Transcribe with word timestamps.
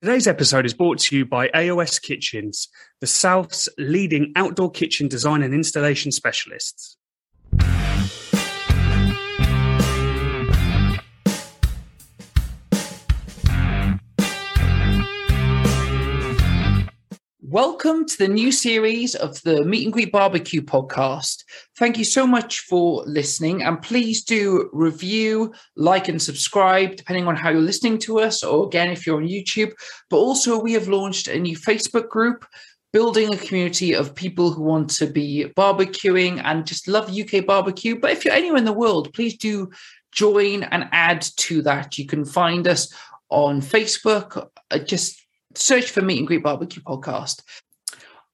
Today's 0.00 0.28
episode 0.28 0.64
is 0.64 0.74
brought 0.74 1.00
to 1.00 1.16
you 1.16 1.26
by 1.26 1.48
AOS 1.48 2.00
Kitchens, 2.00 2.68
the 3.00 3.06
South's 3.08 3.68
leading 3.78 4.32
outdoor 4.36 4.70
kitchen 4.70 5.08
design 5.08 5.42
and 5.42 5.52
installation 5.52 6.12
specialists. 6.12 6.97
Welcome 17.50 18.04
to 18.04 18.18
the 18.18 18.28
new 18.28 18.52
series 18.52 19.14
of 19.14 19.42
the 19.42 19.64
Meet 19.64 19.84
and 19.84 19.92
Greet 19.94 20.12
Barbecue 20.12 20.60
podcast. 20.60 21.44
Thank 21.78 21.96
you 21.96 22.04
so 22.04 22.26
much 22.26 22.58
for 22.60 23.02
listening, 23.06 23.62
and 23.62 23.80
please 23.80 24.22
do 24.22 24.68
review, 24.74 25.54
like, 25.74 26.08
and 26.08 26.20
subscribe 26.20 26.96
depending 26.96 27.26
on 27.26 27.36
how 27.36 27.48
you're 27.48 27.62
listening 27.62 27.96
to 28.00 28.20
us, 28.20 28.44
or 28.44 28.66
again, 28.66 28.90
if 28.90 29.06
you're 29.06 29.16
on 29.16 29.26
YouTube. 29.26 29.72
But 30.10 30.18
also, 30.18 30.60
we 30.60 30.74
have 30.74 30.88
launched 30.88 31.26
a 31.26 31.40
new 31.40 31.56
Facebook 31.56 32.10
group 32.10 32.44
building 32.92 33.32
a 33.32 33.38
community 33.38 33.94
of 33.94 34.14
people 34.14 34.52
who 34.52 34.64
want 34.64 34.90
to 34.90 35.06
be 35.06 35.50
barbecuing 35.56 36.42
and 36.44 36.66
just 36.66 36.86
love 36.86 37.10
UK 37.10 37.46
barbecue. 37.46 37.98
But 37.98 38.10
if 38.10 38.26
you're 38.26 38.34
anywhere 38.34 38.58
in 38.58 38.66
the 38.66 38.74
world, 38.74 39.14
please 39.14 39.38
do 39.38 39.70
join 40.12 40.64
and 40.64 40.90
add 40.92 41.22
to 41.22 41.62
that. 41.62 41.96
You 41.96 42.04
can 42.04 42.26
find 42.26 42.68
us 42.68 42.92
on 43.30 43.62
Facebook. 43.62 44.50
Uh, 44.70 44.78
just 44.80 45.24
search 45.54 45.90
for 45.90 46.02
Meet 46.02 46.18
and 46.18 46.26
Greet 46.26 46.42
Barbecue 46.42 46.82
podcast. 46.82 47.42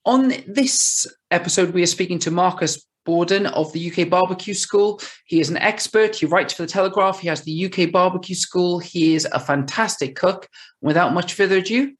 On 0.04 0.32
this 0.46 1.06
episode, 1.30 1.70
we 1.70 1.82
are 1.82 1.86
speaking 1.86 2.18
to 2.20 2.30
Marcus 2.30 2.86
Bawdon 3.06 3.46
of 3.46 3.72
the 3.72 3.90
UK 3.90 4.08
Barbecue 4.08 4.54
School. 4.54 5.00
He 5.26 5.40
is 5.40 5.50
an 5.50 5.56
expert. 5.58 6.16
He 6.16 6.26
writes 6.26 6.54
for 6.54 6.62
the 6.62 6.68
Telegraph. 6.68 7.20
He 7.20 7.28
has 7.28 7.42
the 7.42 7.66
UK 7.66 7.90
Barbecue 7.90 8.34
School. 8.34 8.78
He 8.78 9.14
is 9.14 9.26
a 9.30 9.40
fantastic 9.40 10.16
cook. 10.16 10.48
Without 10.80 11.14
much 11.14 11.34
further 11.34 11.58
ado, 11.58 11.94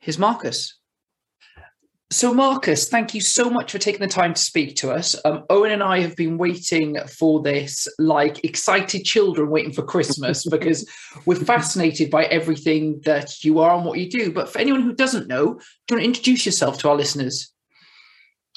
here's 0.00 0.18
Marcus. 0.18 0.78
So, 2.12 2.32
Marcus, 2.32 2.88
thank 2.88 3.14
you 3.14 3.20
so 3.20 3.50
much 3.50 3.72
for 3.72 3.78
taking 3.78 4.00
the 4.00 4.06
time 4.06 4.32
to 4.32 4.40
speak 4.40 4.76
to 4.76 4.92
us. 4.92 5.16
Um, 5.24 5.44
Owen 5.50 5.72
and 5.72 5.82
I 5.82 6.00
have 6.00 6.14
been 6.14 6.38
waiting 6.38 6.96
for 7.08 7.42
this 7.42 7.88
like 7.98 8.44
excited 8.44 9.04
children 9.04 9.50
waiting 9.50 9.72
for 9.72 9.82
Christmas 9.82 10.46
because 10.50 10.88
we're 11.24 11.34
fascinated 11.34 12.10
by 12.10 12.26
everything 12.26 13.00
that 13.04 13.42
you 13.42 13.58
are 13.58 13.74
and 13.74 13.84
what 13.84 13.98
you 13.98 14.08
do. 14.08 14.30
But 14.30 14.48
for 14.48 14.60
anyone 14.60 14.82
who 14.82 14.94
doesn't 14.94 15.26
know, 15.26 15.54
do 15.54 15.94
you 15.94 15.96
want 15.96 16.02
to 16.02 16.04
introduce 16.04 16.46
yourself 16.46 16.78
to 16.78 16.90
our 16.90 16.96
listeners? 16.96 17.52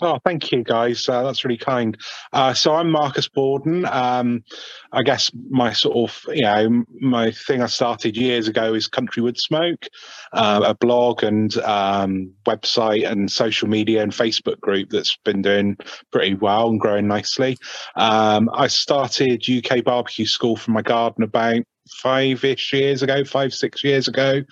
Oh, 0.02 0.20
thank 0.24 0.52
you, 0.52 0.64
guys. 0.64 1.10
Uh, 1.10 1.24
that's 1.24 1.44
really 1.44 1.58
kind. 1.58 1.98
Uh, 2.32 2.54
so 2.54 2.74
I'm 2.74 2.90
Marcus 2.90 3.28
Bawdon. 3.28 3.86
Um, 3.86 4.44
I 4.92 5.04
guess 5.04 5.32
my 5.50 5.74
sort 5.74 6.10
of, 6.10 6.36
you 6.36 6.44
know, 6.44 6.84
my 7.00 7.32
thing 7.32 7.62
I 7.62 7.68
started 7.68 8.18
years 8.18 8.48
ago 8.48 8.74
is 8.74 8.88
Country 8.88 9.22
Wood 9.22 9.40
Smoke, 9.40 9.86
uh, 10.34 10.62
a 10.66 10.74
blog 10.74 11.24
and 11.24 11.56
um, 11.58 12.34
website 12.46 13.10
and 13.10 13.32
social 13.32 13.68
media 13.68 14.02
and 14.02 14.12
Facebook 14.12 14.60
group 14.60 14.90
that's 14.90 15.18
been 15.24 15.42
doing 15.42 15.78
pretty 16.12 16.36
well 16.36 16.70
and 16.70 16.80
growing 16.80 17.08
nicely. 17.08 17.58
Um, 17.96 18.50
I 18.54 18.68
started 18.68 19.44
UK 19.48 19.84
Barbecue 19.84 20.26
School 20.26 20.56
from 20.56 20.74
my 20.74 20.82
garden 20.82 21.24
about 21.24 21.64
five 21.90 22.44
ish 22.44 22.74
years 22.74 23.02
ago, 23.02 23.24
five, 23.24 23.54
six 23.54 23.84
years 23.84 24.08
ago. 24.08 24.44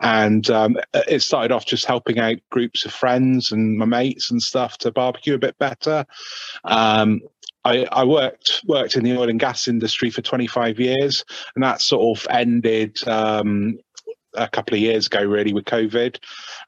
And 0.00 0.48
um, 0.50 0.76
it 1.08 1.20
started 1.22 1.52
off 1.52 1.66
just 1.66 1.84
helping 1.84 2.18
out 2.18 2.36
groups 2.50 2.84
of 2.84 2.92
friends 2.92 3.52
and 3.52 3.76
my 3.78 3.84
mates 3.84 4.30
and 4.30 4.42
stuff 4.42 4.78
to 4.78 4.92
barbecue 4.92 5.34
a 5.34 5.38
bit 5.38 5.58
better. 5.58 6.04
Um, 6.64 7.20
I, 7.64 7.86
I, 7.92 8.04
worked 8.04 8.62
worked 8.66 8.96
in 8.96 9.04
the 9.04 9.16
oil 9.16 9.28
and 9.28 9.40
gas 9.40 9.68
industry 9.68 10.10
for 10.10 10.22
25 10.22 10.78
years, 10.78 11.24
and 11.54 11.64
that 11.64 11.80
sort 11.80 12.18
of 12.18 12.26
ended 12.30 13.06
um, 13.08 13.78
a 14.34 14.48
couple 14.48 14.74
of 14.74 14.80
years 14.80 15.06
ago, 15.06 15.22
really, 15.22 15.52
with 15.52 15.64
COVID. 15.64 16.18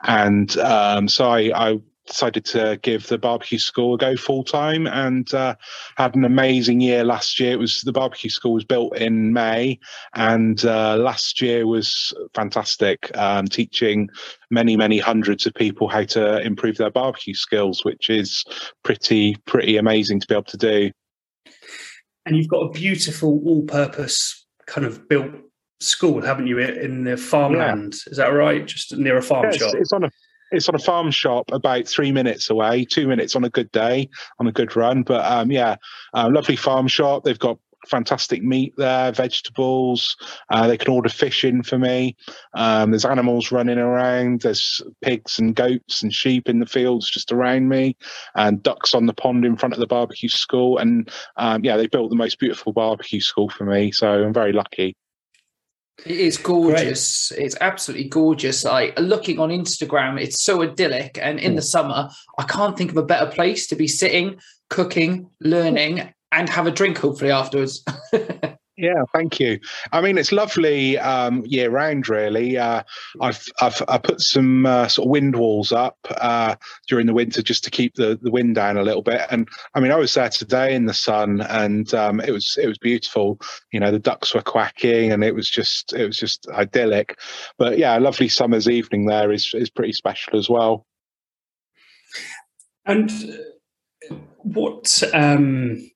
And 0.02 0.56
um, 0.58 1.08
so 1.08 1.28
I, 1.28 1.50
I 1.54 1.78
decided 2.06 2.44
to 2.46 2.78
give 2.82 3.06
the 3.08 3.18
barbecue 3.18 3.58
school 3.58 3.94
a 3.94 3.98
go 3.98 4.16
full 4.16 4.44
time 4.44 4.86
and 4.86 5.32
uh, 5.34 5.54
had 5.96 6.14
an 6.14 6.24
amazing 6.24 6.80
year 6.80 7.04
last 7.04 7.38
year. 7.40 7.52
It 7.52 7.58
was 7.58 7.82
the 7.82 7.92
barbecue 7.92 8.30
school 8.30 8.54
was 8.54 8.64
built 8.64 8.96
in 8.96 9.32
May, 9.32 9.78
and 10.14 10.64
uh, 10.64 10.96
last 10.96 11.42
year 11.42 11.66
was 11.66 12.12
fantastic, 12.34 13.16
um, 13.16 13.46
teaching 13.46 14.08
many 14.50 14.76
many 14.76 14.98
hundreds 14.98 15.46
of 15.46 15.54
people 15.54 15.88
how 15.88 16.04
to 16.04 16.40
improve 16.42 16.76
their 16.76 16.90
barbecue 16.90 17.34
skills, 17.34 17.84
which 17.84 18.10
is 18.10 18.44
pretty 18.82 19.36
pretty 19.46 19.76
amazing 19.76 20.20
to 20.20 20.26
be 20.26 20.34
able 20.34 20.44
to 20.44 20.56
do. 20.56 20.90
And 22.24 22.36
you've 22.36 22.48
got 22.48 22.62
a 22.62 22.70
beautiful 22.70 23.40
all-purpose 23.44 24.46
kind 24.66 24.86
of 24.86 25.08
built 25.08 25.30
school, 25.80 26.22
haven't 26.22 26.46
you, 26.46 26.58
in 26.58 27.04
the 27.04 27.16
farmland? 27.16 27.94
Yeah. 27.94 28.10
Is 28.10 28.16
that 28.16 28.28
right? 28.28 28.66
Just 28.66 28.96
near 28.96 29.16
a 29.16 29.22
farm 29.22 29.44
yeah, 29.44 29.58
shop. 29.58 29.74
It's, 29.74 29.74
it's 29.74 29.92
on 29.92 30.04
a 30.04 30.10
it's 30.56 30.68
on 30.68 30.74
a 30.74 30.80
farm 30.80 31.10
shop 31.10 31.50
about 31.52 31.86
three 31.86 32.12
minutes 32.12 32.50
away, 32.50 32.84
two 32.84 33.06
minutes 33.06 33.36
on 33.36 33.44
a 33.44 33.50
good 33.50 33.70
day, 33.72 34.08
on 34.38 34.46
a 34.46 34.52
good 34.52 34.74
run. 34.76 35.02
But 35.02 35.24
um, 35.30 35.50
yeah, 35.50 35.76
uh, 36.14 36.28
lovely 36.32 36.56
farm 36.56 36.88
shop. 36.88 37.24
They've 37.24 37.38
got 37.38 37.58
fantastic 37.86 38.42
meat 38.42 38.74
there, 38.76 39.12
vegetables. 39.12 40.16
Uh, 40.50 40.66
they 40.66 40.76
can 40.76 40.92
order 40.92 41.08
fish 41.08 41.44
in 41.44 41.62
for 41.62 41.78
me. 41.78 42.16
Um, 42.54 42.90
there's 42.90 43.04
animals 43.04 43.52
running 43.52 43.78
around. 43.78 44.42
There's 44.42 44.82
pigs 45.02 45.38
and 45.38 45.54
goats 45.54 46.02
and 46.02 46.12
sheep 46.12 46.48
in 46.48 46.58
the 46.58 46.66
fields 46.66 47.08
just 47.10 47.32
around 47.32 47.68
me, 47.68 47.96
and 48.34 48.62
ducks 48.62 48.94
on 48.94 49.06
the 49.06 49.14
pond 49.14 49.44
in 49.44 49.56
front 49.56 49.74
of 49.74 49.80
the 49.80 49.86
barbecue 49.86 50.28
school. 50.28 50.78
And 50.78 51.10
um, 51.36 51.64
yeah, 51.64 51.76
they 51.76 51.86
built 51.86 52.10
the 52.10 52.16
most 52.16 52.38
beautiful 52.38 52.72
barbecue 52.72 53.20
school 53.20 53.48
for 53.48 53.64
me. 53.64 53.92
So 53.92 54.24
I'm 54.24 54.34
very 54.34 54.52
lucky. 54.52 54.96
It 56.04 56.20
is 56.20 56.36
gorgeous. 56.36 57.32
Great. 57.32 57.46
It's 57.46 57.56
absolutely 57.60 58.08
gorgeous. 58.08 58.64
Like 58.64 58.98
looking 58.98 59.38
on 59.38 59.48
Instagram, 59.48 60.20
it's 60.20 60.42
so 60.42 60.62
idyllic. 60.62 61.18
And 61.20 61.38
in 61.38 61.52
mm. 61.52 61.56
the 61.56 61.62
summer, 61.62 62.10
I 62.38 62.42
can't 62.44 62.76
think 62.76 62.90
of 62.90 62.96
a 62.96 63.02
better 63.02 63.30
place 63.30 63.66
to 63.68 63.76
be 63.76 63.88
sitting, 63.88 64.38
cooking, 64.68 65.30
learning, 65.40 66.12
and 66.32 66.48
have 66.48 66.66
a 66.66 66.70
drink 66.70 66.98
hopefully 66.98 67.30
afterwards. 67.30 67.84
Yeah, 68.78 69.04
thank 69.14 69.40
you. 69.40 69.58
I 69.92 70.02
mean, 70.02 70.18
it's 70.18 70.32
lovely 70.32 70.98
um, 70.98 71.42
year 71.46 71.70
round, 71.70 72.10
really. 72.10 72.58
Uh, 72.58 72.82
I've, 73.22 73.42
I've 73.62 73.82
I 73.88 73.96
put 73.96 74.20
some 74.20 74.66
uh, 74.66 74.86
sort 74.88 75.06
of 75.06 75.10
wind 75.10 75.36
walls 75.36 75.72
up 75.72 75.96
uh, 76.10 76.56
during 76.86 77.06
the 77.06 77.14
winter 77.14 77.40
just 77.40 77.64
to 77.64 77.70
keep 77.70 77.94
the, 77.94 78.18
the 78.20 78.30
wind 78.30 78.54
down 78.54 78.76
a 78.76 78.82
little 78.82 79.02
bit. 79.02 79.22
And 79.30 79.48
I 79.74 79.80
mean, 79.80 79.92
I 79.92 79.96
was 79.96 80.12
there 80.12 80.28
today 80.28 80.74
in 80.74 80.84
the 80.84 80.92
sun, 80.92 81.40
and 81.40 81.92
um, 81.94 82.20
it 82.20 82.32
was 82.32 82.58
it 82.62 82.66
was 82.66 82.76
beautiful. 82.76 83.40
You 83.72 83.80
know, 83.80 83.90
the 83.90 83.98
ducks 83.98 84.34
were 84.34 84.42
quacking, 84.42 85.10
and 85.10 85.24
it 85.24 85.34
was 85.34 85.48
just 85.48 85.94
it 85.94 86.06
was 86.06 86.18
just 86.18 86.46
idyllic. 86.50 87.18
But 87.56 87.78
yeah, 87.78 87.96
a 87.96 88.00
lovely 88.00 88.28
summer's 88.28 88.68
evening 88.68 89.06
there 89.06 89.32
is 89.32 89.52
is 89.54 89.70
pretty 89.70 89.94
special 89.94 90.38
as 90.38 90.50
well. 90.50 90.86
And 92.84 93.10
what 94.42 95.02
um, 95.14 95.90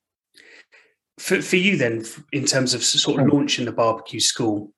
for, 1.21 1.41
for 1.41 1.55
you 1.55 1.77
then, 1.77 2.03
in 2.31 2.45
terms 2.45 2.73
of 2.73 2.83
sort 2.83 3.21
of 3.21 3.27
launching 3.27 3.65
the 3.65 3.71
barbecue 3.71 4.19
school, 4.19 4.73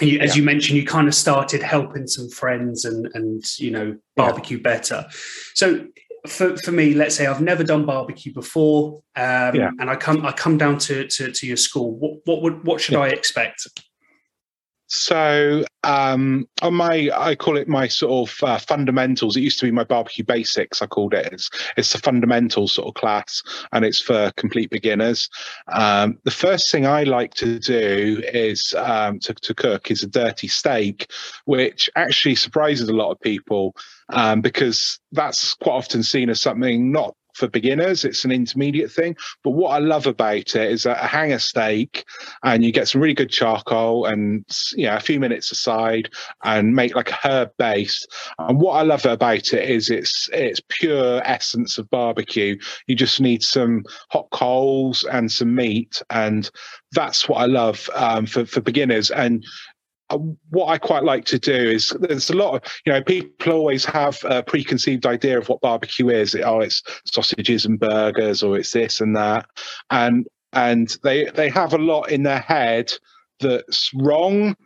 you, 0.00 0.18
as 0.20 0.30
yeah. 0.30 0.40
you 0.40 0.42
mentioned, 0.42 0.78
you 0.78 0.86
kind 0.86 1.06
of 1.06 1.14
started 1.14 1.62
helping 1.62 2.06
some 2.06 2.28
friends 2.30 2.84
and 2.84 3.08
and 3.14 3.44
you 3.58 3.70
know 3.70 3.96
barbecue 4.14 4.56
yeah. 4.56 4.62
better. 4.62 5.06
So 5.54 5.86
for, 6.26 6.56
for 6.58 6.72
me, 6.72 6.94
let's 6.94 7.14
say 7.14 7.26
I've 7.26 7.40
never 7.40 7.62
done 7.62 7.86
barbecue 7.86 8.32
before, 8.32 9.02
um, 9.16 9.54
yeah. 9.54 9.70
and 9.78 9.88
I 9.90 9.96
come 9.96 10.24
I 10.24 10.32
come 10.32 10.58
down 10.58 10.78
to, 10.78 11.06
to, 11.06 11.30
to 11.30 11.46
your 11.46 11.56
school. 11.56 11.94
What 11.96 12.20
what 12.24 12.42
would 12.42 12.64
what 12.66 12.80
should 12.80 12.96
I 12.96 13.08
expect? 13.08 13.66
So 14.88 15.64
um, 15.82 16.48
on 16.62 16.74
my, 16.74 17.10
I 17.14 17.34
call 17.34 17.56
it 17.56 17.68
my 17.68 17.88
sort 17.88 18.30
of 18.30 18.48
uh, 18.48 18.58
fundamentals. 18.58 19.36
It 19.36 19.40
used 19.40 19.58
to 19.60 19.66
be 19.66 19.72
my 19.72 19.84
barbecue 19.84 20.24
basics. 20.24 20.80
I 20.80 20.86
called 20.86 21.14
it. 21.14 21.28
It's 21.32 21.50
it's 21.76 21.92
the 21.92 21.98
fundamentals 21.98 22.72
sort 22.72 22.88
of 22.88 22.94
class, 22.94 23.42
and 23.72 23.84
it's 23.84 24.00
for 24.00 24.32
complete 24.36 24.70
beginners. 24.70 25.28
Um, 25.68 26.18
the 26.24 26.30
first 26.30 26.70
thing 26.70 26.86
I 26.86 27.02
like 27.04 27.34
to 27.34 27.58
do 27.58 28.22
is 28.32 28.74
um, 28.76 29.18
to, 29.20 29.34
to 29.34 29.54
cook 29.54 29.90
is 29.90 30.02
a 30.02 30.08
dirty 30.08 30.48
steak, 30.48 31.10
which 31.46 31.90
actually 31.96 32.36
surprises 32.36 32.88
a 32.88 32.94
lot 32.94 33.10
of 33.10 33.20
people 33.20 33.74
um, 34.10 34.40
because 34.40 35.00
that's 35.12 35.54
quite 35.54 35.74
often 35.74 36.02
seen 36.02 36.30
as 36.30 36.40
something 36.40 36.92
not 36.92 37.14
for 37.36 37.48
beginners. 37.48 38.04
It's 38.04 38.24
an 38.24 38.32
intermediate 38.32 38.90
thing. 38.90 39.16
But 39.44 39.50
what 39.50 39.70
I 39.70 39.78
love 39.78 40.06
about 40.06 40.56
it 40.56 40.70
is 40.70 40.84
that 40.84 41.04
a 41.04 41.06
hanger 41.06 41.38
steak 41.38 42.04
and 42.42 42.64
you 42.64 42.72
get 42.72 42.88
some 42.88 43.00
really 43.00 43.14
good 43.14 43.30
charcoal 43.30 44.06
and 44.06 44.44
you 44.74 44.86
know 44.86 44.96
a 44.96 45.00
few 45.00 45.20
minutes 45.20 45.52
aside 45.52 46.10
and 46.44 46.74
make 46.74 46.94
like 46.94 47.10
a 47.10 47.18
herb 47.28 47.50
base. 47.58 48.04
And 48.38 48.60
what 48.60 48.74
I 48.74 48.82
love 48.82 49.04
about 49.04 49.52
it 49.52 49.68
is 49.68 49.90
it's 49.90 50.28
it's 50.32 50.60
pure 50.68 51.20
essence 51.24 51.78
of 51.78 51.90
barbecue. 51.90 52.56
You 52.86 52.96
just 52.96 53.20
need 53.20 53.42
some 53.42 53.84
hot 54.10 54.28
coals 54.30 55.04
and 55.04 55.30
some 55.30 55.54
meat 55.54 56.02
and 56.10 56.50
that's 56.92 57.28
what 57.28 57.38
I 57.38 57.46
love 57.46 57.88
um, 57.94 58.26
for 58.26 58.46
for 58.46 58.60
beginners. 58.60 59.10
And 59.10 59.44
what 60.50 60.68
I 60.68 60.78
quite 60.78 61.02
like 61.02 61.24
to 61.26 61.38
do 61.38 61.52
is 61.52 61.94
there's 62.00 62.30
a 62.30 62.36
lot 62.36 62.54
of 62.54 62.72
you 62.84 62.92
know 62.92 63.02
people 63.02 63.52
always 63.52 63.84
have 63.84 64.18
a 64.24 64.42
preconceived 64.42 65.06
idea 65.06 65.38
of 65.38 65.48
what 65.48 65.60
barbecue 65.60 66.08
is. 66.08 66.34
Oh, 66.36 66.60
it's 66.60 66.82
sausages 67.04 67.64
and 67.64 67.78
burgers, 67.78 68.42
or 68.42 68.56
it's 68.56 68.72
this 68.72 69.00
and 69.00 69.16
that, 69.16 69.46
and 69.90 70.26
and 70.52 70.96
they 71.02 71.24
they 71.34 71.48
have 71.50 71.74
a 71.74 71.78
lot 71.78 72.10
in 72.10 72.22
their 72.22 72.40
head 72.40 72.92
that's 73.40 73.90
wrong 73.94 74.56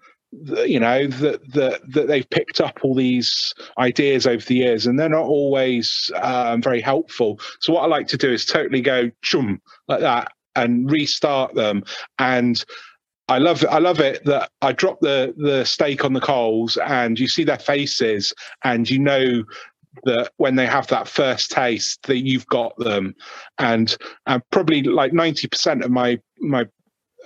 you 0.64 0.78
know 0.78 1.08
that 1.08 1.40
that 1.52 1.80
that 1.90 2.06
they've 2.06 2.30
picked 2.30 2.60
up 2.60 2.78
all 2.82 2.94
these 2.94 3.52
ideas 3.78 4.26
over 4.26 4.44
the 4.44 4.54
years 4.54 4.86
and 4.86 4.98
they're 4.98 5.08
not 5.08 5.24
always 5.24 6.10
um, 6.22 6.62
very 6.62 6.80
helpful. 6.80 7.40
So 7.60 7.72
what 7.72 7.82
i 7.82 7.86
like 7.86 8.06
to 8.08 8.16
do 8.16 8.32
is 8.32 8.44
totally 8.44 8.80
go 8.80 9.10
chum 9.22 9.60
like 9.88 10.00
that 10.00 10.30
and 10.56 10.90
restart 10.90 11.54
them. 11.54 11.82
And 12.18 12.64
I 13.30 13.38
love 13.38 13.64
I 13.70 13.78
love 13.78 14.00
it 14.00 14.24
that 14.24 14.50
I 14.60 14.72
drop 14.72 14.98
the 15.00 15.32
the 15.36 15.64
steak 15.64 16.04
on 16.04 16.12
the 16.12 16.20
coals 16.20 16.76
and 16.78 17.18
you 17.18 17.28
see 17.28 17.44
their 17.44 17.60
faces 17.60 18.34
and 18.64 18.90
you 18.90 18.98
know 18.98 19.44
that 20.04 20.32
when 20.38 20.56
they 20.56 20.66
have 20.66 20.88
that 20.88 21.06
first 21.06 21.52
taste 21.52 22.02
that 22.08 22.18
you've 22.18 22.46
got 22.46 22.76
them. 22.76 23.14
And 23.58 23.96
uh, 24.26 24.40
probably 24.50 24.82
like 24.82 25.12
90% 25.12 25.84
of 25.84 25.90
my 25.92 26.18
my 26.40 26.66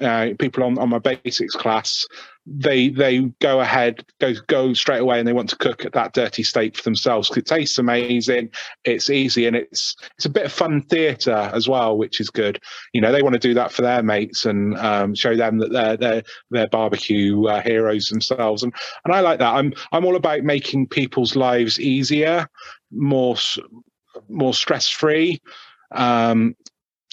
uh, 0.00 0.30
people 0.38 0.64
on, 0.64 0.78
on 0.78 0.90
my 0.90 0.98
basics 0.98 1.54
class 1.54 2.06
they 2.46 2.90
they 2.90 3.20
go 3.40 3.60
ahead 3.60 4.04
go 4.20 4.34
go 4.48 4.74
straight 4.74 5.00
away 5.00 5.18
and 5.18 5.26
they 5.26 5.32
want 5.32 5.48
to 5.48 5.56
cook 5.56 5.84
at 5.84 5.92
that 5.92 6.12
dirty 6.12 6.42
steak 6.42 6.76
for 6.76 6.82
themselves. 6.82 7.34
It 7.36 7.46
tastes 7.46 7.78
amazing. 7.78 8.50
It's 8.84 9.08
easy 9.08 9.46
and 9.46 9.56
it's 9.56 9.96
it's 10.16 10.26
a 10.26 10.30
bit 10.30 10.46
of 10.46 10.52
fun 10.52 10.82
theatre 10.82 11.50
as 11.54 11.68
well 11.68 11.96
which 11.96 12.20
is 12.20 12.28
good. 12.28 12.60
You 12.92 13.00
know 13.00 13.12
they 13.12 13.22
want 13.22 13.32
to 13.34 13.38
do 13.38 13.54
that 13.54 13.72
for 13.72 13.82
their 13.82 14.02
mates 14.02 14.44
and 14.44 14.76
um, 14.78 15.14
show 15.14 15.34
them 15.36 15.58
that 15.58 15.72
they're 15.72 15.96
they're, 15.96 16.22
they're 16.50 16.68
barbecue 16.68 17.46
uh, 17.46 17.62
heroes 17.62 18.08
themselves. 18.08 18.62
And 18.62 18.74
and 19.04 19.14
I 19.14 19.20
like 19.20 19.38
that. 19.38 19.54
I'm 19.54 19.72
I'm 19.92 20.04
all 20.04 20.16
about 20.16 20.42
making 20.42 20.88
people's 20.88 21.36
lives 21.36 21.80
easier 21.80 22.48
more 22.90 23.36
more 24.28 24.54
stress 24.54 24.88
free 24.88 25.40
um, 25.94 26.56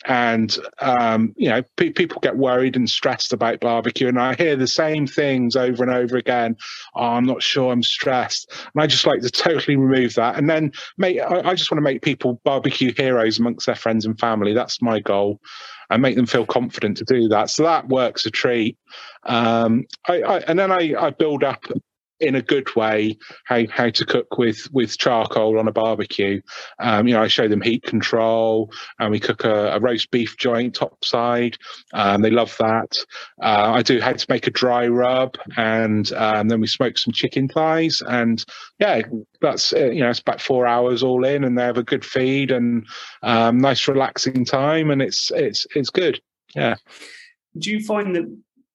and 0.06 0.58
um, 0.80 1.34
you 1.36 1.50
know 1.50 1.62
pe- 1.78 1.92
people 1.92 2.20
get 2.22 2.38
worried 2.38 2.76
and 2.76 2.90
stressed 2.90 3.34
about 3.34 3.60
barbecue 3.60 4.08
and 4.08 4.20
i 4.20 4.34
hear 4.34 4.56
the 4.56 4.68
same 4.68 5.06
things 5.06 5.56
over 5.56 5.84
and 5.84 5.92
over 5.92 6.18
again. 6.18 6.56
Oh, 6.96 7.04
i'm 7.04 7.26
not 7.26 7.44
sure 7.44 7.72
i'm 7.72 7.84
stressed. 7.84 8.52
And 8.74 8.82
i 8.82 8.88
just 8.88 9.06
like 9.06 9.22
to 9.22 9.30
totally 9.30 9.76
remove 9.76 10.16
that. 10.16 10.38
And 10.38 10.50
then 10.50 10.72
make 10.98 11.20
I, 11.20 11.50
I 11.50 11.56
just 11.56 11.72
want 11.72 11.80
to 11.80 11.84
make 11.84 12.02
people 12.02 12.42
barbecue 12.44 12.94
heroes 12.96 13.40
amongst 13.40 13.66
their 13.66 13.76
friends 13.76 14.06
and 14.06 14.20
family. 14.20 14.54
That's 14.54 14.82
my 14.82 15.00
goal. 15.00 15.40
And 15.90 16.02
make 16.02 16.16
them 16.16 16.26
feel 16.26 16.46
confident 16.46 16.98
to 16.98 17.04
do 17.04 17.28
that. 17.28 17.50
So 17.50 17.64
that 17.64 17.90
works 17.90 18.26
a 18.26 18.32
treat. 18.32 18.78
Um, 19.24 19.84
I, 20.08 20.22
I, 20.22 20.38
and 20.40 20.58
then 20.58 20.72
I, 20.72 20.96
I 20.98 21.10
build 21.10 21.44
up 21.44 21.66
in 22.22 22.36
a 22.36 22.42
good 22.42 22.76
way 22.76 23.18
how 23.46 23.64
how 23.70 23.90
to 23.90 24.06
cook 24.06 24.38
with 24.38 24.72
with 24.72 24.98
charcoal 24.98 25.60
on 25.60 25.68
a 25.68 25.72
barbecue. 25.72 26.42
Um, 26.80 27.08
you 27.08 27.14
know, 27.14 27.22
I 27.22 27.28
show 27.28 27.48
them 27.48 27.62
heat 27.62 27.84
control, 27.84 28.72
and 29.00 29.12
we 29.12 29.20
cook 29.20 29.44
a, 29.44 29.74
a 29.74 29.80
roast 29.80 30.12
beef 30.12 30.38
joint 30.38 30.76
topside. 30.76 31.58
Um, 31.94 32.22
they 32.22 32.30
love 32.30 32.56
that. 32.60 32.98
Uh, 33.42 33.72
I 33.74 33.82
do 33.82 34.00
how 34.00 34.14
to 34.14 34.26
make 34.30 34.48
a 34.48 34.52
dry 34.52 34.88
rub, 34.88 35.38
and 35.58 36.12
um, 36.14 36.48
then 36.48 36.62
we 36.62 36.68
smoke 36.68 36.98
some 36.98 37.14
chicken 37.14 37.48
thighs, 37.48 38.02
and 38.08 38.44
yeah, 38.80 39.02
that's 39.42 39.72
you 39.72 40.02
know 40.02 40.10
it's 40.10 40.20
about 40.20 40.42
four 40.42 40.68
hours 40.68 41.04
all 41.04 41.26
in, 41.26 41.44
and 41.44 41.58
they 41.58 41.64
have 41.64 41.78
a 41.78 41.84
good 41.84 42.06
feed 42.06 42.52
and 42.52 42.86
um, 43.24 43.58
nice 43.58 43.88
relaxing 43.88 44.46
time, 44.46 44.92
and 44.92 45.02
it's 45.02 45.32
it's 45.32 45.66
it's 45.76 45.90
good. 45.90 46.22
Yeah. 46.56 46.76
Do 47.58 47.70
you 47.70 47.84
find 47.84 48.16
that 48.16 48.26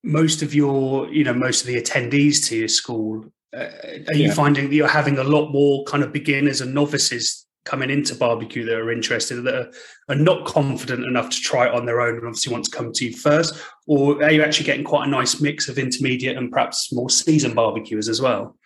most 0.06 0.42
of 0.42 0.54
your, 0.54 1.12
you 1.12 1.24
know, 1.24 1.34
most 1.34 1.62
of 1.62 1.66
the 1.66 1.80
attendees 1.80 2.46
to 2.48 2.56
your 2.56 2.68
school 2.68 3.24
uh, 3.54 3.68
are 4.08 4.14
you 4.14 4.26
yeah. 4.26 4.34
finding 4.34 4.68
that 4.68 4.74
you're 4.74 4.88
having 4.88 5.18
a 5.18 5.24
lot 5.24 5.50
more 5.50 5.84
kind 5.84 6.02
of 6.02 6.12
beginners 6.12 6.60
and 6.60 6.74
novices 6.74 7.46
coming 7.64 7.90
into 7.90 8.14
barbecue 8.14 8.64
that 8.64 8.76
are 8.76 8.92
interested 8.92 9.42
that 9.42 9.54
are, 9.54 9.70
are, 10.08 10.14
not 10.14 10.46
confident 10.46 11.04
enough 11.04 11.28
to 11.28 11.40
try 11.40 11.66
it 11.66 11.74
on 11.74 11.84
their 11.84 12.00
own 12.00 12.14
and 12.14 12.24
obviously 12.26 12.52
want 12.52 12.64
to 12.64 12.70
come 12.70 12.92
to 12.92 13.04
you 13.06 13.12
first 13.12 13.60
or 13.86 14.22
are 14.22 14.30
you 14.30 14.42
actually 14.42 14.64
getting 14.64 14.84
quite 14.84 15.06
a 15.06 15.10
nice 15.10 15.40
mix 15.40 15.68
of 15.68 15.78
intermediate 15.78 16.36
and 16.36 16.50
perhaps 16.50 16.92
more 16.92 17.10
seasoned 17.10 17.54
barbecuers 17.54 18.08
as 18.08 18.20
well 18.20 18.56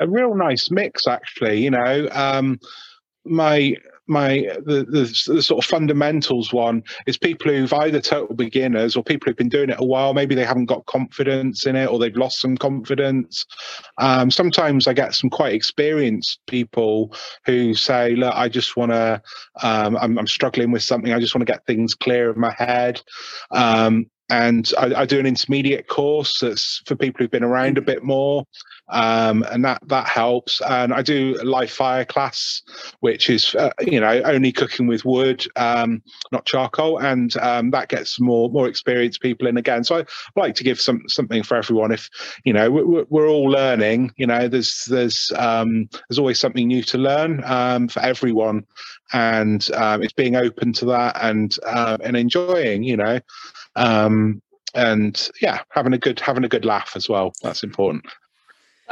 a 0.00 0.08
real 0.08 0.34
nice 0.34 0.70
mix 0.70 1.06
actually 1.06 1.60
you 1.60 1.70
know 1.70 2.08
um, 2.12 2.58
my 3.24 3.76
my 4.06 4.48
the, 4.64 4.84
the, 4.84 5.32
the 5.34 5.42
sort 5.42 5.64
of 5.64 5.68
fundamentals 5.68 6.52
one 6.52 6.82
is 7.06 7.16
people 7.16 7.52
who've 7.52 7.72
either 7.72 8.00
total 8.00 8.34
beginners 8.34 8.96
or 8.96 9.04
people 9.04 9.26
who've 9.26 9.36
been 9.36 9.48
doing 9.48 9.70
it 9.70 9.80
a 9.80 9.84
while. 9.84 10.14
Maybe 10.14 10.34
they 10.34 10.44
haven't 10.44 10.66
got 10.66 10.86
confidence 10.86 11.66
in 11.66 11.76
it 11.76 11.86
or 11.86 11.98
they've 11.98 12.16
lost 12.16 12.40
some 12.40 12.56
confidence. 12.56 13.46
Um, 13.98 14.30
sometimes 14.30 14.86
I 14.86 14.92
get 14.92 15.14
some 15.14 15.30
quite 15.30 15.54
experienced 15.54 16.40
people 16.46 17.14
who 17.46 17.74
say, 17.74 18.16
"Look, 18.16 18.34
I 18.34 18.48
just 18.48 18.76
want 18.76 18.92
to. 18.92 19.22
Um, 19.62 19.96
I'm, 19.96 20.18
I'm, 20.18 20.26
struggling 20.26 20.70
with 20.70 20.82
something. 20.82 21.12
I 21.12 21.20
just 21.20 21.34
want 21.34 21.46
to 21.46 21.52
get 21.52 21.66
things 21.66 21.94
clear 21.94 22.32
in 22.32 22.40
my 22.40 22.54
head." 22.58 23.00
Um, 23.50 24.06
and 24.30 24.72
I, 24.78 25.02
I, 25.02 25.06
do 25.06 25.18
an 25.18 25.26
intermediate 25.26 25.88
course 25.88 26.38
that's 26.40 26.80
for 26.86 26.96
people 26.96 27.18
who've 27.18 27.30
been 27.30 27.44
around 27.44 27.76
a 27.76 27.82
bit 27.82 28.02
more 28.02 28.46
um, 28.92 29.44
and 29.50 29.64
that 29.64 29.80
that 29.88 30.06
helps. 30.06 30.60
And 30.62 30.92
I 30.92 31.02
do 31.02 31.36
a 31.40 31.44
live 31.44 31.70
fire 31.70 32.04
class, 32.04 32.62
which 33.00 33.30
is 33.30 33.54
uh, 33.54 33.70
you 33.80 33.98
know 33.98 34.22
only 34.24 34.52
cooking 34.52 34.86
with 34.86 35.04
wood, 35.04 35.44
um, 35.56 36.02
not 36.30 36.44
charcoal, 36.44 36.98
and 36.98 37.36
um, 37.38 37.70
that 37.70 37.88
gets 37.88 38.20
more 38.20 38.50
more 38.50 38.68
experienced 38.68 39.22
people 39.22 39.46
in 39.46 39.56
again. 39.56 39.82
So 39.84 40.00
I 40.00 40.04
like 40.36 40.54
to 40.56 40.64
give 40.64 40.80
some 40.80 41.02
something 41.08 41.42
for 41.42 41.56
everyone. 41.56 41.90
If 41.90 42.08
you 42.44 42.52
know 42.52 42.70
we're, 42.70 43.04
we're 43.08 43.28
all 43.28 43.48
learning, 43.48 44.12
you 44.16 44.26
know 44.26 44.46
there's 44.46 44.84
there's 44.84 45.32
um, 45.36 45.88
there's 46.08 46.18
always 46.18 46.38
something 46.38 46.66
new 46.66 46.82
to 46.84 46.98
learn 46.98 47.42
um, 47.44 47.88
for 47.88 48.00
everyone, 48.00 48.64
and 49.12 49.70
um, 49.72 50.02
it's 50.02 50.12
being 50.12 50.36
open 50.36 50.72
to 50.74 50.86
that 50.86 51.16
and 51.22 51.56
uh, 51.66 51.98
and 52.02 52.16
enjoying, 52.16 52.82
you 52.82 52.96
know. 52.96 53.20
Um, 53.76 54.42
and 54.74 55.30
yeah, 55.40 55.60
having 55.70 55.92
a 55.92 55.98
good 55.98 56.20
having 56.20 56.44
a 56.44 56.48
good 56.48 56.64
laugh 56.64 56.92
as 56.96 57.08
well. 57.08 57.32
That's 57.42 57.62
important 57.62 58.04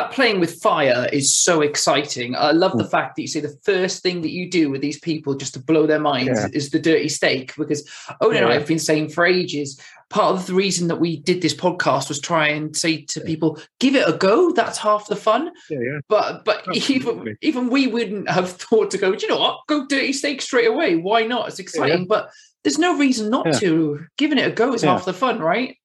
playing 0.09 0.41
with 0.41 0.61
fire 0.61 1.09
is 1.13 1.37
so 1.37 1.61
exciting. 1.61 2.35
I 2.37 2.53
love 2.53 2.77
the 2.77 2.85
mm. 2.85 2.91
fact 2.91 3.17
that 3.17 3.23
you 3.23 3.29
say 3.29 3.41
the 3.41 3.59
first 3.63 4.03
thing 4.03 4.23
that 4.23 4.31
you 4.31 4.51
do 4.51 4.71
with 4.71 4.81
these 4.81 4.99
people 4.99 5.35
just 5.35 5.55
to 5.55 5.61
blow 5.61 5.87
their 5.87 6.01
minds 6.01 6.41
yeah. 6.41 6.49
is 6.53 6.71
the 6.71 6.79
dirty 6.79 7.09
steak. 7.09 7.55
Because 7.57 7.89
oh 8.21 8.29
no, 8.29 8.49
yeah. 8.49 8.49
I've 8.49 8.67
been 8.67 8.79
saying 8.79 9.11
for 9.11 9.27
ages. 9.27 9.81
Part 10.09 10.35
of 10.35 10.47
the 10.47 10.55
reason 10.55 10.89
that 10.89 10.97
we 10.97 11.19
did 11.19 11.41
this 11.41 11.55
podcast 11.55 12.09
was 12.09 12.21
try 12.21 12.49
and 12.49 12.77
say 12.77 13.03
to 13.03 13.21
people, 13.21 13.61
give 13.79 13.95
it 13.95 14.09
a 14.09 14.17
go. 14.17 14.51
That's 14.51 14.79
half 14.79 15.07
the 15.07 15.15
fun. 15.15 15.53
Yeah, 15.69 15.79
yeah. 15.81 15.99
But 16.09 16.45
but 16.45 16.65
even 16.75 17.37
even 17.43 17.71
we 17.71 17.87
wouldn't 17.87 18.29
have 18.29 18.51
thought 18.63 18.91
to 18.91 18.99
go. 18.99 19.15
Do 19.15 19.23
you 19.23 19.29
know 19.29 19.41
what? 19.41 19.61
Go 19.69 19.87
dirty 19.87 20.13
steak 20.13 20.43
straight 20.43 20.69
away. 20.69 20.97
Why 20.97 21.25
not? 21.25 21.49
It's 21.49 21.59
exciting. 21.59 22.07
But 22.07 22.31
there's 22.65 22.79
no 22.79 22.99
reason 22.99 23.31
not 23.31 23.53
to. 23.55 24.05
Giving 24.19 24.39
it 24.39 24.47
a 24.47 24.53
go 24.53 24.75
is 24.75 24.83
half 24.83 25.05
the 25.05 25.13
fun, 25.13 25.39
right? 25.39 25.77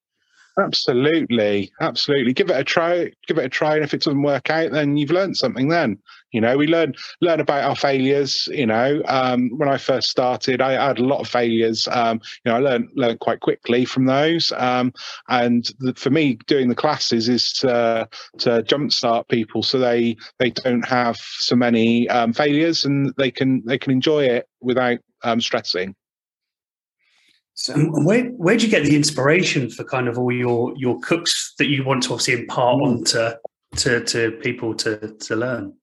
Absolutely, 0.57 1.69
absolutely. 1.81 2.31
Give 2.31 2.49
it 2.49 2.57
a 2.57 2.63
try. 2.63 3.11
Give 3.27 3.37
it 3.37 3.45
a 3.45 3.49
try, 3.49 3.75
and 3.75 3.83
if 3.83 3.93
it 3.93 4.01
doesn't 4.01 4.21
work 4.21 4.49
out, 4.49 4.71
then 4.71 4.95
you've 4.95 5.11
learned 5.11 5.35
something. 5.35 5.67
Then 5.67 5.97
you 6.31 6.39
know 6.39 6.57
we 6.57 6.65
learn 6.67 6.93
learn 7.19 7.41
about 7.41 7.65
our 7.65 7.75
failures. 7.75 8.47
You 8.49 8.65
know, 8.65 9.01
um, 9.05 9.49
when 9.57 9.67
I 9.67 9.77
first 9.77 10.09
started, 10.09 10.61
I, 10.61 10.73
had 10.87 10.99
a 10.99 11.03
lot 11.03 11.19
of 11.19 11.27
failures. 11.27 11.89
Um, 11.91 12.21
you 12.45 12.51
know, 12.51 12.57
I 12.57 12.59
learned 12.59 12.87
learned 12.95 13.19
quite 13.19 13.41
quickly 13.41 13.83
from 13.83 14.05
those. 14.05 14.53
Um, 14.55 14.93
and 15.27 15.69
the, 15.79 15.93
for 15.95 16.09
me, 16.09 16.39
doing 16.47 16.69
the 16.69 16.75
classes 16.75 17.27
is 17.27 17.51
to 17.59 18.07
to 18.37 18.63
jumpstart 18.63 19.27
people 19.27 19.61
so 19.61 19.77
they 19.77 20.15
they 20.39 20.51
don't 20.51 20.85
have 20.87 21.17
so 21.17 21.57
many 21.57 22.07
um, 22.07 22.31
failures 22.31 22.85
and 22.85 23.13
they 23.17 23.29
can 23.29 23.61
they 23.65 23.77
can 23.77 23.91
enjoy 23.91 24.23
it 24.23 24.47
without 24.61 24.99
um, 25.23 25.41
stressing. 25.41 25.95
So 27.55 27.73
where 27.73 28.25
where 28.31 28.57
do 28.57 28.65
you 28.65 28.71
get 28.71 28.83
the 28.83 28.95
inspiration 28.95 29.69
for 29.69 29.85
kind 29.85 30.09
of 30.09 30.17
all 30.17 30.31
your 30.31 30.73
your 30.75 30.99
cooks 30.99 31.53
that 31.57 31.67
you 31.67 31.85
want 31.85 32.03
to 32.03 32.13
obviously 32.13 32.41
impart 32.41 32.81
mm. 32.81 32.85
onto 32.85 33.37
to 33.77 34.03
to 34.03 34.31
people 34.41 34.75
to 34.75 34.97
to 34.97 35.35
learn? 35.35 35.73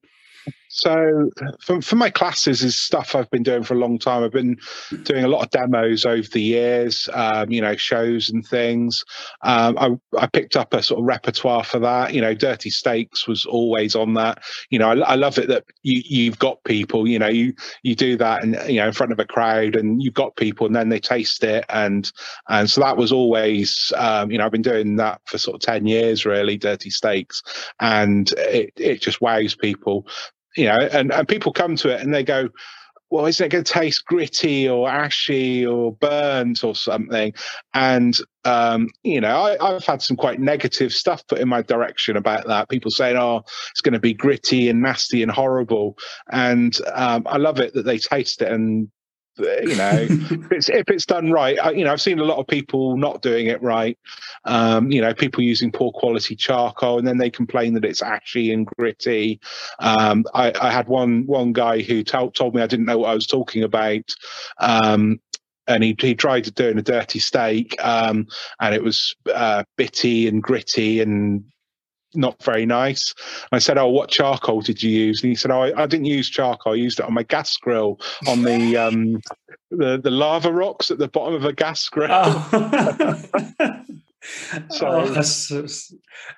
So 0.74 1.28
for, 1.60 1.82
for 1.82 1.96
my 1.96 2.08
classes 2.08 2.62
is 2.62 2.80
stuff 2.80 3.14
I've 3.14 3.30
been 3.30 3.42
doing 3.42 3.62
for 3.62 3.74
a 3.74 3.78
long 3.78 3.98
time. 3.98 4.24
I've 4.24 4.32
been 4.32 4.56
doing 5.02 5.22
a 5.22 5.28
lot 5.28 5.44
of 5.44 5.50
demos 5.50 6.06
over 6.06 6.26
the 6.26 6.40
years, 6.40 7.10
um, 7.12 7.50
you 7.50 7.60
know, 7.60 7.76
shows 7.76 8.30
and 8.30 8.44
things. 8.44 9.04
Um, 9.42 9.76
I, 9.78 10.18
I, 10.18 10.26
picked 10.28 10.56
up 10.56 10.72
a 10.72 10.82
sort 10.82 11.00
of 11.00 11.04
repertoire 11.04 11.62
for 11.62 11.78
that. 11.80 12.14
You 12.14 12.22
know, 12.22 12.32
Dirty 12.32 12.70
Steaks 12.70 13.28
was 13.28 13.44
always 13.44 13.94
on 13.94 14.14
that. 14.14 14.42
You 14.70 14.78
know, 14.78 14.88
I, 14.88 14.94
I 15.00 15.14
love 15.16 15.36
it 15.36 15.48
that 15.48 15.64
you, 15.82 16.00
you've 16.06 16.38
got 16.38 16.64
people. 16.64 17.06
You 17.06 17.18
know, 17.18 17.28
you 17.28 17.52
you 17.82 17.94
do 17.94 18.16
that 18.16 18.42
and 18.42 18.58
you 18.66 18.80
know 18.80 18.86
in 18.86 18.94
front 18.94 19.12
of 19.12 19.18
a 19.18 19.26
crowd, 19.26 19.76
and 19.76 20.02
you've 20.02 20.14
got 20.14 20.36
people, 20.36 20.66
and 20.66 20.74
then 20.74 20.88
they 20.88 21.00
taste 21.00 21.44
it, 21.44 21.66
and 21.68 22.10
and 22.48 22.70
so 22.70 22.80
that 22.80 22.96
was 22.96 23.12
always, 23.12 23.92
um, 23.98 24.30
you 24.30 24.38
know, 24.38 24.46
I've 24.46 24.52
been 24.52 24.62
doing 24.62 24.96
that 24.96 25.20
for 25.26 25.36
sort 25.36 25.56
of 25.56 25.60
ten 25.60 25.86
years, 25.86 26.24
really. 26.24 26.56
Dirty 26.56 26.88
Steaks, 26.88 27.42
and 27.78 28.32
it 28.38 28.72
it 28.76 29.02
just 29.02 29.20
wows 29.20 29.54
people 29.54 30.06
you 30.56 30.66
know, 30.66 30.78
and, 30.78 31.12
and 31.12 31.28
people 31.28 31.52
come 31.52 31.76
to 31.76 31.88
it 31.88 32.00
and 32.00 32.12
they 32.12 32.24
go, 32.24 32.48
well, 33.12 33.26
isn't 33.26 33.44
it 33.44 33.50
going 33.50 33.62
to 33.62 33.72
taste 33.72 34.06
gritty 34.06 34.66
or 34.66 34.88
ashy 34.88 35.66
or 35.66 35.92
burnt 35.92 36.64
or 36.64 36.74
something? 36.74 37.34
And, 37.74 38.16
um, 38.46 38.88
you 39.02 39.20
know, 39.20 39.56
I, 39.60 39.72
have 39.72 39.84
had 39.84 40.00
some 40.00 40.16
quite 40.16 40.40
negative 40.40 40.92
stuff 40.94 41.26
put 41.26 41.38
in 41.38 41.46
my 41.46 41.60
direction 41.60 42.16
about 42.16 42.46
that. 42.46 42.70
People 42.70 42.90
saying, 42.90 43.18
oh, 43.18 43.42
it's 43.70 43.82
going 43.82 43.92
to 43.92 44.00
be 44.00 44.14
gritty 44.14 44.70
and 44.70 44.80
nasty 44.80 45.22
and 45.22 45.30
horrible. 45.30 45.98
And 46.30 46.74
um, 46.94 47.26
I 47.26 47.36
love 47.36 47.60
it 47.60 47.74
that 47.74 47.84
they 47.84 47.98
taste 47.98 48.40
it 48.40 48.50
and 48.50 48.88
you 49.38 49.76
know, 49.76 50.06
if 50.08 50.52
it's 50.52 50.68
if 50.68 50.88
it's 50.88 51.06
done 51.06 51.30
right, 51.30 51.58
I, 51.58 51.70
you 51.70 51.84
know, 51.84 51.92
I've 51.92 52.00
seen 52.00 52.18
a 52.18 52.24
lot 52.24 52.38
of 52.38 52.46
people 52.46 52.96
not 52.96 53.22
doing 53.22 53.46
it 53.46 53.62
right. 53.62 53.98
Um, 54.44 54.90
you 54.90 55.00
know, 55.00 55.14
people 55.14 55.42
using 55.42 55.72
poor 55.72 55.92
quality 55.92 56.36
charcoal, 56.36 56.98
and 56.98 57.06
then 57.06 57.18
they 57.18 57.30
complain 57.30 57.74
that 57.74 57.84
it's 57.84 58.02
ashy 58.02 58.52
and 58.52 58.66
gritty. 58.66 59.40
Um, 59.78 60.24
I, 60.34 60.52
I, 60.60 60.70
had 60.70 60.88
one 60.88 61.26
one 61.26 61.52
guy 61.52 61.82
who 61.82 62.02
t- 62.02 62.30
told 62.34 62.54
me 62.54 62.62
I 62.62 62.66
didn't 62.66 62.86
know 62.86 62.98
what 62.98 63.10
I 63.10 63.14
was 63.14 63.26
talking 63.26 63.62
about. 63.62 64.10
Um, 64.58 65.20
and 65.68 65.84
he, 65.84 65.96
he 65.98 66.14
tried 66.14 66.52
doing 66.54 66.76
a 66.76 66.82
dirty 66.82 67.20
steak, 67.20 67.76
um, 67.84 68.26
and 68.60 68.74
it 68.74 68.82
was 68.82 69.14
uh, 69.32 69.62
bitty 69.76 70.26
and 70.26 70.42
gritty 70.42 71.00
and 71.00 71.44
not 72.14 72.42
very 72.42 72.66
nice. 72.66 73.14
I 73.52 73.58
said, 73.58 73.78
"Oh, 73.78 73.88
what 73.88 74.10
charcoal 74.10 74.60
did 74.60 74.82
you 74.82 74.90
use?" 74.90 75.22
And 75.22 75.30
he 75.30 75.34
said, 75.34 75.50
"Oh, 75.50 75.62
I, 75.62 75.82
I 75.82 75.86
didn't 75.86 76.06
use 76.06 76.28
charcoal. 76.28 76.72
I 76.72 76.76
used 76.76 77.00
it 77.00 77.06
on 77.06 77.14
my 77.14 77.22
gas 77.22 77.56
grill 77.56 78.00
on 78.26 78.42
the 78.42 78.76
um, 78.76 79.20
the 79.70 79.98
the 79.98 80.10
lava 80.10 80.52
rocks 80.52 80.90
at 80.90 80.98
the 80.98 81.08
bottom 81.08 81.34
of 81.34 81.44
a 81.44 81.52
gas 81.52 81.88
grill." 81.88 82.10
Oh. 82.10 83.22
so 84.70 84.86
oh, 84.86 85.06
that's, 85.08 85.50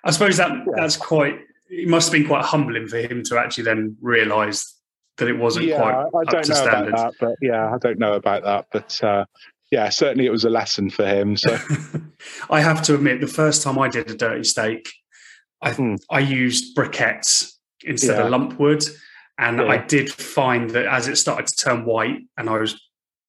I 0.05 0.11
suppose 0.11 0.37
that 0.39 0.51
yeah. 0.51 0.73
that's 0.77 0.97
quite. 0.97 1.41
It 1.69 1.89
must 1.89 2.09
have 2.09 2.13
been 2.13 2.29
quite 2.29 2.45
humbling 2.45 2.87
for 2.87 2.99
him 2.99 3.23
to 3.25 3.39
actually 3.39 3.65
then 3.65 3.97
realise 4.01 4.79
that 5.17 5.29
it 5.29 5.39
wasn't 5.39 5.67
yeah, 5.67 5.79
quite 5.79 5.95
I 5.95 6.25
don't 6.31 6.49
know 6.49 6.55
standard. 6.55 6.89
about 6.95 7.15
that, 7.19 7.27
but 7.27 7.37
yeah, 7.41 7.73
I 7.75 7.79
don't 7.79 7.99
know 7.99 8.15
about 8.15 8.43
that, 8.45 8.67
but. 8.73 9.03
Uh, 9.03 9.25
yeah, 9.71 9.89
certainly 9.89 10.25
it 10.25 10.31
was 10.31 10.45
a 10.45 10.51
lesson 10.51 10.89
for 10.89 11.05
him. 11.05 11.37
So 11.37 11.59
I 12.49 12.61
have 12.61 12.81
to 12.83 12.95
admit, 12.95 13.21
the 13.21 13.27
first 13.27 13.61
time 13.63 13.77
I 13.77 13.89
did 13.89 14.09
a 14.09 14.15
dirty 14.15 14.45
steak, 14.45 14.93
I 15.63 15.73
mm. 15.73 16.01
I 16.11 16.21
used 16.21 16.77
briquettes 16.77 17.53
instead 17.83 18.19
yeah. 18.19 18.25
of 18.25 18.31
lump 18.31 18.59
wood, 18.59 18.85
and 19.39 19.59
yeah. 19.59 19.67
I 19.67 19.79
did 19.79 20.11
find 20.11 20.71
that 20.71 20.87
as 20.87 21.09
it 21.09 21.17
started 21.17 21.47
to 21.47 21.57
turn 21.57 21.85
white, 21.85 22.21
and 22.37 22.49
I 22.49 22.59
was 22.59 22.81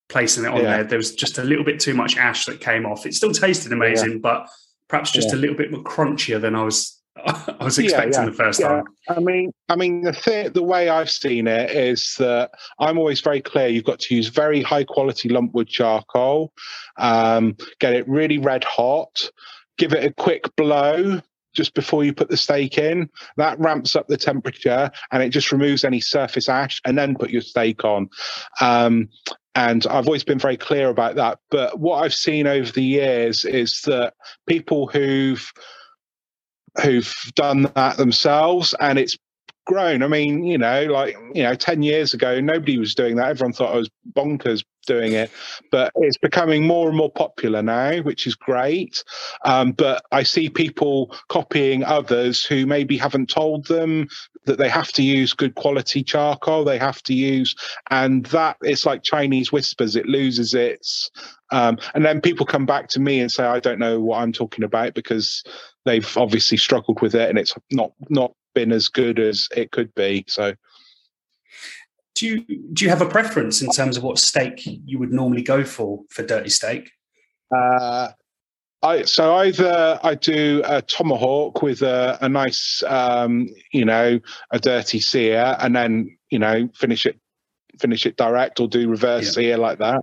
placing 0.09 0.45
it 0.45 0.49
on 0.49 0.57
yeah. 0.57 0.77
there, 0.77 0.83
there 0.83 0.97
was 0.97 1.15
just 1.15 1.37
a 1.37 1.43
little 1.43 1.65
bit 1.65 1.79
too 1.79 1.93
much 1.93 2.17
ash 2.17 2.45
that 2.45 2.61
came 2.61 2.85
off. 2.85 3.05
It 3.05 3.13
still 3.13 3.31
tasted 3.31 3.71
amazing, 3.71 4.21
but 4.21 4.47
perhaps 4.87 5.11
just 5.11 5.33
a 5.33 5.35
little 5.35 5.55
bit 5.55 5.71
more 5.71 5.83
crunchier 5.83 6.39
than 6.39 6.55
I 6.55 6.63
was 6.63 7.01
I 7.25 7.63
was 7.63 7.79
expecting 7.79 8.25
the 8.25 8.33
first 8.33 8.61
time. 8.61 8.83
I 9.07 9.19
mean, 9.19 9.51
I 9.69 9.75
mean 9.77 10.01
the 10.01 10.13
thing, 10.13 10.51
the 10.51 10.63
way 10.63 10.89
I've 10.89 11.09
seen 11.09 11.47
it 11.47 11.71
is 11.71 12.15
that 12.19 12.51
I'm 12.79 12.97
always 12.97 13.21
very 13.21 13.41
clear. 13.41 13.67
You've 13.67 13.85
got 13.85 13.99
to 14.01 14.15
use 14.15 14.27
very 14.27 14.61
high 14.61 14.83
quality 14.83 15.29
lumpwood 15.29 15.67
charcoal, 15.67 16.51
um, 16.97 17.55
get 17.79 17.93
it 17.93 18.07
really 18.09 18.37
red 18.37 18.65
hot, 18.65 19.29
give 19.77 19.93
it 19.93 20.03
a 20.03 20.13
quick 20.13 20.53
blow 20.57 21.21
just 21.55 21.73
before 21.73 22.03
you 22.03 22.13
put 22.13 22.29
the 22.29 22.37
steak 22.37 22.77
in. 22.77 23.09
That 23.37 23.59
ramps 23.59 23.95
up 23.95 24.07
the 24.07 24.17
temperature 24.17 24.91
and 25.11 25.23
it 25.23 25.29
just 25.29 25.51
removes 25.51 25.83
any 25.83 26.01
surface 26.01 26.49
ash, 26.49 26.81
and 26.85 26.97
then 26.97 27.15
put 27.15 27.31
your 27.31 27.41
steak 27.41 27.83
on. 27.83 28.09
Um, 28.61 29.09
and 29.55 29.87
I've 29.87 30.05
always 30.05 30.25
been 30.25 30.39
very 30.39 30.57
clear 30.57 30.89
about 30.89 31.15
that. 31.15 31.39
But 31.49 31.79
what 31.79 32.03
I've 32.03 32.13
seen 32.13 32.45
over 32.45 32.71
the 32.71 32.83
years 32.83 33.45
is 33.45 33.81
that 33.85 34.13
people 34.47 34.87
who've 34.87 35.51
who've 36.83 37.15
done 37.35 37.71
that 37.75 37.95
themselves 37.95 38.75
and 38.81 38.99
it's 38.99 39.17
grown. 39.65 40.03
I 40.03 40.07
mean, 40.07 40.43
you 40.43 40.57
know, 40.57 40.83
like, 40.85 41.17
you 41.33 41.43
know, 41.43 41.55
10 41.55 41.83
years 41.83 42.13
ago, 42.13 42.39
nobody 42.39 42.77
was 42.77 42.95
doing 42.95 43.15
that. 43.17 43.29
Everyone 43.29 43.53
thought 43.53 43.73
I 43.73 43.77
was 43.77 43.89
bonkers 44.15 44.63
doing 44.85 45.13
it, 45.13 45.31
but 45.71 45.91
it's 45.95 46.17
becoming 46.17 46.65
more 46.65 46.87
and 46.87 46.97
more 46.97 47.11
popular 47.11 47.61
now, 47.61 47.97
which 48.01 48.27
is 48.27 48.35
great. 48.35 49.03
Um, 49.43 49.71
but 49.71 50.03
I 50.11 50.23
see 50.23 50.49
people 50.49 51.15
copying 51.27 51.83
others 51.83 52.45
who 52.45 52.65
maybe 52.65 52.97
haven't 52.97 53.29
told 53.29 53.67
them 53.67 54.07
that 54.45 54.57
they 54.57 54.69
have 54.69 54.91
to 54.93 55.03
use 55.03 55.33
good 55.33 55.55
quality 55.55 56.03
charcoal, 56.03 56.63
they 56.63 56.77
have 56.77 57.01
to 57.03 57.13
use, 57.13 57.55
and 57.89 58.25
that 58.27 58.57
it's 58.61 58.85
like 58.85 59.03
Chinese 59.03 59.51
whispers, 59.51 59.95
it 59.95 60.05
loses 60.05 60.53
its. 60.53 61.09
Um, 61.51 61.77
and 61.93 62.05
then 62.05 62.21
people 62.21 62.45
come 62.45 62.65
back 62.65 62.87
to 62.89 62.99
me 62.99 63.19
and 63.19 63.31
say, 63.31 63.43
I 63.43 63.59
don't 63.59 63.79
know 63.79 63.99
what 63.99 64.19
I'm 64.19 64.33
talking 64.33 64.63
about 64.63 64.93
because 64.93 65.43
they've 65.85 66.17
obviously 66.17 66.57
struggled 66.57 67.01
with 67.01 67.15
it 67.15 67.29
and 67.29 67.37
it's 67.37 67.53
not 67.71 67.91
not 68.09 68.33
been 68.55 68.71
as 68.71 68.87
good 68.87 69.19
as 69.19 69.47
it 69.55 69.71
could 69.71 69.93
be. 69.93 70.25
So, 70.27 70.55
do 72.15 72.25
you 72.25 72.39
do 72.73 72.85
you 72.85 72.89
have 72.89 73.01
a 73.01 73.07
preference 73.07 73.61
in 73.61 73.69
terms 73.69 73.97
of 73.97 74.03
what 74.03 74.17
steak 74.17 74.61
you 74.65 74.97
would 74.97 75.13
normally 75.13 75.43
go 75.43 75.63
for 75.63 76.01
for 76.09 76.23
dirty 76.23 76.49
steak? 76.49 76.89
Uh, 77.55 78.09
I 78.81 79.03
so 79.03 79.35
either 79.35 79.99
I 80.01 80.15
do 80.15 80.61
a 80.65 80.81
tomahawk 80.81 81.61
with 81.61 81.81
a, 81.81 82.17
a 82.21 82.29
nice, 82.29 82.83
um, 82.87 83.49
you 83.71 83.85
know, 83.85 84.19
a 84.51 84.59
dirty 84.59 84.99
sear, 84.99 85.55
and 85.59 85.75
then 85.75 86.17
you 86.29 86.39
know 86.39 86.69
finish 86.73 87.05
it 87.05 87.19
finish 87.79 88.05
it 88.05 88.15
direct 88.17 88.59
or 88.59 88.67
do 88.67 88.89
reverse 88.89 89.25
yeah. 89.25 89.31
sear 89.31 89.57
like 89.57 89.79
that. 89.79 90.01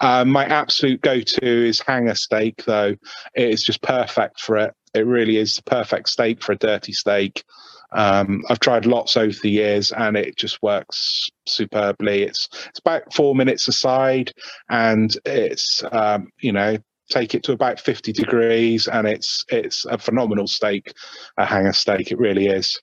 Um, 0.00 0.30
my 0.30 0.44
absolute 0.44 1.00
go-to 1.00 1.66
is 1.66 1.80
hanger 1.80 2.14
steak, 2.14 2.64
though. 2.64 2.94
It 3.34 3.50
is 3.50 3.64
just 3.64 3.82
perfect 3.82 4.40
for 4.40 4.56
it. 4.56 4.74
It 4.94 5.06
really 5.06 5.36
is 5.36 5.56
the 5.56 5.62
perfect 5.62 6.08
steak 6.08 6.42
for 6.42 6.52
a 6.52 6.56
dirty 6.56 6.92
steak. 6.92 7.44
Um, 7.92 8.42
I've 8.48 8.60
tried 8.60 8.86
lots 8.86 9.16
over 9.16 9.34
the 9.42 9.50
years, 9.50 9.92
and 9.92 10.16
it 10.16 10.36
just 10.36 10.62
works 10.62 11.28
superbly. 11.46 12.22
It's 12.22 12.48
it's 12.68 12.78
about 12.78 13.12
four 13.14 13.34
minutes 13.34 13.68
aside, 13.68 14.32
and 14.68 15.16
it's 15.24 15.82
um, 15.90 16.30
you 16.40 16.52
know 16.52 16.78
take 17.08 17.34
it 17.34 17.42
to 17.42 17.52
about 17.52 17.80
50 17.80 18.12
degrees 18.12 18.86
and 18.86 19.06
it's 19.06 19.42
it's 19.48 19.86
a 19.86 19.96
phenomenal 19.96 20.46
steak 20.46 20.92
a 21.38 21.46
hanger 21.46 21.72
steak. 21.72 22.12
It 22.12 22.18
really 22.18 22.46
is. 22.46 22.80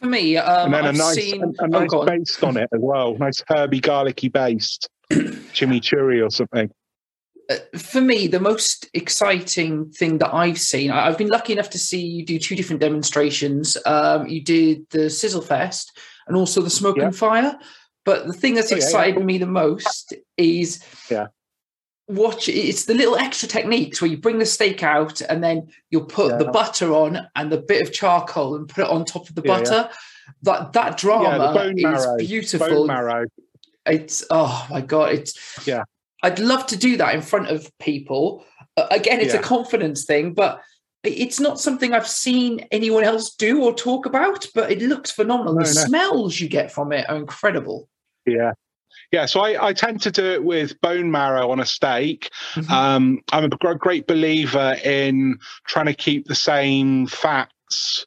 For 0.00 0.06
me 0.06 0.36
um, 0.36 0.66
and 0.66 0.74
then 0.74 0.84
I've 0.86 0.94
a 0.94 0.98
nice 0.98 1.14
seen... 1.16 1.42
a, 1.42 1.64
a 1.64 1.68
nice 1.68 1.90
oh, 1.92 2.06
baste 2.06 2.42
on 2.44 2.56
it 2.56 2.68
as 2.72 2.80
well. 2.80 3.16
Nice 3.16 3.42
herby 3.48 3.80
garlicky 3.80 4.28
based 4.28 4.88
chimichurri 5.10 6.24
or 6.24 6.30
something 6.30 6.70
for 7.76 8.00
me, 8.00 8.26
the 8.26 8.40
most 8.40 8.88
exciting 8.94 9.90
thing 9.90 10.18
that 10.18 10.34
I've 10.34 10.58
seen, 10.58 10.90
I've 10.90 11.18
been 11.18 11.28
lucky 11.28 11.52
enough 11.52 11.70
to 11.70 11.78
see 11.78 12.00
you 12.00 12.24
do 12.24 12.38
two 12.38 12.56
different 12.56 12.80
demonstrations. 12.80 13.76
Um, 13.84 14.26
you 14.26 14.42
did 14.42 14.88
the 14.90 15.10
Sizzle 15.10 15.42
Fest 15.42 15.98
and 16.26 16.36
also 16.36 16.62
the 16.62 16.70
Smoke 16.70 16.96
yeah. 16.96 17.04
and 17.04 17.16
Fire. 17.16 17.58
But 18.04 18.26
the 18.26 18.32
thing 18.32 18.54
that's 18.54 18.72
oh, 18.72 18.76
excited 18.76 19.18
yeah. 19.18 19.24
me 19.24 19.38
the 19.38 19.46
most 19.46 20.14
is 20.36 20.84
yeah. 21.10 21.28
watch 22.08 22.48
it's 22.48 22.84
the 22.84 22.94
little 22.94 23.16
extra 23.16 23.48
techniques 23.48 24.00
where 24.00 24.10
you 24.10 24.18
bring 24.18 24.38
the 24.38 24.46
steak 24.46 24.82
out 24.82 25.20
and 25.22 25.42
then 25.42 25.68
you'll 25.90 26.04
put 26.04 26.32
yeah. 26.32 26.36
the 26.38 26.50
butter 26.50 26.92
on 26.92 27.26
and 27.34 27.50
the 27.50 27.58
bit 27.58 27.82
of 27.82 27.92
charcoal 27.92 28.56
and 28.56 28.68
put 28.68 28.84
it 28.84 28.90
on 28.90 29.04
top 29.04 29.28
of 29.28 29.34
the 29.34 29.42
butter. 29.42 29.88
That 30.42 30.72
that 30.74 30.96
drama 30.96 31.54
is 31.76 32.06
beautiful. 32.18 32.68
Bone 32.68 32.86
marrow. 32.86 33.26
It's 33.86 34.24
oh 34.30 34.66
my 34.70 34.80
god, 34.80 35.12
it's 35.12 35.66
yeah. 35.66 35.84
I'd 36.24 36.38
love 36.38 36.66
to 36.68 36.76
do 36.76 36.96
that 36.96 37.14
in 37.14 37.20
front 37.20 37.48
of 37.50 37.70
people. 37.78 38.44
Uh, 38.78 38.86
again, 38.90 39.20
it's 39.20 39.34
yeah. 39.34 39.40
a 39.40 39.42
confidence 39.42 40.06
thing, 40.06 40.32
but 40.32 40.62
it's 41.02 41.38
not 41.38 41.60
something 41.60 41.92
I've 41.92 42.08
seen 42.08 42.66
anyone 42.70 43.04
else 43.04 43.34
do 43.34 43.62
or 43.62 43.74
talk 43.74 44.06
about, 44.06 44.46
but 44.54 44.72
it 44.72 44.80
looks 44.80 45.10
phenomenal. 45.10 45.54
No, 45.54 45.62
the 45.62 45.74
no. 45.74 45.84
smells 45.84 46.40
you 46.40 46.48
get 46.48 46.72
from 46.72 46.92
it 46.92 47.08
are 47.10 47.16
incredible. 47.16 47.90
Yeah. 48.26 48.52
Yeah, 49.12 49.26
so 49.26 49.40
I, 49.40 49.68
I, 49.68 49.72
tend 49.74 50.00
to 50.02 50.10
do 50.10 50.24
it 50.24 50.42
with 50.42 50.80
bone 50.80 51.10
marrow 51.10 51.50
on 51.50 51.60
a 51.60 51.66
steak. 51.66 52.30
Mm-hmm. 52.54 52.72
Um, 52.72 53.20
I'm 53.32 53.44
a 53.44 53.48
great 53.76 54.06
believer 54.06 54.76
in 54.82 55.38
trying 55.66 55.86
to 55.86 55.94
keep 55.94 56.26
the 56.26 56.34
same 56.34 57.06
fats 57.06 58.06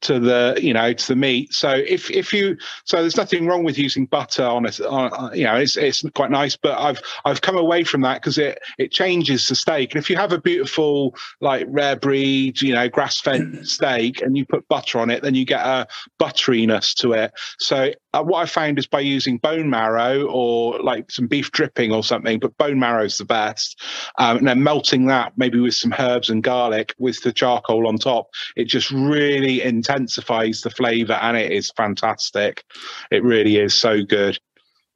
to 0.00 0.18
the 0.18 0.58
you 0.60 0.72
know 0.72 0.92
to 0.92 1.08
the 1.08 1.16
meat. 1.16 1.52
So 1.52 1.70
if 1.70 2.10
if 2.10 2.32
you 2.32 2.56
so 2.84 3.00
there's 3.00 3.16
nothing 3.16 3.46
wrong 3.46 3.64
with 3.64 3.78
using 3.78 4.06
butter 4.06 4.44
on 4.44 4.66
it 4.66 4.80
on, 4.80 5.36
you 5.36 5.44
know 5.44 5.56
it's 5.56 5.76
it's 5.76 6.04
quite 6.14 6.30
nice 6.30 6.56
but 6.56 6.78
i've 6.78 7.00
i've 7.24 7.40
come 7.40 7.56
away 7.56 7.84
from 7.84 8.02
that 8.02 8.20
because 8.20 8.38
it 8.38 8.58
it 8.78 8.92
changes 8.92 9.48
the 9.48 9.54
steak. 9.54 9.94
And 9.94 10.02
if 10.02 10.08
you 10.08 10.16
have 10.16 10.32
a 10.32 10.40
beautiful 10.40 11.16
like 11.40 11.66
rare 11.68 11.96
breed 11.96 12.60
you 12.62 12.74
know 12.74 12.88
grass 12.88 13.20
fed 13.20 13.60
steak 13.66 14.22
and 14.22 14.36
you 14.36 14.46
put 14.46 14.68
butter 14.68 14.98
on 14.98 15.10
it 15.10 15.22
then 15.22 15.34
you 15.34 15.44
get 15.44 15.64
a 15.64 15.86
butteriness 16.20 16.94
to 16.94 17.12
it. 17.12 17.32
So 17.58 17.92
uh, 18.14 18.22
what 18.22 18.42
I 18.42 18.46
found 18.46 18.78
is 18.78 18.86
by 18.86 19.00
using 19.00 19.36
bone 19.38 19.68
marrow 19.68 20.26
or 20.26 20.80
like 20.80 21.10
some 21.10 21.26
beef 21.26 21.52
dripping 21.52 21.92
or 21.92 22.02
something, 22.02 22.38
but 22.38 22.56
bone 22.56 22.78
marrow 22.78 23.04
is 23.04 23.18
the 23.18 23.24
best. 23.24 23.82
Um, 24.18 24.38
and 24.38 24.48
then 24.48 24.62
melting 24.62 25.06
that 25.06 25.32
maybe 25.36 25.60
with 25.60 25.74
some 25.74 25.94
herbs 25.98 26.30
and 26.30 26.42
garlic 26.42 26.94
with 26.98 27.22
the 27.22 27.32
charcoal 27.32 27.86
on 27.86 27.98
top, 27.98 28.28
it 28.56 28.64
just 28.64 28.90
really 28.90 29.62
intensifies 29.62 30.62
the 30.62 30.70
flavor 30.70 31.14
and 31.14 31.36
it 31.36 31.52
is 31.52 31.70
fantastic. 31.76 32.64
It 33.10 33.22
really 33.22 33.58
is 33.58 33.78
so 33.78 34.02
good. 34.02 34.38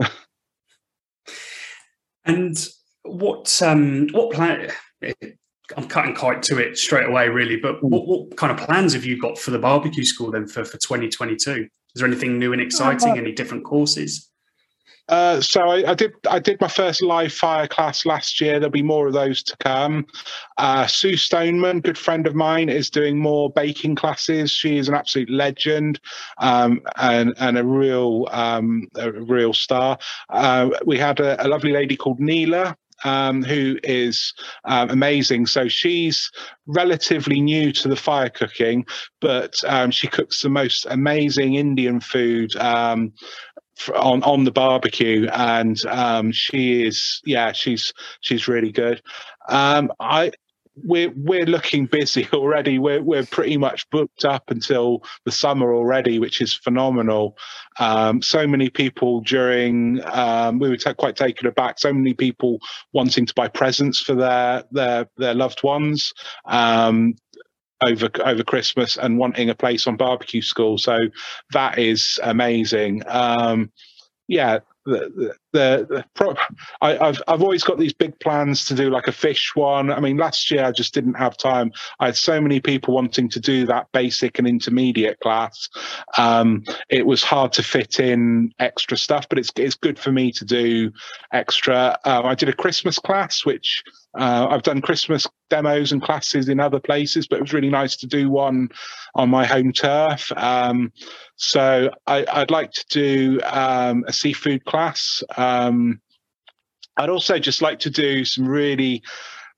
and 2.24 2.66
what 3.02 3.60
um, 3.62 4.08
what 4.12 4.32
plan? 4.32 4.70
I'm 5.76 5.88
cutting 5.88 6.14
quite 6.14 6.42
to 6.44 6.58
it 6.58 6.78
straight 6.78 7.06
away, 7.06 7.28
really. 7.28 7.56
But 7.56 7.80
hmm. 7.80 7.88
what, 7.88 8.06
what 8.06 8.36
kind 8.36 8.52
of 8.52 8.64
plans 8.64 8.94
have 8.94 9.04
you 9.04 9.20
got 9.20 9.38
for 9.38 9.50
the 9.50 9.58
barbecue 9.58 10.04
school 10.04 10.30
then 10.30 10.46
for, 10.46 10.64
for 10.64 10.78
2022? 10.78 11.68
Is 11.94 12.00
there 12.00 12.08
anything 12.08 12.38
new 12.38 12.52
and 12.52 12.62
exciting? 12.62 13.18
Any 13.18 13.32
different 13.32 13.64
courses? 13.64 14.30
Uh, 15.08 15.40
so 15.40 15.68
I, 15.68 15.90
I, 15.90 15.94
did 15.94 16.12
I 16.30 16.38
did 16.38 16.60
my 16.60 16.68
first 16.68 17.02
live 17.02 17.32
fire 17.32 17.66
class 17.66 18.06
last 18.06 18.40
year. 18.40 18.58
There'll 18.58 18.70
be 18.70 18.82
more 18.82 19.08
of 19.08 19.12
those 19.12 19.42
to 19.42 19.56
come. 19.58 20.06
Uh, 20.58 20.86
Sue 20.86 21.16
Stoneman, 21.16 21.80
good 21.80 21.98
friend 21.98 22.26
of 22.26 22.34
mine, 22.34 22.68
is 22.68 22.88
doing 22.88 23.18
more 23.18 23.50
baking 23.50 23.96
classes. 23.96 24.50
She 24.50 24.78
is 24.78 24.88
an 24.88 24.94
absolute 24.94 25.28
legend 25.28 26.00
um, 26.38 26.80
and 26.96 27.34
and 27.38 27.58
a 27.58 27.64
real 27.64 28.28
um, 28.30 28.88
a 28.94 29.10
real 29.12 29.52
star. 29.52 29.98
Uh, 30.30 30.70
we 30.86 30.98
had 30.98 31.20
a, 31.20 31.44
a 31.44 31.48
lovely 31.48 31.72
lady 31.72 31.96
called 31.96 32.20
Neela 32.20 32.76
um, 33.04 33.42
who 33.42 33.78
is 33.82 34.34
um, 34.64 34.90
amazing. 34.90 35.46
So 35.46 35.68
she's 35.68 36.30
relatively 36.66 37.40
new 37.40 37.72
to 37.72 37.88
the 37.88 37.96
fire 37.96 38.30
cooking, 38.30 38.86
but 39.20 39.54
um, 39.66 39.90
she 39.90 40.06
cooks 40.06 40.42
the 40.42 40.48
most 40.48 40.86
amazing 40.88 41.54
Indian 41.54 42.00
food. 42.00 42.54
Um, 42.56 43.12
on 43.96 44.22
on 44.22 44.44
the 44.44 44.52
barbecue 44.52 45.26
and 45.32 45.84
um, 45.86 46.30
she 46.30 46.84
is 46.84 47.20
yeah 47.24 47.52
she's 47.52 47.92
she's 48.20 48.46
really 48.46 48.70
good 48.70 49.02
um, 49.48 49.90
i 49.98 50.30
we're 50.76 51.12
we're 51.14 51.46
looking 51.46 51.86
busy 51.86 52.28
already. 52.32 52.78
We're 52.78 53.02
we're 53.02 53.26
pretty 53.26 53.56
much 53.56 53.88
booked 53.90 54.24
up 54.24 54.50
until 54.50 55.02
the 55.24 55.32
summer 55.32 55.74
already, 55.74 56.18
which 56.18 56.40
is 56.40 56.54
phenomenal. 56.54 57.36
Um, 57.78 58.22
so 58.22 58.46
many 58.46 58.70
people 58.70 59.20
during 59.20 60.00
um, 60.04 60.58
we 60.58 60.68
were 60.68 60.76
t- 60.76 60.94
quite 60.94 61.16
taken 61.16 61.46
aback. 61.46 61.78
So 61.78 61.92
many 61.92 62.14
people 62.14 62.58
wanting 62.92 63.26
to 63.26 63.34
buy 63.34 63.48
presents 63.48 64.00
for 64.00 64.14
their 64.14 64.64
their 64.70 65.08
their 65.16 65.34
loved 65.34 65.62
ones. 65.62 66.12
Um, 66.44 67.14
over 67.84 68.08
over 68.24 68.44
Christmas 68.44 68.96
and 68.96 69.18
wanting 69.18 69.50
a 69.50 69.56
place 69.56 69.86
on 69.86 69.96
barbecue 69.96 70.42
school, 70.42 70.78
so 70.78 70.98
that 71.52 71.78
is 71.78 72.20
amazing. 72.22 73.02
Um, 73.06 73.72
yeah, 74.28 74.60
the, 74.86 75.10
the, 75.14 75.34
the 75.52 76.04
pro, 76.14 76.34
I, 76.80 76.94
have 76.94 77.22
I've 77.28 77.42
always 77.42 77.62
got 77.62 77.78
these 77.78 77.92
big 77.92 78.18
plans 78.20 78.64
to 78.66 78.74
do 78.74 78.90
like 78.90 79.06
a 79.06 79.12
fish 79.12 79.54
one. 79.54 79.90
I 79.90 80.00
mean, 80.00 80.16
last 80.16 80.50
year 80.50 80.64
I 80.64 80.72
just 80.72 80.94
didn't 80.94 81.14
have 81.14 81.36
time. 81.36 81.72
I 82.00 82.06
had 82.06 82.16
so 82.16 82.40
many 82.40 82.60
people 82.60 82.94
wanting 82.94 83.28
to 83.30 83.40
do 83.40 83.66
that 83.66 83.86
basic 83.92 84.38
and 84.38 84.48
intermediate 84.48 85.20
class. 85.20 85.68
Um, 86.16 86.64
it 86.88 87.06
was 87.06 87.22
hard 87.22 87.52
to 87.54 87.62
fit 87.62 88.00
in 88.00 88.52
extra 88.58 88.96
stuff, 88.96 89.28
but 89.28 89.38
it's 89.38 89.52
it's 89.56 89.76
good 89.76 89.98
for 89.98 90.12
me 90.12 90.32
to 90.32 90.44
do 90.44 90.92
extra. 91.32 91.98
Um, 92.04 92.26
I 92.26 92.34
did 92.34 92.48
a 92.48 92.54
Christmas 92.54 92.98
class, 92.98 93.44
which 93.44 93.82
uh, 94.18 94.46
I've 94.50 94.62
done 94.62 94.82
Christmas 94.82 95.26
demos 95.48 95.92
and 95.92 96.02
classes 96.02 96.48
in 96.48 96.60
other 96.60 96.80
places, 96.80 97.26
but 97.26 97.36
it 97.36 97.42
was 97.42 97.52
really 97.52 97.70
nice 97.70 97.96
to 97.96 98.06
do 98.06 98.30
one 98.30 98.68
on 99.14 99.30
my 99.30 99.44
home 99.44 99.72
turf. 99.72 100.30
Um, 100.36 100.92
so 101.36 101.90
I, 102.06 102.24
would 102.36 102.50
like 102.50 102.72
to 102.72 102.84
do 102.88 103.40
um, 103.44 104.04
a 104.06 104.12
seafood 104.12 104.64
class. 104.64 105.22
Um, 105.42 106.00
I'd 106.96 107.10
also 107.10 107.38
just 107.38 107.62
like 107.62 107.78
to 107.80 107.90
do 107.90 108.24
some 108.24 108.46
really 108.46 109.02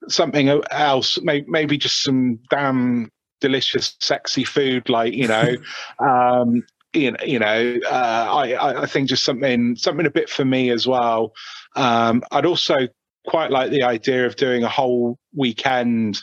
something 0.09 0.49
else, 0.71 1.19
maybe 1.23 1.79
just 1.79 2.03
some 2.03 2.39
damn 2.51 3.11
delicious, 3.41 3.97
sexy 4.01 4.45
food, 4.45 4.89
like 4.89 5.15
you 5.15 5.29
know. 5.29 5.57
um, 5.99 6.65
you 6.93 7.11
know, 7.11 7.25
you 7.25 7.41
know 7.41 7.79
uh, 7.91 8.29
I, 8.31 8.83
I 8.83 8.87
think 8.87 9.09
just 9.09 9.25
something 9.25 9.75
something 9.75 10.07
a 10.07 10.11
bit 10.11 10.31
for 10.31 10.45
me 10.45 10.71
as 10.71 10.87
well. 10.87 11.33
Um, 11.75 12.23
I'd 12.31 12.47
also 12.47 12.89
quite 13.27 13.51
like 13.51 13.71
the 13.71 13.83
idea 13.83 14.27
of 14.27 14.37
doing 14.37 14.63
a 14.63 14.69
whole 14.69 15.19
weekend 15.35 16.23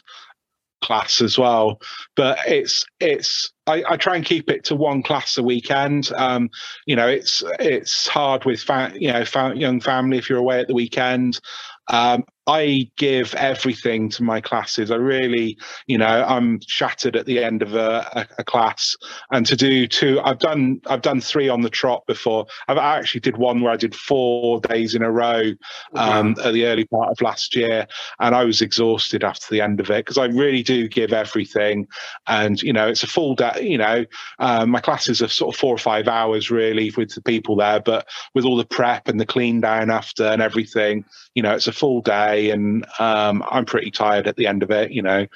class 0.81 1.21
as 1.21 1.37
well. 1.37 1.79
But 2.15 2.39
it's 2.47 2.85
it's 2.99 3.51
I, 3.67 3.83
I, 3.87 3.97
try 3.97 4.15
and 4.15 4.25
keep 4.25 4.49
it 4.49 4.63
to 4.65 4.75
one 4.75 5.03
class 5.03 5.37
a 5.37 5.43
weekend. 5.43 6.11
Um 6.17 6.49
you 6.85 6.95
know 6.95 7.07
it's 7.07 7.43
it's 7.59 8.07
hard 8.07 8.45
with 8.45 8.61
fa- 8.61 8.93
you 8.95 9.11
know 9.11 9.25
fa- 9.25 9.53
young 9.55 9.79
family 9.79 10.17
if 10.17 10.29
you're 10.29 10.39
away 10.39 10.59
at 10.59 10.67
the 10.67 10.73
weekend. 10.73 11.39
Um 11.87 12.23
I 12.47 12.89
give 12.97 13.35
everything 13.35 14.09
to 14.09 14.23
my 14.23 14.41
classes. 14.41 14.89
I 14.89 14.95
really, 14.95 15.57
you 15.85 15.97
know, 15.97 16.25
I'm 16.27 16.59
shattered 16.67 17.15
at 17.15 17.27
the 17.27 17.43
end 17.43 17.61
of 17.61 17.75
a, 17.75 18.09
a, 18.13 18.27
a, 18.39 18.43
class. 18.43 18.95
And 19.31 19.45
to 19.45 19.55
do 19.55 19.87
two, 19.87 20.19
I've 20.23 20.39
done, 20.39 20.81
I've 20.87 21.03
done 21.03 21.21
three 21.21 21.49
on 21.49 21.61
the 21.61 21.69
trot 21.69 22.03
before. 22.07 22.47
I've 22.67 22.79
I 22.81 22.97
actually 22.97 23.21
did 23.21 23.37
one 23.37 23.61
where 23.61 23.71
I 23.71 23.77
did 23.77 23.93
four 23.93 24.59
days 24.61 24.95
in 24.95 25.03
a 25.03 25.11
row 25.11 25.51
um, 25.95 26.35
at 26.43 26.53
the 26.53 26.65
early 26.65 26.85
part 26.85 27.11
of 27.11 27.21
last 27.21 27.55
year, 27.55 27.85
and 28.19 28.33
I 28.33 28.43
was 28.43 28.61
exhausted 28.61 29.23
after 29.23 29.45
the 29.51 29.61
end 29.61 29.79
of 29.79 29.91
it 29.91 30.05
because 30.05 30.17
I 30.17 30.25
really 30.25 30.63
do 30.63 30.87
give 30.87 31.13
everything. 31.13 31.87
And 32.25 32.61
you 32.61 32.73
know, 32.73 32.87
it's 32.87 33.03
a 33.03 33.07
full 33.07 33.35
day. 33.35 33.61
You 33.61 33.77
know, 33.77 34.05
um, 34.39 34.71
my 34.71 34.81
classes 34.81 35.21
are 35.21 35.27
sort 35.27 35.53
of 35.53 35.59
four 35.59 35.75
or 35.75 35.77
five 35.77 36.07
hours 36.07 36.49
really 36.49 36.91
with 36.97 37.13
the 37.13 37.21
people 37.21 37.55
there, 37.55 37.79
but 37.79 38.07
with 38.33 38.45
all 38.45 38.57
the 38.57 38.65
prep 38.65 39.07
and 39.07 39.19
the 39.19 39.25
clean 39.25 39.61
down 39.61 39.91
after 39.91 40.23
and 40.23 40.41
everything, 40.41 41.05
you 41.35 41.43
know, 41.43 41.53
it's 41.53 41.67
a 41.67 41.71
full 41.71 42.01
day 42.01 42.30
and 42.31 42.85
um, 42.99 43.43
I'm 43.49 43.65
pretty 43.65 43.91
tired 43.91 44.27
at 44.27 44.35
the 44.35 44.47
end 44.47 44.63
of 44.63 44.71
it. 44.71 44.91
You 44.91 45.01
know, 45.01 45.27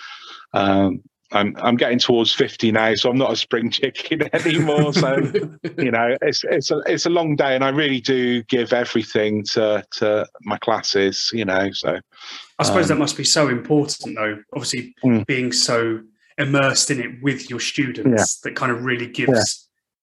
um, 0.54 1.04
I'm 1.32 1.56
I'm 1.58 1.76
getting 1.76 2.00
towards 2.00 2.34
fifty 2.34 2.72
now, 2.72 2.96
so 2.96 3.10
I'm 3.10 3.18
not 3.18 3.32
a 3.32 3.36
spring 3.36 3.70
chicken 3.72 4.30
anymore. 4.34 4.94
So 4.94 5.18
you 5.78 5.92
know, 5.92 6.16
it's 6.22 6.44
it's 6.44 6.72
a 6.72 6.80
it's 6.86 7.06
a 7.06 7.10
long 7.10 7.36
day, 7.36 7.56
and 7.56 7.64
I 7.64 7.70
really 7.70 8.02
do 8.02 8.44
give 8.44 8.74
everything 8.74 9.44
to 9.54 9.84
to 9.92 10.26
my 10.42 10.58
classes. 10.58 11.30
You 11.34 11.46
know, 11.46 11.72
so 11.72 12.00
I 12.60 12.64
suppose 12.64 12.90
um, 12.90 12.98
that 12.98 13.00
must 13.00 13.18
be 13.18 13.24
so 13.24 13.50
important, 13.50 14.16
though. 14.16 14.38
Obviously, 14.54 14.96
mm. 15.04 15.26
being 15.26 15.52
so 15.52 16.02
immersed 16.38 16.92
in 16.92 17.00
it 17.00 17.24
with 17.24 17.50
your 17.50 17.60
students, 17.60 18.42
yeah. 18.44 18.50
that 18.50 18.56
kind 18.56 18.72
of 18.72 18.84
really 18.84 19.08
gives 19.08 19.30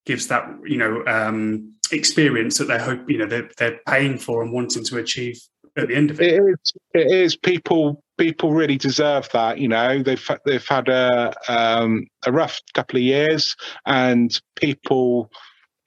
yeah. 0.06 0.12
gives 0.12 0.28
that 0.28 0.46
you 0.64 0.76
know 0.76 1.04
um, 1.06 1.72
experience 1.92 2.58
that 2.58 2.66
they 2.66 2.78
hope 2.78 3.08
you 3.08 3.18
know 3.18 3.26
they're, 3.26 3.50
they're 3.58 3.80
paying 3.86 4.18
for 4.18 4.42
and 4.42 4.52
wanting 4.52 4.84
to 4.84 4.98
achieve 4.98 5.40
at 5.76 5.88
the 5.88 5.94
end 5.94 6.10
of 6.10 6.20
it. 6.20 6.34
It 6.34 6.42
is. 6.42 6.72
It 6.94 7.10
is. 7.10 7.36
People 7.36 8.02
people 8.18 8.52
really 8.52 8.76
deserve 8.76 9.28
that. 9.32 9.58
You 9.58 9.68
know, 9.68 10.02
they've 10.02 10.30
they've 10.44 10.66
had 10.66 10.88
a 10.88 11.32
um, 11.48 12.06
a 12.26 12.32
rough 12.32 12.60
couple 12.74 12.98
of 12.98 13.02
years, 13.02 13.56
and 13.86 14.30
people. 14.56 15.30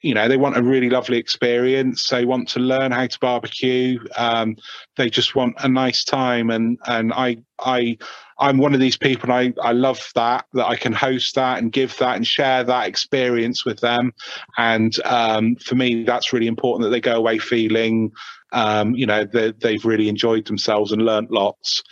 You 0.02 0.14
know, 0.14 0.28
they 0.28 0.38
want 0.38 0.56
a 0.56 0.62
really 0.62 0.92
lovely 0.92 1.18
experience. 1.18 2.10
They 2.10 2.26
want 2.26 2.48
to 2.50 2.60
learn 2.60 2.92
how 2.92 3.08
to 3.08 3.20
barbecue. 3.20 3.98
Um, 4.16 4.56
they 4.98 5.10
just 5.10 5.36
want 5.36 5.56
a 5.60 5.68
nice 5.68 6.04
time, 6.04 6.52
and 6.52 6.78
and 6.86 7.12
I 7.12 7.38
I 7.60 7.98
I'm 8.38 8.58
one 8.58 8.74
of 8.74 8.80
these 8.80 8.98
people. 8.98 9.32
I 9.32 9.54
I 9.62 9.72
love 9.72 10.12
that 10.16 10.46
that 10.54 10.66
I 10.66 10.76
can 10.76 10.94
host 10.94 11.36
that 11.36 11.60
and 11.60 11.72
give 11.72 11.98
that 11.98 12.16
and 12.16 12.28
share 12.28 12.64
that 12.64 12.88
experience 12.88 13.66
with 13.66 13.80
them. 13.80 14.14
And 14.58 14.94
um, 15.06 15.56
for 15.58 15.76
me, 15.76 16.04
that's 16.04 16.34
really 16.34 16.48
important 16.48 16.84
that 16.84 16.90
they 16.90 17.02
go 17.02 17.16
away 17.16 17.38
feeling 17.40 18.12
um, 18.56 18.96
you 18.96 19.06
know, 19.06 19.26
that 19.26 19.60
they've 19.60 19.84
really 19.84 20.10
enjoyed 20.10 20.46
themselves 20.46 20.92
and 20.92 21.02
learnt 21.02 21.30
lots. 21.30 21.84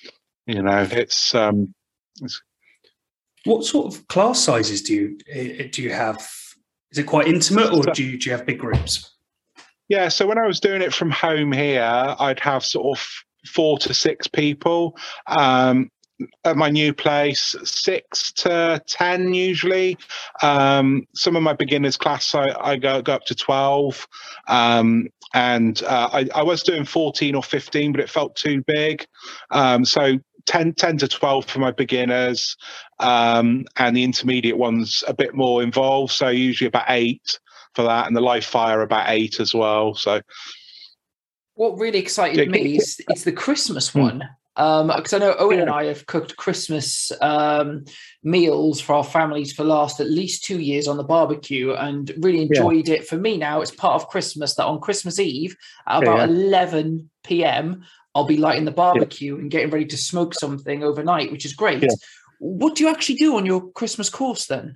You 0.47 0.63
know, 0.63 0.87
it's, 0.89 1.35
um, 1.35 1.73
it's 2.21 2.41
what 3.43 3.65
sort 3.65 3.93
of 3.93 4.07
class 4.07 4.39
sizes 4.39 4.81
do 4.81 4.93
you 4.93 5.17
eh, 5.29 5.67
do 5.71 5.81
you 5.81 5.91
have? 5.91 6.17
Is 6.91 6.99
it 6.99 7.03
quite 7.03 7.27
intimate, 7.27 7.73
or 7.73 7.83
do 7.91 8.03
you, 8.03 8.17
do 8.17 8.29
you 8.29 8.35
have 8.35 8.45
big 8.45 8.59
groups? 8.59 9.11
Yeah, 9.89 10.07
so 10.07 10.25
when 10.25 10.37
I 10.37 10.47
was 10.47 10.59
doing 10.59 10.81
it 10.81 10.93
from 10.93 11.11
home 11.11 11.51
here, 11.51 12.15
I'd 12.19 12.39
have 12.39 12.63
sort 12.63 12.97
of 12.97 13.05
four 13.45 13.77
to 13.79 13.93
six 13.93 14.27
people. 14.27 14.95
Um, 15.27 15.89
at 16.43 16.57
my 16.57 16.69
new 16.69 16.93
place, 16.93 17.55
six 17.63 18.31
to 18.33 18.81
ten 18.87 19.33
usually. 19.33 19.97
Um, 20.41 21.07
some 21.13 21.35
of 21.35 21.43
my 21.43 21.53
beginners 21.53 21.97
class, 21.97 22.33
I, 22.35 22.55
I 22.59 22.77
go, 22.77 23.01
go 23.01 23.13
up 23.13 23.25
to 23.25 23.35
twelve. 23.35 24.07
Um, 24.47 25.09
and 25.33 25.81
uh, 25.83 26.09
I, 26.13 26.29
I, 26.35 26.43
was 26.43 26.63
doing 26.63 26.85
14 26.85 27.35
or 27.35 27.43
15 27.43 27.91
but 27.91 28.01
it 28.01 28.09
felt 28.09 28.35
too 28.35 28.63
big 28.67 29.05
um, 29.51 29.83
so 29.83 30.19
10, 30.45 30.73
10, 30.73 30.97
to 30.99 31.07
12 31.07 31.45
for 31.45 31.59
my 31.59 31.71
beginners 31.71 32.55
um, 32.99 33.65
and 33.77 33.97
the 33.97 34.03
intermediate 34.03 34.57
ones 34.57 35.03
a 35.07 35.13
bit 35.13 35.33
more 35.33 35.63
involved 35.63 36.11
so 36.11 36.29
usually 36.29 36.67
about 36.67 36.85
eight 36.89 37.39
for 37.73 37.83
that 37.83 38.07
and 38.07 38.15
the 38.15 38.21
live 38.21 38.45
fire 38.45 38.81
about 38.81 39.09
eight 39.09 39.39
as 39.39 39.53
well 39.53 39.95
so 39.95 40.21
what 41.55 41.77
really 41.79 41.99
excited 41.99 42.49
me 42.49 42.77
is 42.77 43.01
it's 43.09 43.23
the 43.23 43.31
christmas 43.31 43.89
hmm. 43.89 43.99
One 44.55 44.91
um 44.91 44.91
because 44.95 45.13
i 45.13 45.17
know 45.17 45.35
owen 45.39 45.57
yeah. 45.57 45.61
and 45.63 45.71
i 45.71 45.85
have 45.85 46.05
cooked 46.05 46.35
christmas 46.37 47.11
um 47.21 47.83
meals 48.23 48.79
for 48.79 48.93
our 48.93 49.03
families 49.03 49.53
for 49.53 49.63
last 49.63 49.99
at 49.99 50.09
least 50.09 50.43
two 50.43 50.59
years 50.59 50.87
on 50.87 50.97
the 50.97 51.03
barbecue 51.03 51.73
and 51.73 52.11
really 52.17 52.41
enjoyed 52.41 52.87
yeah. 52.87 52.95
it 52.95 53.07
for 53.07 53.17
me 53.17 53.37
now 53.37 53.61
it's 53.61 53.71
part 53.71 53.95
of 53.95 54.09
christmas 54.09 54.55
that 54.55 54.65
on 54.65 54.79
christmas 54.79 55.19
eve 55.19 55.55
at 55.87 56.03
about 56.03 56.17
yeah. 56.17 56.25
11 56.25 57.09
p.m 57.23 57.83
i'll 58.15 58.25
be 58.25 58.37
lighting 58.37 58.65
the 58.65 58.71
barbecue 58.71 59.37
and 59.37 59.51
getting 59.51 59.71
ready 59.71 59.85
to 59.85 59.97
smoke 59.97 60.33
something 60.33 60.83
overnight 60.83 61.31
which 61.31 61.45
is 61.45 61.53
great 61.53 61.83
what 62.39 62.75
do 62.75 62.83
you 62.83 62.89
actually 62.89 63.15
do 63.15 63.37
on 63.37 63.45
your 63.45 63.71
christmas 63.71 64.09
course 64.09 64.47
then 64.47 64.75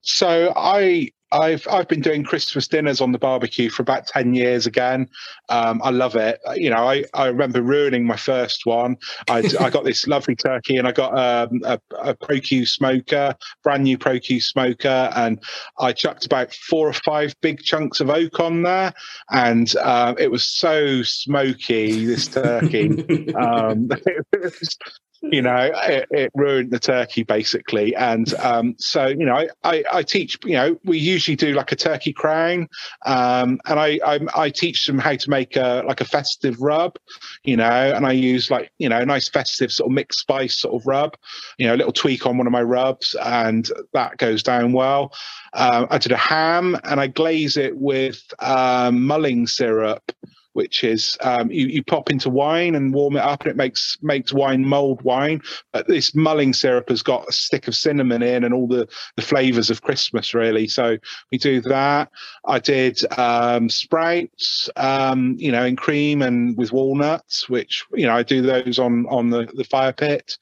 so 0.00 0.52
I 0.54 1.10
I've 1.32 1.66
I've 1.70 1.88
been 1.88 2.00
doing 2.00 2.24
Christmas 2.24 2.68
dinners 2.68 3.00
on 3.00 3.12
the 3.12 3.18
barbecue 3.18 3.70
for 3.70 3.82
about 3.82 4.06
ten 4.06 4.34
years 4.34 4.66
again. 4.66 5.08
Um, 5.48 5.80
I 5.84 5.90
love 5.90 6.16
it. 6.16 6.40
You 6.54 6.70
know, 6.70 6.88
I, 6.88 7.04
I 7.14 7.26
remember 7.26 7.62
ruining 7.62 8.06
my 8.06 8.16
first 8.16 8.66
one. 8.66 8.96
I 9.28 9.42
I 9.60 9.70
got 9.70 9.84
this 9.84 10.06
lovely 10.08 10.36
turkey, 10.36 10.76
and 10.76 10.88
I 10.88 10.92
got 10.92 11.16
um, 11.18 11.60
a, 11.64 11.80
a 11.98 12.14
ProQ 12.14 12.66
smoker, 12.66 13.34
brand 13.62 13.84
new 13.84 13.98
ProQ 13.98 14.42
smoker, 14.42 15.10
and 15.14 15.42
I 15.78 15.92
chucked 15.92 16.24
about 16.24 16.54
four 16.54 16.88
or 16.88 16.94
five 16.94 17.34
big 17.40 17.60
chunks 17.60 18.00
of 18.00 18.10
oak 18.10 18.40
on 18.40 18.62
there, 18.62 18.94
and 19.30 19.74
uh, 19.76 20.14
it 20.18 20.30
was 20.30 20.44
so 20.44 21.02
smoky. 21.02 22.06
This 22.06 22.28
turkey. 22.28 22.88
um, 23.34 23.88
it 24.32 24.42
was, 24.42 24.78
you 25.22 25.42
know, 25.42 25.70
it, 25.74 26.06
it, 26.10 26.30
ruined 26.34 26.70
the 26.70 26.78
turkey 26.78 27.22
basically. 27.22 27.94
And 27.94 28.32
um, 28.42 28.74
so, 28.78 29.06
you 29.06 29.24
know, 29.24 29.34
I, 29.34 29.48
I, 29.64 29.84
I, 29.92 30.02
teach, 30.02 30.38
you 30.44 30.52
know, 30.54 30.78
we 30.84 30.98
usually 30.98 31.36
do 31.36 31.54
like 31.54 31.72
a 31.72 31.76
turkey 31.76 32.12
crown, 32.12 32.68
um, 33.06 33.60
and 33.66 33.80
I, 33.80 33.98
I, 34.04 34.20
I 34.34 34.50
teach 34.50 34.86
them 34.86 34.98
how 34.98 35.14
to 35.14 35.30
make 35.30 35.56
a 35.56 35.82
like 35.86 36.00
a 36.00 36.04
festive 36.04 36.60
rub, 36.60 36.96
you 37.44 37.56
know, 37.56 37.64
and 37.64 38.06
I 38.06 38.12
use 38.12 38.50
like 38.50 38.70
you 38.78 38.88
know 38.88 39.04
nice 39.04 39.28
festive 39.28 39.72
sort 39.72 39.88
of 39.88 39.94
mixed 39.94 40.20
spice 40.20 40.60
sort 40.60 40.80
of 40.80 40.86
rub, 40.86 41.16
you 41.58 41.66
know, 41.66 41.74
a 41.74 41.76
little 41.76 41.92
tweak 41.92 42.26
on 42.26 42.38
one 42.38 42.46
of 42.46 42.52
my 42.52 42.62
rubs, 42.62 43.16
and 43.22 43.68
that 43.92 44.16
goes 44.18 44.42
down 44.42 44.72
well. 44.72 45.12
Um, 45.54 45.86
I 45.90 45.98
did 45.98 46.12
a 46.12 46.16
ham, 46.16 46.76
and 46.84 47.00
I 47.00 47.06
glaze 47.08 47.56
it 47.56 47.76
with 47.76 48.22
um, 48.38 49.06
mulling 49.06 49.46
syrup 49.46 50.12
which 50.58 50.82
is 50.82 51.16
um, 51.20 51.52
you, 51.52 51.68
you 51.68 51.84
pop 51.84 52.10
into 52.10 52.28
wine 52.28 52.74
and 52.74 52.92
warm 52.92 53.14
it 53.14 53.22
up, 53.22 53.42
and 53.42 53.50
it 53.52 53.56
makes 53.56 53.96
makes 54.02 54.32
wine 54.32 54.66
mulled 54.66 55.00
wine. 55.02 55.40
But 55.72 55.86
this 55.86 56.16
mulling 56.16 56.52
syrup 56.52 56.88
has 56.88 57.00
got 57.00 57.28
a 57.28 57.32
stick 57.32 57.68
of 57.68 57.76
cinnamon 57.76 58.24
in 58.24 58.42
and 58.42 58.52
all 58.52 58.66
the 58.66 58.88
the 59.14 59.22
flavors 59.22 59.70
of 59.70 59.82
Christmas, 59.82 60.34
really. 60.34 60.66
So 60.66 60.96
we 61.30 61.38
do 61.38 61.60
that. 61.60 62.10
I 62.44 62.58
did 62.58 62.98
um, 63.16 63.68
sprouts, 63.68 64.68
um, 64.74 65.36
you 65.38 65.52
know, 65.52 65.64
in 65.64 65.76
cream 65.76 66.22
and 66.22 66.56
with 66.58 66.72
walnuts, 66.72 67.48
which 67.48 67.84
you 67.94 68.06
know 68.06 68.16
I 68.16 68.24
do 68.24 68.42
those 68.42 68.80
on 68.80 69.06
on 69.06 69.30
the 69.30 69.48
the 69.54 69.62
fire 69.62 69.92
pit. 69.92 70.36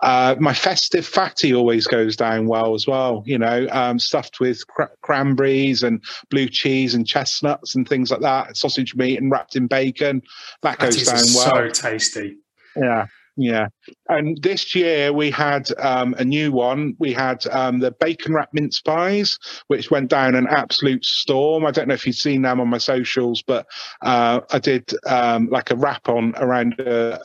Uh, 0.00 0.36
my 0.38 0.54
festive 0.54 1.04
fatty 1.04 1.52
always 1.52 1.88
goes 1.88 2.14
down 2.14 2.46
well 2.46 2.74
as 2.74 2.86
well, 2.86 3.24
you 3.26 3.36
know, 3.36 3.66
um, 3.72 3.98
stuffed 3.98 4.38
with 4.38 4.64
cr- 4.68 4.94
cranberries 5.02 5.82
and 5.82 6.00
blue 6.30 6.48
cheese 6.48 6.94
and 6.94 7.04
chestnuts 7.04 7.74
and 7.74 7.88
things 7.88 8.10
like 8.10 8.20
that, 8.20 8.56
sausage 8.56 8.94
meat 8.94 9.18
and 9.18 9.32
wrapped 9.32 9.47
in 9.56 9.66
bacon. 9.66 10.22
That 10.62 10.78
goes 10.78 11.04
down 11.04 11.24
well. 11.34 11.70
So 11.72 11.88
tasty. 11.90 12.36
Yeah. 12.76 13.06
Yeah, 13.40 13.68
and 14.08 14.36
this 14.42 14.74
year 14.74 15.12
we 15.12 15.30
had 15.30 15.68
um, 15.78 16.12
a 16.18 16.24
new 16.24 16.50
one. 16.50 16.96
We 16.98 17.12
had 17.12 17.46
um, 17.46 17.78
the 17.78 17.92
bacon 17.92 18.34
wrap 18.34 18.48
mince 18.52 18.80
pies, 18.80 19.38
which 19.68 19.92
went 19.92 20.10
down 20.10 20.34
an 20.34 20.48
absolute 20.48 21.04
storm. 21.04 21.64
I 21.64 21.70
don't 21.70 21.86
know 21.86 21.94
if 21.94 22.04
you've 22.04 22.16
seen 22.16 22.42
them 22.42 22.60
on 22.60 22.66
my 22.66 22.78
socials, 22.78 23.44
but 23.46 23.64
uh, 24.02 24.40
I 24.50 24.58
did 24.58 24.90
um, 25.06 25.48
like 25.50 25.70
a 25.70 25.76
wrap 25.76 26.08
on 26.08 26.34
around 26.36 26.80
a, 26.80 27.20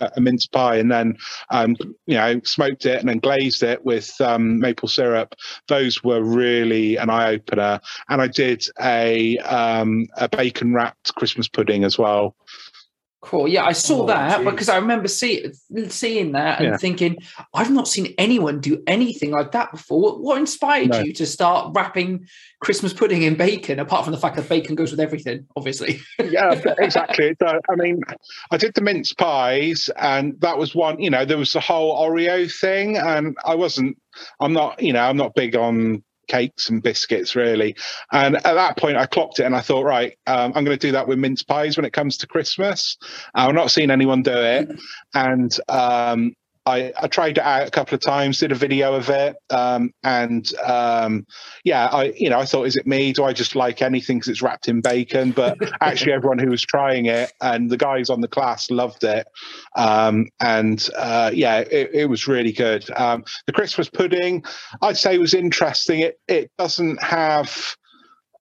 a, 0.00 0.10
a 0.16 0.20
mince 0.20 0.46
pie, 0.46 0.76
and 0.76 0.88
then 0.92 1.16
um, 1.50 1.74
you 2.06 2.14
know 2.14 2.40
smoked 2.44 2.86
it 2.86 3.00
and 3.00 3.08
then 3.08 3.18
glazed 3.18 3.64
it 3.64 3.84
with 3.84 4.08
um, 4.20 4.60
maple 4.60 4.86
syrup. 4.88 5.34
Those 5.66 6.04
were 6.04 6.22
really 6.22 6.94
an 6.96 7.10
eye 7.10 7.32
opener. 7.32 7.80
And 8.08 8.22
I 8.22 8.28
did 8.28 8.64
a 8.80 9.36
um, 9.38 10.06
a 10.16 10.28
bacon 10.28 10.74
wrapped 10.74 11.12
Christmas 11.16 11.48
pudding 11.48 11.82
as 11.82 11.98
well. 11.98 12.36
Cool. 13.22 13.48
Yeah, 13.48 13.64
I 13.64 13.72
saw 13.72 14.04
oh, 14.04 14.06
that 14.06 14.38
geez. 14.38 14.50
because 14.50 14.68
I 14.70 14.76
remember 14.76 15.06
see, 15.06 15.52
seeing 15.88 16.32
that 16.32 16.60
and 16.60 16.68
yeah. 16.70 16.76
thinking, 16.78 17.18
I've 17.52 17.70
not 17.70 17.86
seen 17.86 18.14
anyone 18.16 18.60
do 18.60 18.82
anything 18.86 19.30
like 19.30 19.52
that 19.52 19.72
before. 19.72 20.18
What 20.18 20.38
inspired 20.38 20.88
no. 20.88 21.00
you 21.00 21.12
to 21.12 21.26
start 21.26 21.72
wrapping 21.74 22.26
Christmas 22.60 22.94
pudding 22.94 23.20
in 23.20 23.34
bacon, 23.34 23.78
apart 23.78 24.04
from 24.04 24.12
the 24.12 24.18
fact 24.18 24.36
that 24.36 24.48
bacon 24.48 24.74
goes 24.74 24.90
with 24.90 25.00
everything, 25.00 25.46
obviously? 25.54 26.00
yeah, 26.30 26.58
exactly. 26.78 27.36
So, 27.42 27.60
I 27.68 27.74
mean, 27.76 28.00
I 28.50 28.56
did 28.56 28.72
the 28.74 28.80
mince 28.80 29.12
pies, 29.12 29.90
and 29.96 30.40
that 30.40 30.56
was 30.56 30.74
one, 30.74 30.98
you 30.98 31.10
know, 31.10 31.26
there 31.26 31.36
was 31.38 31.52
the 31.52 31.60
whole 31.60 32.00
Oreo 32.00 32.50
thing, 32.50 32.96
and 32.96 33.36
I 33.44 33.54
wasn't, 33.54 33.98
I'm 34.40 34.54
not, 34.54 34.82
you 34.82 34.94
know, 34.94 35.02
I'm 35.02 35.18
not 35.18 35.34
big 35.34 35.56
on 35.56 36.02
cakes 36.30 36.70
and 36.70 36.82
biscuits, 36.82 37.34
really. 37.34 37.74
And 38.12 38.36
at 38.36 38.54
that 38.54 38.76
point, 38.76 38.96
I 38.96 39.06
clocked 39.06 39.40
it 39.40 39.44
and 39.44 39.56
I 39.56 39.60
thought, 39.60 39.84
right, 39.84 40.16
um, 40.26 40.52
I'm 40.54 40.64
going 40.64 40.78
to 40.78 40.86
do 40.86 40.92
that 40.92 41.08
with 41.08 41.18
mince 41.18 41.42
pies 41.42 41.76
when 41.76 41.84
it 41.84 41.92
comes 41.92 42.16
to 42.18 42.26
Christmas. 42.28 42.96
I've 43.34 43.54
not 43.54 43.70
seen 43.70 43.90
anyone 43.90 44.22
do 44.22 44.32
it. 44.32 44.70
And 45.12 45.54
um, 45.68 46.34
I, 46.70 46.92
I, 47.00 47.08
tried 47.08 47.38
it 47.38 47.44
out 47.44 47.66
a 47.66 47.70
couple 47.70 47.94
of 47.94 48.00
times, 48.00 48.38
did 48.38 48.52
a 48.52 48.54
video 48.54 48.94
of 48.94 49.10
it, 49.10 49.36
um, 49.50 49.92
and 50.02 50.48
um, 50.64 51.26
yeah, 51.64 51.86
I 51.86 52.12
you 52.16 52.30
know 52.30 52.38
I 52.38 52.44
thought, 52.44 52.66
is 52.66 52.76
it 52.76 52.86
me? 52.86 53.12
Do 53.12 53.24
I 53.24 53.32
just 53.32 53.56
like 53.56 53.82
anything 53.82 54.18
because 54.18 54.28
it's 54.28 54.42
wrapped 54.42 54.68
in 54.68 54.80
bacon? 54.80 55.32
But 55.32 55.58
actually, 55.80 56.12
everyone 56.12 56.38
who 56.38 56.50
was 56.50 56.62
trying 56.62 57.06
it 57.06 57.32
and 57.40 57.70
the 57.70 57.76
guys 57.76 58.08
on 58.08 58.20
the 58.20 58.28
class 58.28 58.70
loved 58.70 59.04
it, 59.04 59.26
um, 59.76 60.28
and 60.38 60.88
uh, 60.96 61.30
yeah, 61.34 61.58
it, 61.58 61.90
it, 61.92 62.06
was 62.06 62.28
really 62.28 62.52
good. 62.52 62.88
Um, 62.96 63.24
the 63.46 63.52
Christmas 63.52 63.90
pudding, 63.90 64.44
I'd 64.80 64.96
say, 64.96 65.18
was 65.18 65.34
interesting. 65.34 66.00
It 66.00 66.20
it 66.28 66.50
doesn't 66.58 67.02
have. 67.02 67.76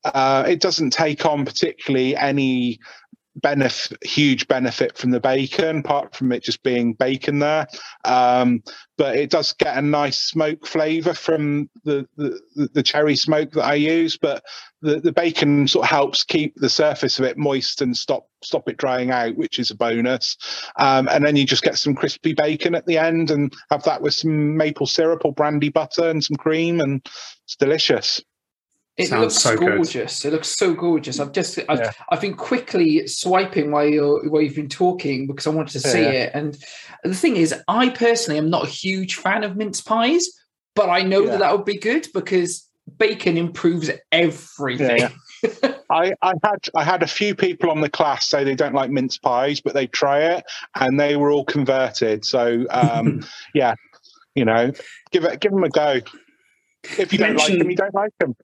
Uh, 0.05 0.45
it 0.47 0.61
doesn't 0.61 0.91
take 0.91 1.25
on 1.25 1.43
particularly 1.43 2.15
any 2.15 2.79
benefit 3.35 3.97
huge 4.03 4.47
benefit 4.47 4.97
from 4.97 5.11
the 5.11 5.19
bacon 5.19 5.79
apart 5.79 6.15
from 6.15 6.31
it 6.31 6.43
just 6.43 6.61
being 6.63 6.93
bacon 6.93 7.39
there. 7.39 7.67
Um, 8.05 8.63
but 8.97 9.15
it 9.15 9.29
does 9.29 9.53
get 9.53 9.77
a 9.77 9.81
nice 9.81 10.19
smoke 10.19 10.65
flavor 10.67 11.13
from 11.13 11.69
the, 11.85 12.07
the, 12.17 12.39
the 12.73 12.83
cherry 12.83 13.15
smoke 13.15 13.51
that 13.51 13.63
i 13.63 13.75
use 13.75 14.17
but 14.17 14.43
the, 14.81 14.99
the 14.99 15.11
bacon 15.11 15.67
sort 15.67 15.85
of 15.85 15.89
helps 15.89 16.23
keep 16.23 16.55
the 16.55 16.69
surface 16.69 17.19
of 17.19 17.25
it 17.25 17.37
moist 17.37 17.81
and 17.81 17.95
stop 17.95 18.27
stop 18.43 18.69
it 18.69 18.77
drying 18.77 19.11
out 19.11 19.35
which 19.35 19.59
is 19.59 19.71
a 19.71 19.75
bonus. 19.75 20.37
Um, 20.77 21.09
and 21.09 21.25
then 21.25 21.35
you 21.35 21.45
just 21.45 21.63
get 21.63 21.77
some 21.77 21.95
crispy 21.95 22.33
bacon 22.33 22.75
at 22.75 22.85
the 22.85 22.97
end 22.97 23.31
and 23.31 23.53
have 23.69 23.83
that 23.83 24.01
with 24.01 24.13
some 24.13 24.55
maple 24.55 24.87
syrup 24.87 25.25
or 25.25 25.33
brandy 25.33 25.69
butter 25.69 26.09
and 26.09 26.23
some 26.23 26.37
cream 26.37 26.79
and 26.79 27.01
it's 27.43 27.55
delicious 27.57 28.21
it 28.99 29.07
Sounds 29.07 29.21
looks 29.21 29.35
so 29.35 29.55
gorgeous. 29.55 30.21
Good. 30.21 30.27
It 30.27 30.31
looks 30.33 30.49
so 30.49 30.73
gorgeous. 30.73 31.21
I've 31.21 31.31
just 31.31 31.57
I've, 31.69 31.79
yeah. 31.79 31.91
I've 32.09 32.19
been 32.19 32.35
quickly 32.35 33.07
swiping 33.07 33.71
while 33.71 33.87
you 33.87 34.19
while 34.25 34.41
you've 34.41 34.55
been 34.55 34.67
talking 34.67 35.25
because 35.25 35.47
I 35.47 35.51
wanted 35.51 35.71
to 35.71 35.79
see 35.79 36.01
yeah. 36.01 36.09
it. 36.09 36.31
And 36.33 36.57
the 37.05 37.15
thing 37.15 37.37
is, 37.37 37.55
I 37.69 37.91
personally 37.91 38.37
am 38.37 38.49
not 38.49 38.65
a 38.65 38.69
huge 38.69 39.15
fan 39.15 39.45
of 39.45 39.55
mince 39.55 39.79
pies, 39.79 40.27
but 40.75 40.89
I 40.89 41.03
know 41.03 41.23
yeah. 41.23 41.31
that 41.31 41.39
that 41.39 41.51
would 41.53 41.63
be 41.63 41.77
good 41.77 42.09
because 42.13 42.67
bacon 42.97 43.37
improves 43.37 43.89
everything. 44.11 45.07
I, 45.89 46.13
I 46.21 46.33
had 46.43 46.59
I 46.75 46.83
had 46.83 47.01
a 47.01 47.07
few 47.07 47.35
people 47.35 47.71
on 47.71 47.79
the 47.79 47.89
class 47.89 48.27
say 48.27 48.43
they 48.43 48.53
don't 48.53 48.75
like 48.75 48.91
mince 48.91 49.17
pies, 49.17 49.61
but 49.61 49.73
they 49.75 49.87
try 49.87 50.23
it 50.23 50.43
and 50.75 50.99
they 50.99 51.15
were 51.15 51.31
all 51.31 51.45
converted. 51.45 52.25
So 52.25 52.65
um, 52.69 53.25
yeah, 53.53 53.75
you 54.35 54.43
know, 54.43 54.73
give 55.11 55.23
it 55.23 55.39
give 55.39 55.53
them 55.53 55.63
a 55.63 55.69
go. 55.69 56.01
If 56.83 57.13
you, 57.13 57.19
you 57.19 57.25
don't 57.25 57.37
like 57.37 57.57
them, 57.57 57.69
you 57.69 57.77
don't 57.77 57.95
like 57.95 58.11
them. 58.19 58.35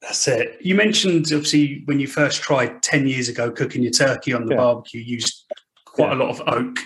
That's 0.00 0.28
it. 0.28 0.58
You 0.60 0.74
mentioned 0.74 1.26
obviously 1.32 1.82
when 1.86 2.00
you 2.00 2.06
first 2.06 2.42
tried 2.42 2.82
10 2.82 3.06
years 3.06 3.28
ago 3.28 3.50
cooking 3.50 3.82
your 3.82 3.92
turkey 3.92 4.32
on 4.32 4.46
the 4.46 4.54
yeah. 4.54 4.60
barbecue, 4.60 5.00
you 5.00 5.14
used 5.14 5.46
quite 5.84 6.08
yeah. 6.08 6.14
a 6.14 6.18
lot 6.18 6.30
of 6.30 6.42
oak. 6.46 6.76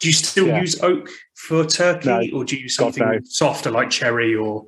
Do 0.00 0.08
you 0.08 0.12
still 0.12 0.48
yeah. 0.48 0.60
use 0.60 0.80
oak 0.82 1.08
for 1.34 1.64
turkey 1.64 2.08
no. 2.08 2.38
or 2.38 2.44
do 2.44 2.56
you 2.56 2.62
use 2.62 2.76
something 2.76 3.02
no. 3.02 3.18
softer 3.24 3.70
like 3.70 3.90
cherry 3.90 4.34
or? 4.34 4.64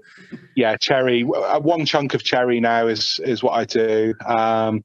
Yeah, 0.54 0.76
cherry. 0.76 1.24
Uh, 1.24 1.60
one 1.60 1.84
chunk 1.84 2.14
of 2.14 2.22
cherry 2.22 2.60
now 2.60 2.86
is 2.86 3.20
is 3.24 3.42
what 3.42 3.52
I 3.52 3.64
do. 3.64 4.14
Um, 4.26 4.84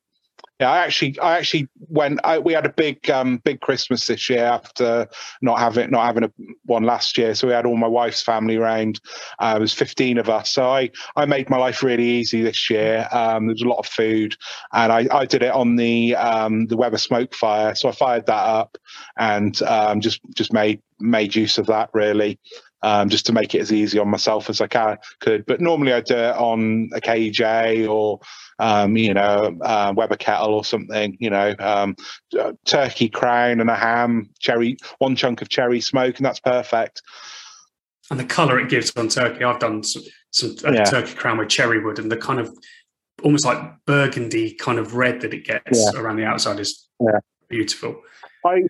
yeah, 0.62 0.70
I 0.70 0.78
actually, 0.78 1.20
I 1.20 1.38
actually 1.40 1.68
went. 1.90 2.20
I, 2.24 2.38
we 2.38 2.54
had 2.54 2.68
a 2.68 2.74
big, 2.74 3.10
um, 3.10 3.38
big 3.38 3.62
Christmas 3.62 4.06
this 4.06 4.30
year 4.30 4.46
after 4.46 5.08
not 5.42 5.58
having 5.58 5.90
not 5.90 6.06
having 6.06 6.24
a, 6.24 6.32
one 6.66 6.84
last 6.84 7.18
year. 7.18 7.34
So 7.34 7.48
we 7.48 7.54
had 7.54 7.66
all 7.66 7.78
my 7.78 7.88
wife's 7.88 8.22
family 8.22 8.58
around. 8.58 9.02
Uh, 9.40 9.54
there 9.54 9.62
was 9.62 9.74
fifteen 9.74 10.20
of 10.20 10.30
us. 10.30 10.52
So 10.52 10.70
I, 10.70 10.92
I 11.16 11.26
made 11.26 11.50
my 11.50 11.58
life 11.58 11.82
really 11.82 12.08
easy 12.08 12.44
this 12.44 12.70
year. 12.70 13.08
Um, 13.12 13.48
there 13.48 13.56
was 13.56 13.64
a 13.64 13.68
lot 13.68 13.80
of 13.80 13.88
food, 13.88 14.36
and 14.72 14.92
I, 14.92 15.08
I 15.12 15.26
did 15.26 15.42
it 15.42 15.52
on 15.52 15.78
the 15.78 16.16
um, 16.16 16.68
the 16.68 16.78
Weber 16.78 17.00
smoke 17.00 17.34
fire. 17.34 17.74
So 17.74 17.90
I 17.90 17.94
fired 17.94 18.28
that 18.28 18.34
up 18.34 18.78
and 19.18 19.60
um, 19.64 20.00
just 20.00 20.22
just 20.36 20.54
made 20.54 20.80
made 21.00 21.36
use 21.36 21.58
of 21.58 21.66
that 21.66 21.90
really 21.94 22.40
um, 22.84 23.10
just 23.10 23.26
to 23.28 23.34
make 23.34 23.56
it 23.56 23.62
as 23.62 23.72
easy 23.72 24.00
on 24.00 24.10
myself 24.10 24.50
as 24.50 24.62
I 24.62 24.68
can, 24.68 24.98
could. 25.20 25.46
But 25.46 25.62
normally 25.62 25.94
I 25.94 26.02
do 26.02 26.16
it 26.16 26.36
on 26.36 26.90
a 26.94 27.02
KJ 27.02 27.90
or 27.90 28.20
um, 28.62 28.96
you 28.96 29.14
know, 29.14 29.58
uh, 29.62 29.92
Weber 29.96 30.18
kettle 30.18 30.54
or 30.54 30.64
something, 30.64 31.18
you 31.20 31.32
know, 31.32 31.56
um, 31.58 31.96
turkey 32.66 33.10
crown 33.10 33.60
and 33.60 33.70
a 33.72 33.76
ham, 33.76 34.30
cherry, 34.40 34.78
one 35.00 35.16
chunk 35.16 35.42
of 35.42 35.50
cherry 35.50 35.82
smoke, 35.82 36.18
and 36.18 36.26
that's 36.26 36.40
perfect. 36.40 37.02
And 38.12 38.20
the 38.20 38.24
colour 38.24 38.60
it 38.60 38.70
gives 38.70 38.96
on 38.96 39.08
turkey, 39.08 39.44
I've 39.44 39.60
done 39.60 39.84
some, 39.84 40.04
some 40.30 40.56
uh, 40.64 40.74
yeah. 40.74 40.84
turkey 40.84 41.16
crown 41.16 41.40
with 41.40 41.50
cherry 41.50 41.84
wood, 41.84 41.98
and 41.98 42.12
the 42.12 42.18
kind 42.18 42.40
of 42.40 42.56
almost 43.24 43.46
like 43.46 43.58
burgundy 43.86 44.54
kind 44.54 44.78
of 44.78 44.96
red 44.96 45.22
that 45.22 45.34
it 45.34 45.44
gets 45.44 45.80
yeah. 45.80 46.00
around 46.00 46.18
the 46.18 46.26
outside 46.26 46.60
is 46.60 46.88
yeah. 47.00 47.20
beautiful. 47.50 48.00
I 48.46 48.64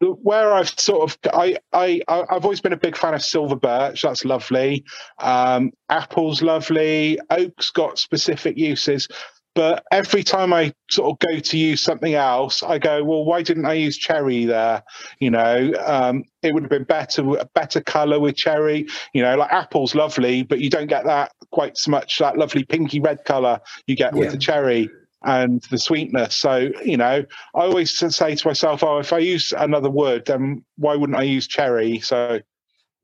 where 0.00 0.52
I've 0.52 0.68
sort 0.68 1.10
of 1.10 1.18
I 1.32 1.56
I 1.72 2.02
I've 2.08 2.44
always 2.44 2.60
been 2.60 2.72
a 2.72 2.78
big 2.78 2.96
fan 2.96 3.14
of 3.14 3.22
silver 3.22 3.56
birch. 3.56 4.02
That's 4.02 4.24
lovely. 4.24 4.84
Um, 5.18 5.72
apple's 5.88 6.42
lovely. 6.42 7.18
Oak's 7.30 7.70
got 7.70 7.98
specific 7.98 8.56
uses. 8.58 9.08
But 9.54 9.84
every 9.90 10.22
time 10.22 10.52
I 10.52 10.74
sort 10.90 11.10
of 11.10 11.18
go 11.26 11.38
to 11.38 11.56
use 11.56 11.82
something 11.82 12.12
else, 12.12 12.62
I 12.62 12.76
go, 12.76 13.02
well, 13.02 13.24
why 13.24 13.40
didn't 13.40 13.64
I 13.64 13.72
use 13.72 13.96
cherry 13.96 14.44
there? 14.44 14.82
You 15.18 15.30
know, 15.30 15.72
um, 15.86 16.24
it 16.42 16.52
would 16.52 16.64
have 16.64 16.70
been 16.70 16.84
better, 16.84 17.22
a 17.38 17.46
better 17.54 17.80
color 17.80 18.20
with 18.20 18.36
cherry. 18.36 18.86
You 19.14 19.22
know, 19.22 19.34
like 19.38 19.50
apple's 19.50 19.94
lovely, 19.94 20.42
but 20.42 20.60
you 20.60 20.68
don't 20.68 20.88
get 20.88 21.06
that 21.06 21.32
quite 21.52 21.78
so 21.78 21.90
much 21.90 22.18
that 22.18 22.36
lovely 22.36 22.64
pinky 22.64 23.00
red 23.00 23.24
color 23.24 23.58
you 23.86 23.96
get 23.96 24.12
yeah. 24.12 24.20
with 24.20 24.32
the 24.32 24.38
cherry 24.38 24.90
and 25.24 25.62
the 25.70 25.78
sweetness. 25.78 26.36
So, 26.36 26.70
you 26.84 26.96
know, 26.96 27.24
I 27.54 27.60
always 27.60 27.96
say 27.96 28.34
to 28.34 28.48
myself, 28.48 28.84
oh, 28.84 28.98
if 28.98 29.12
I 29.12 29.18
use 29.18 29.52
another 29.56 29.90
wood, 29.90 30.26
then 30.26 30.64
why 30.76 30.94
wouldn't 30.96 31.18
I 31.18 31.22
use 31.22 31.46
cherry? 31.46 32.00
So 32.00 32.40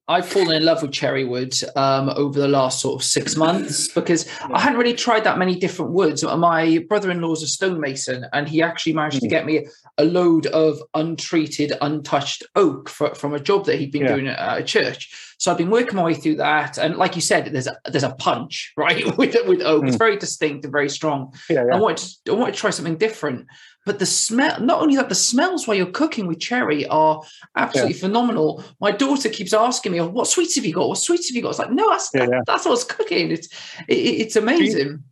I've 0.09 0.27
fallen 0.27 0.57
in 0.57 0.65
love 0.65 0.83
with 0.83 0.93
cherry 0.93 1.25
wood 1.25 1.55
um, 1.77 2.11
over 2.11 2.39
the 2.39 2.49
last 2.49 2.81
sort 2.81 3.01
of 3.01 3.05
six 3.05 3.37
months 3.37 3.87
because 3.89 4.29
I 4.43 4.61
hadn't 4.61 4.79
really 4.79 4.95
tried 4.95 5.25
that 5.25 5.39
many 5.39 5.55
different 5.55 5.93
woods. 5.93 6.25
My 6.25 6.85
brother-in-law's 6.89 7.43
a 7.43 7.47
stonemason, 7.47 8.27
and 8.33 8.49
he 8.49 8.63
actually 8.63 8.95
managed 8.95 9.21
to 9.21 9.29
get 9.29 9.47
me 9.47 9.67
a 9.99 10.05
load 10.05 10.47
of 10.47 10.83
untreated, 10.95 11.73
untouched 11.81 12.43
oak 12.57 12.89
for, 12.89 13.15
from 13.15 13.33
a 13.33 13.41
job 13.41 13.67
that 13.67 13.79
he'd 13.79 13.93
been 13.93 14.03
yeah. 14.03 14.15
doing 14.15 14.27
at 14.27 14.61
a 14.61 14.65
church. 14.65 15.32
So 15.43 15.51
I've 15.51 15.59
been 15.59 15.71
working 15.71 15.97
my 15.97 16.05
way 16.05 16.15
through 16.15 16.37
that, 16.37 16.79
and 16.79 16.97
like 16.97 17.17
you 17.17 17.21
said, 17.21 17.47
there's 17.47 17.67
a, 17.67 17.77
there's 17.87 18.05
a 18.05 18.15
punch 18.15 18.73
right 18.77 19.05
with 19.19 19.35
with 19.45 19.61
oak. 19.61 19.83
Mm. 19.83 19.89
It's 19.89 19.97
very 19.97 20.17
distinct 20.17 20.65
and 20.65 20.71
very 20.71 20.89
strong. 20.89 21.35
Yeah, 21.51 21.65
yeah. 21.67 21.75
I 21.75 21.81
wanted 21.81 22.09
to, 22.27 22.33
I 22.33 22.37
wanted 22.37 22.55
to 22.55 22.61
try 22.61 22.71
something 22.71 22.97
different. 22.97 23.49
But 23.85 23.99
the 23.99 24.07
smell, 24.07 24.61
not 24.61 24.81
only 24.81 24.95
that, 24.95 25.09
the 25.09 25.17
smells 25.17 25.67
while 25.67 25.77
you're 25.77 25.87
cooking 25.87 26.29
with 26.29 26.39
cherry 26.39 26.87
are 26.87 27.21
absolutely 27.57 27.95
yeah. 27.95 28.03
phenomenal. 28.03 28.63
My 28.81 28.93
daughter 28.93 29.29
keeps 29.29 29.53
asking 29.53 29.91
me, 29.91 30.01
oh, 30.01 30.07
"What 30.07 30.29
sweets 30.29 30.55
have 30.55 30.65
you 30.65 30.75
got? 30.75 30.89
What 30.89 30.99
sweets 30.99 31.29
have 31.29 31.35
you 31.35 31.43
got?" 31.43 31.51
It's 31.51 31.59
like, 31.59 31.73
no, 31.73 31.91
that's 31.91 32.11
yeah. 32.15 32.43
that's 32.47 32.65
what's 32.65 32.85
cooking. 32.85 33.33
It's 33.33 33.49
it, 33.89 33.95
it's 33.95 34.37
amazing. 34.37 35.03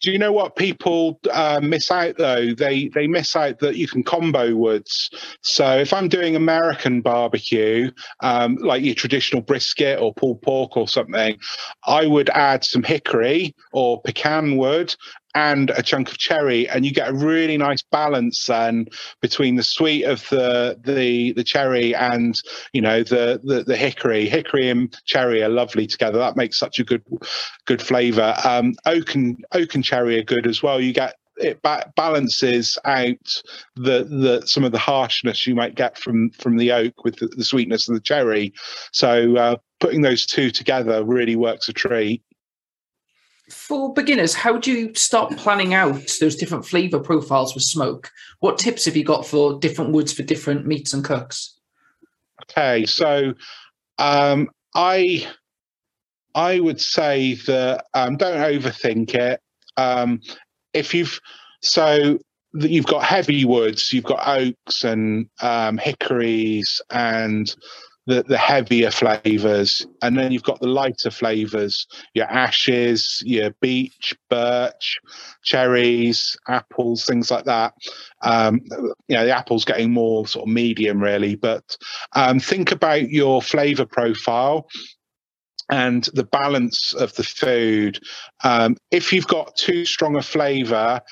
Do 0.00 0.12
you, 0.12 0.18
know 0.18 0.32
what 0.32 0.56
people 0.56 1.20
uh, 1.32 1.60
miss 1.62 1.90
out 1.90 2.16
though? 2.16 2.54
They 2.54 2.88
they 2.88 3.06
miss 3.06 3.34
out 3.36 3.58
that 3.60 3.76
you 3.76 3.88
can 3.88 4.02
combo 4.02 4.54
woods. 4.54 5.10
So 5.42 5.78
if 5.78 5.92
I'm 5.92 6.08
doing 6.08 6.36
American 6.36 7.00
barbecue, 7.00 7.90
um, 8.20 8.56
like 8.56 8.82
your 8.82 8.94
traditional 8.94 9.42
brisket 9.42 10.00
or 10.00 10.14
pulled 10.14 10.42
pork 10.42 10.76
or 10.76 10.88
something, 10.88 11.38
I 11.86 12.06
would 12.06 12.30
add 12.30 12.64
some 12.64 12.82
hickory 12.82 13.54
or 13.72 14.00
pecan 14.02 14.56
wood 14.56 14.94
and 15.38 15.70
a 15.70 15.82
chunk 15.84 16.10
of 16.10 16.18
cherry, 16.18 16.68
and 16.68 16.84
you 16.84 16.92
get 16.92 17.10
a 17.10 17.12
really 17.12 17.56
nice 17.56 17.80
balance 17.80 18.46
then 18.46 18.88
between 19.22 19.54
the 19.54 19.62
sweet 19.62 20.02
of 20.04 20.28
the 20.30 20.76
the 20.84 21.32
the 21.34 21.44
cherry 21.44 21.94
and 21.94 22.42
you 22.72 22.80
know 22.80 23.04
the 23.04 23.40
the, 23.44 23.62
the 23.62 23.76
hickory. 23.76 24.28
Hickory 24.28 24.68
and 24.68 24.96
cherry 25.04 25.42
are 25.44 25.48
lovely 25.48 25.86
together. 25.86 26.18
That 26.18 26.36
makes 26.36 26.58
such 26.58 26.80
a 26.80 26.84
good 26.84 27.04
good 27.66 27.80
flavour. 27.80 28.34
Um, 28.44 28.74
oak 28.84 29.14
and 29.14 29.44
oak 29.52 29.76
and 29.76 29.84
cherry 29.84 30.18
are 30.18 30.24
good 30.24 30.46
as 30.46 30.60
well. 30.60 30.80
You 30.80 30.92
get 30.92 31.14
it 31.36 31.62
ba- 31.62 31.92
balances 31.94 32.76
out 32.84 33.42
the 33.76 34.04
the 34.04 34.42
some 34.44 34.64
of 34.64 34.72
the 34.72 34.78
harshness 34.78 35.46
you 35.46 35.54
might 35.54 35.76
get 35.76 35.96
from 35.98 36.30
from 36.30 36.56
the 36.56 36.72
oak 36.72 37.04
with 37.04 37.16
the, 37.16 37.28
the 37.28 37.44
sweetness 37.44 37.88
of 37.88 37.94
the 37.94 38.00
cherry. 38.00 38.52
So 38.92 39.36
uh, 39.36 39.56
putting 39.78 40.02
those 40.02 40.26
two 40.26 40.50
together 40.50 41.04
really 41.04 41.36
works 41.36 41.68
a 41.68 41.72
treat 41.72 42.22
for 43.50 43.92
beginners, 43.92 44.34
how 44.34 44.58
do 44.58 44.72
you 44.72 44.94
start 44.94 45.36
planning 45.36 45.74
out 45.74 46.16
those 46.20 46.36
different 46.36 46.66
flavor 46.66 46.98
profiles 46.98 47.54
with 47.54 47.64
smoke? 47.64 48.10
What 48.40 48.58
tips 48.58 48.84
have 48.84 48.96
you 48.96 49.04
got 49.04 49.26
for 49.26 49.58
different 49.58 49.92
woods 49.92 50.12
for 50.12 50.22
different 50.22 50.66
meats 50.66 50.92
and 50.92 51.04
cooks? 51.04 51.58
Okay, 52.44 52.86
so 52.86 53.34
um, 53.98 54.48
I 54.74 55.26
I 56.34 56.60
would 56.60 56.80
say 56.80 57.34
that 57.46 57.86
um, 57.94 58.16
don't 58.16 58.38
overthink 58.38 59.14
it. 59.14 59.40
Um, 59.76 60.20
if 60.72 60.94
you've 60.94 61.20
so 61.60 62.18
that 62.54 62.70
you've 62.70 62.86
got 62.86 63.02
heavy 63.02 63.44
woods, 63.44 63.92
you've 63.92 64.04
got 64.04 64.26
oaks 64.26 64.84
and 64.84 65.28
um, 65.42 65.78
hickories 65.78 66.80
and 66.90 67.54
the, 68.08 68.24
the 68.26 68.38
heavier 68.38 68.90
flavors, 68.90 69.86
and 70.00 70.16
then 70.16 70.32
you've 70.32 70.42
got 70.42 70.58
the 70.60 70.66
lighter 70.66 71.10
flavors, 71.10 71.86
your 72.14 72.24
ashes, 72.24 73.22
your 73.26 73.50
beech, 73.60 74.14
birch, 74.30 74.98
cherries, 75.44 76.34
apples, 76.48 77.04
things 77.04 77.30
like 77.30 77.44
that. 77.44 77.74
Um, 78.22 78.62
you 79.08 79.14
know, 79.16 79.26
the 79.26 79.36
apple's 79.36 79.66
getting 79.66 79.92
more 79.92 80.26
sort 80.26 80.48
of 80.48 80.54
medium, 80.54 81.02
really. 81.02 81.34
But 81.34 81.76
um, 82.16 82.40
think 82.40 82.72
about 82.72 83.10
your 83.10 83.42
flavor 83.42 83.84
profile 83.84 84.66
and 85.70 86.08
the 86.14 86.24
balance 86.24 86.94
of 86.94 87.14
the 87.14 87.24
food. 87.24 88.00
Um, 88.42 88.78
if 88.90 89.12
you've 89.12 89.28
got 89.28 89.54
too 89.54 89.84
strong 89.84 90.16
a 90.16 90.22
flavor 90.22 91.02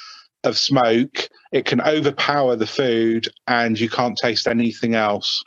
of 0.44 0.56
smoke, 0.56 1.28
it 1.52 1.66
can 1.66 1.82
overpower 1.82 2.56
the 2.56 2.66
food, 2.66 3.28
and 3.46 3.78
you 3.78 3.90
can't 3.90 4.16
taste 4.22 4.48
anything 4.48 4.94
else. 4.94 5.42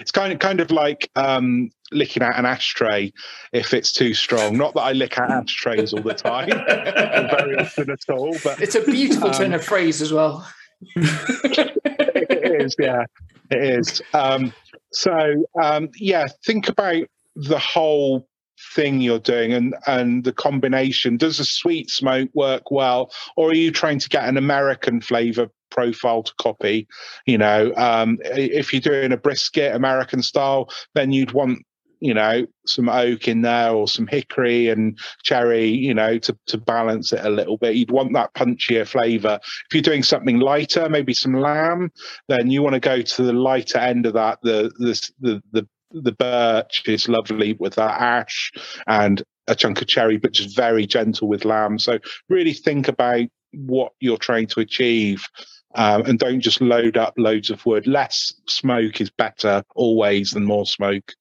It's 0.00 0.10
kind 0.10 0.32
of 0.32 0.38
kind 0.38 0.60
of 0.60 0.70
like 0.70 1.10
um, 1.16 1.70
licking 1.92 2.22
out 2.22 2.38
an 2.38 2.46
ashtray 2.46 3.12
if 3.52 3.74
it's 3.74 3.92
too 3.92 4.14
strong. 4.14 4.56
Not 4.56 4.74
that 4.74 4.82
I 4.82 4.92
lick 4.92 5.18
out 5.18 5.30
ashtrays 5.30 5.92
all 5.92 6.02
the 6.02 6.14
time, 6.14 6.48
very 6.48 7.56
often 7.56 7.90
at 7.90 8.00
all. 8.08 8.36
But 8.42 8.60
it's 8.60 8.74
a 8.74 8.82
beautiful 8.82 9.28
um, 9.28 9.34
turn 9.34 9.54
of 9.54 9.64
phrase 9.64 10.02
as 10.02 10.12
well. 10.12 10.48
it 10.94 12.60
is, 12.60 12.76
yeah, 12.78 13.04
it 13.50 13.78
is. 13.78 14.02
Um, 14.12 14.52
so 14.92 15.46
um, 15.60 15.88
yeah, 15.96 16.26
think 16.44 16.68
about 16.68 17.04
the 17.34 17.58
whole 17.58 18.28
thing 18.74 19.00
you're 19.00 19.18
doing 19.18 19.52
and 19.52 19.74
and 19.86 20.24
the 20.24 20.32
combination 20.32 21.18
does 21.18 21.38
a 21.38 21.44
sweet 21.44 21.90
smoke 21.90 22.30
work 22.32 22.70
well 22.70 23.12
or 23.36 23.50
are 23.50 23.54
you 23.54 23.70
trying 23.70 23.98
to 23.98 24.08
get 24.08 24.24
an 24.24 24.38
american 24.38 24.98
flavor 24.98 25.50
profile 25.70 26.22
to 26.22 26.32
copy. 26.40 26.86
You 27.26 27.38
know, 27.38 27.72
um, 27.76 28.18
if 28.22 28.72
you're 28.72 28.80
doing 28.80 29.12
a 29.12 29.16
brisket 29.16 29.74
American 29.74 30.22
style, 30.22 30.70
then 30.94 31.12
you'd 31.12 31.32
want 31.32 31.60
you 32.00 32.12
know 32.12 32.46
some 32.66 32.90
oak 32.90 33.26
in 33.26 33.40
there 33.40 33.70
or 33.70 33.88
some 33.88 34.06
hickory 34.06 34.68
and 34.68 34.98
cherry 35.22 35.68
you 35.68 35.94
know 35.94 36.18
to, 36.18 36.36
to 36.46 36.58
balance 36.58 37.10
it 37.10 37.24
a 37.24 37.30
little 37.30 37.56
bit 37.56 37.74
you'd 37.74 37.90
want 37.90 38.12
that 38.12 38.34
punchier 38.34 38.86
flavor 38.86 39.38
if 39.42 39.72
you're 39.72 39.80
doing 39.80 40.02
something 40.02 40.38
lighter 40.38 40.90
maybe 40.90 41.14
some 41.14 41.32
lamb 41.32 41.90
then 42.28 42.50
you 42.50 42.62
want 42.62 42.74
to 42.74 42.80
go 42.80 43.00
to 43.00 43.22
the 43.22 43.32
lighter 43.32 43.78
end 43.78 44.04
of 44.04 44.12
that 44.12 44.38
the 44.42 44.70
the 44.78 45.10
the, 45.20 45.42
the 45.52 45.68
the 45.92 46.12
birch 46.12 46.82
is 46.86 47.08
lovely 47.08 47.54
with 47.54 47.76
that 47.76 47.98
ash 47.98 48.52
and 48.86 49.22
a 49.48 49.54
chunk 49.54 49.80
of 49.80 49.86
cherry, 49.86 50.16
but 50.16 50.32
just 50.32 50.56
very 50.56 50.86
gentle 50.86 51.28
with 51.28 51.44
lamb. 51.44 51.78
So 51.78 51.98
really 52.28 52.52
think 52.52 52.88
about 52.88 53.26
what 53.52 53.92
you're 54.00 54.16
trying 54.16 54.46
to 54.48 54.60
achieve 54.60 55.26
um, 55.74 56.02
and 56.02 56.18
don't 56.18 56.40
just 56.40 56.60
load 56.60 56.96
up 56.96 57.14
loads 57.16 57.50
of 57.50 57.64
wood. 57.66 57.86
Less 57.86 58.32
smoke 58.48 59.00
is 59.00 59.10
better 59.10 59.62
always 59.74 60.30
than 60.30 60.44
more 60.44 60.66
smoke. 60.66 61.12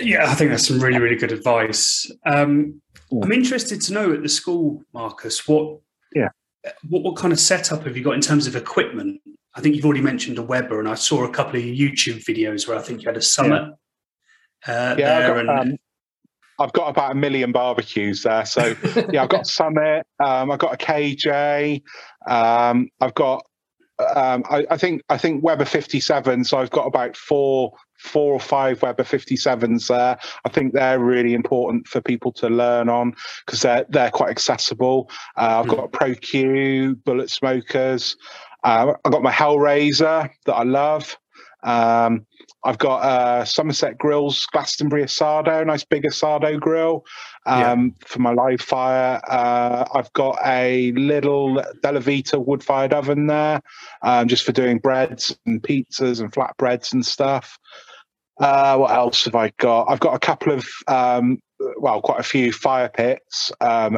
Yeah, 0.00 0.30
I 0.30 0.34
think 0.34 0.50
that's 0.50 0.68
some 0.68 0.80
really, 0.80 0.98
really 0.98 1.16
good 1.16 1.32
advice. 1.32 2.10
Um, 2.26 2.82
I'm 3.10 3.32
interested 3.32 3.80
to 3.82 3.92
know 3.92 4.12
at 4.12 4.22
the 4.22 4.28
school, 4.28 4.82
Marcus, 4.92 5.46
what 5.48 5.78
yeah, 6.14 6.28
what 6.88 7.02
what 7.02 7.16
kind 7.16 7.32
of 7.32 7.40
setup 7.40 7.84
have 7.84 7.96
you 7.96 8.04
got 8.04 8.14
in 8.14 8.20
terms 8.20 8.46
of 8.46 8.56
equipment? 8.56 9.20
I 9.54 9.60
think 9.60 9.74
you've 9.74 9.86
already 9.86 10.02
mentioned 10.02 10.38
a 10.38 10.42
Weber, 10.42 10.80
and 10.80 10.88
I 10.88 10.94
saw 10.96 11.24
a 11.24 11.30
couple 11.30 11.56
of 11.56 11.62
YouTube 11.62 12.24
videos 12.24 12.68
where 12.68 12.76
I 12.76 12.82
think 12.82 13.02
you 13.02 13.08
had 13.08 13.16
a 13.16 13.22
summit. 13.22 13.72
Yeah, 14.66 14.74
uh, 14.74 14.96
yeah 14.98 15.18
there 15.20 15.28
got, 15.28 15.38
and, 15.38 15.72
um, 15.72 15.78
I've 16.58 16.72
got 16.72 16.88
about 16.88 17.12
a 17.12 17.14
million 17.14 17.52
barbecues 17.52 18.22
there. 18.22 18.46
So 18.46 18.74
yeah, 19.10 19.22
I've 19.22 19.28
got 19.28 19.46
Summit. 19.46 20.06
Um, 20.22 20.50
I've 20.50 20.58
got 20.58 20.74
a 20.74 20.76
KJ. 20.76 21.82
Um, 22.26 22.88
I've 23.00 23.14
got. 23.14 23.44
Um, 23.98 24.44
I, 24.50 24.66
I, 24.70 24.76
think 24.76 25.02
I 25.08 25.16
think 25.16 25.42
Weber 25.42 25.64
57. 25.64 26.44
So 26.44 26.58
I've 26.58 26.70
got 26.70 26.86
about 26.86 27.16
four 27.16 27.72
four 27.98 28.32
or 28.32 28.40
five 28.40 28.82
Weber 28.82 29.04
57s 29.04 29.88
there. 29.88 30.18
I 30.44 30.48
think 30.48 30.74
they're 30.74 30.98
really 30.98 31.32
important 31.32 31.88
for 31.88 32.02
people 32.02 32.30
to 32.32 32.48
learn 32.48 32.88
on 32.88 33.14
because 33.44 33.62
they're 33.62 33.86
they're 33.88 34.10
quite 34.10 34.30
accessible. 34.30 35.10
Uh, 35.36 35.60
I've 35.60 35.68
got 35.68 35.84
a 35.84 35.88
Pro 35.88 36.14
Q 36.14 36.96
bullet 37.04 37.30
smokers. 37.30 38.16
Uh, 38.64 38.94
I've 39.04 39.12
got 39.12 39.22
my 39.22 39.32
Hellraiser 39.32 40.30
that 40.44 40.54
I 40.54 40.62
love. 40.62 41.16
Um, 41.62 42.26
I've 42.64 42.78
got 42.78 43.02
uh, 43.02 43.44
Somerset 43.44 43.96
Grills 43.96 44.46
Glastonbury 44.46 45.04
Asado, 45.04 45.64
nice 45.64 45.84
big 45.84 46.02
Asado 46.02 46.58
grill 46.58 47.04
um, 47.46 47.94
yeah. 48.00 48.06
for 48.06 48.18
my 48.20 48.32
live 48.32 48.60
fire. 48.60 49.20
Uh, 49.28 49.84
I've 49.94 50.12
got 50.12 50.38
a 50.44 50.92
little 50.92 51.62
Delivita 51.82 52.44
wood 52.44 52.64
fired 52.64 52.92
oven 52.92 53.26
there 53.26 53.60
um, 54.02 54.26
just 54.28 54.44
for 54.44 54.52
doing 54.52 54.78
breads 54.78 55.36
and 55.46 55.62
pizzas 55.62 56.20
and 56.20 56.32
flatbreads 56.32 56.92
and 56.92 57.06
stuff. 57.06 57.58
Uh, 58.38 58.76
what 58.76 58.90
else 58.90 59.24
have 59.24 59.34
I 59.34 59.50
got? 59.58 59.84
I've 59.84 60.00
got 60.00 60.14
a 60.14 60.18
couple 60.18 60.52
of, 60.52 60.68
um, 60.88 61.38
well, 61.78 62.02
quite 62.02 62.20
a 62.20 62.24
few 62.24 62.52
fire 62.52 62.88
pits, 62.88 63.50
um, 63.62 63.96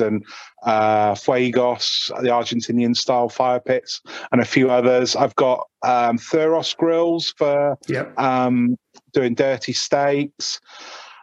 and 0.00 0.24
uh, 0.64 1.14
Fuegos, 1.14 2.08
the 2.22 2.28
Argentinian 2.28 2.96
style 2.96 3.28
fire 3.28 3.60
pits, 3.60 4.00
and 4.30 4.40
a 4.40 4.44
few 4.44 4.70
others. 4.70 5.16
I've 5.16 5.34
got 5.34 5.66
um, 5.82 6.18
Thuros 6.18 6.76
grills 6.76 7.34
for 7.36 7.76
Yep. 7.88 8.18
um, 8.18 8.76
doing 9.12 9.34
dirty 9.34 9.72
steaks. 9.72 10.60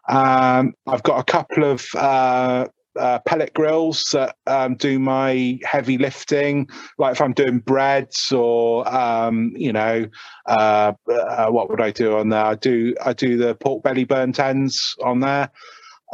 Um, 0.10 0.74
I've 0.88 1.04
got 1.04 1.20
a 1.20 1.24
couple 1.24 1.64
of 1.64 1.86
uh, 1.96 2.68
uh, 3.00 3.20
pellet 3.20 3.54
grills 3.54 4.04
that 4.12 4.36
um, 4.48 4.76
do 4.76 5.00
my 5.00 5.60
heavy 5.64 5.98
lifting, 5.98 6.68
like 6.98 7.14
if 7.14 7.22
I'm 7.22 7.34
doing 7.34 7.60
breads 7.60 8.32
or 8.32 8.88
um, 8.94 9.54
you 9.56 9.74
know, 9.74 10.06
uh, 10.48 10.94
uh, 11.10 11.48
what 11.48 11.70
would 11.70 11.82
I 11.82 11.92
do 11.92 12.18
on 12.18 12.30
there? 12.30 12.46
I 12.46 12.56
do 12.56 12.96
I 13.04 13.14
do 13.14 13.38
the 13.38 13.56
pork 13.56 13.84
belly 13.84 14.04
burnt 14.04 14.40
ends 14.40 14.96
on 15.04 15.20
there. 15.20 15.50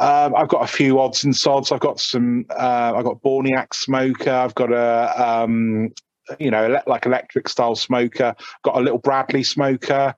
Um, 0.00 0.34
I've 0.36 0.48
got 0.48 0.62
a 0.62 0.68
few 0.68 1.00
odds 1.00 1.24
and 1.24 1.34
sods. 1.34 1.72
I've 1.72 1.80
got 1.80 1.98
some. 1.98 2.44
Uh, 2.50 2.92
I've 2.96 3.04
got 3.04 3.22
Borniak 3.22 3.74
smoker. 3.74 4.30
I've 4.30 4.54
got 4.54 4.72
a 4.72 5.22
um, 5.22 5.90
you 6.38 6.50
know 6.50 6.80
like 6.86 7.06
electric 7.06 7.48
style 7.48 7.74
smoker. 7.74 8.34
got 8.62 8.76
a 8.76 8.80
little 8.80 8.98
Bradley 8.98 9.42
smoker. 9.42 10.14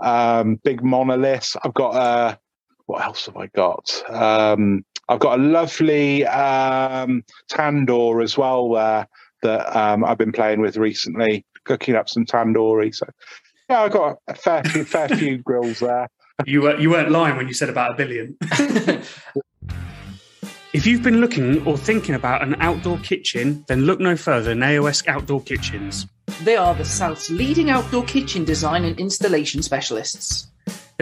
Um, 0.00 0.56
big 0.64 0.82
monolith. 0.82 1.56
I've 1.64 1.74
got 1.74 1.94
a. 1.96 2.38
What 2.86 3.04
else 3.04 3.26
have 3.26 3.36
I 3.36 3.46
got? 3.48 4.02
Um, 4.10 4.84
I've 5.08 5.20
got 5.20 5.38
a 5.38 5.42
lovely 5.42 6.26
um, 6.26 7.24
tandoor 7.50 8.22
as 8.22 8.36
well 8.36 8.72
there 8.72 9.08
that 9.42 9.76
um, 9.76 10.04
I've 10.04 10.18
been 10.18 10.32
playing 10.32 10.60
with 10.60 10.76
recently, 10.76 11.44
cooking 11.64 11.96
up 11.96 12.08
some 12.08 12.24
tandoori. 12.24 12.94
So 12.94 13.06
yeah, 13.68 13.82
I've 13.82 13.92
got 13.92 14.18
a 14.28 14.34
fair 14.34 14.62
few, 14.64 14.84
fair 14.84 15.08
few 15.08 15.38
grills 15.44 15.80
there. 15.80 16.08
You 16.46 16.62
were 16.62 16.78
you 16.78 16.90
weren't 16.90 17.10
lying 17.10 17.36
when 17.36 17.48
you 17.48 17.54
said 17.54 17.68
about 17.68 17.92
a 17.92 17.94
billion. 17.94 18.36
If 20.72 20.86
you've 20.86 21.02
been 21.02 21.20
looking 21.20 21.66
or 21.66 21.76
thinking 21.76 22.14
about 22.14 22.42
an 22.42 22.56
outdoor 22.58 22.96
kitchen, 23.00 23.62
then 23.68 23.82
look 23.82 24.00
no 24.00 24.16
further 24.16 24.48
than 24.48 24.60
AOS 24.60 25.06
Outdoor 25.06 25.42
Kitchens. 25.42 26.06
they 26.44 26.56
are 26.56 26.74
the 26.74 26.82
South's 26.82 27.28
leading 27.28 27.68
outdoor 27.68 28.04
kitchen 28.04 28.46
design 28.46 28.86
and 28.86 28.98
installation 28.98 29.62
specialists. 29.62 30.46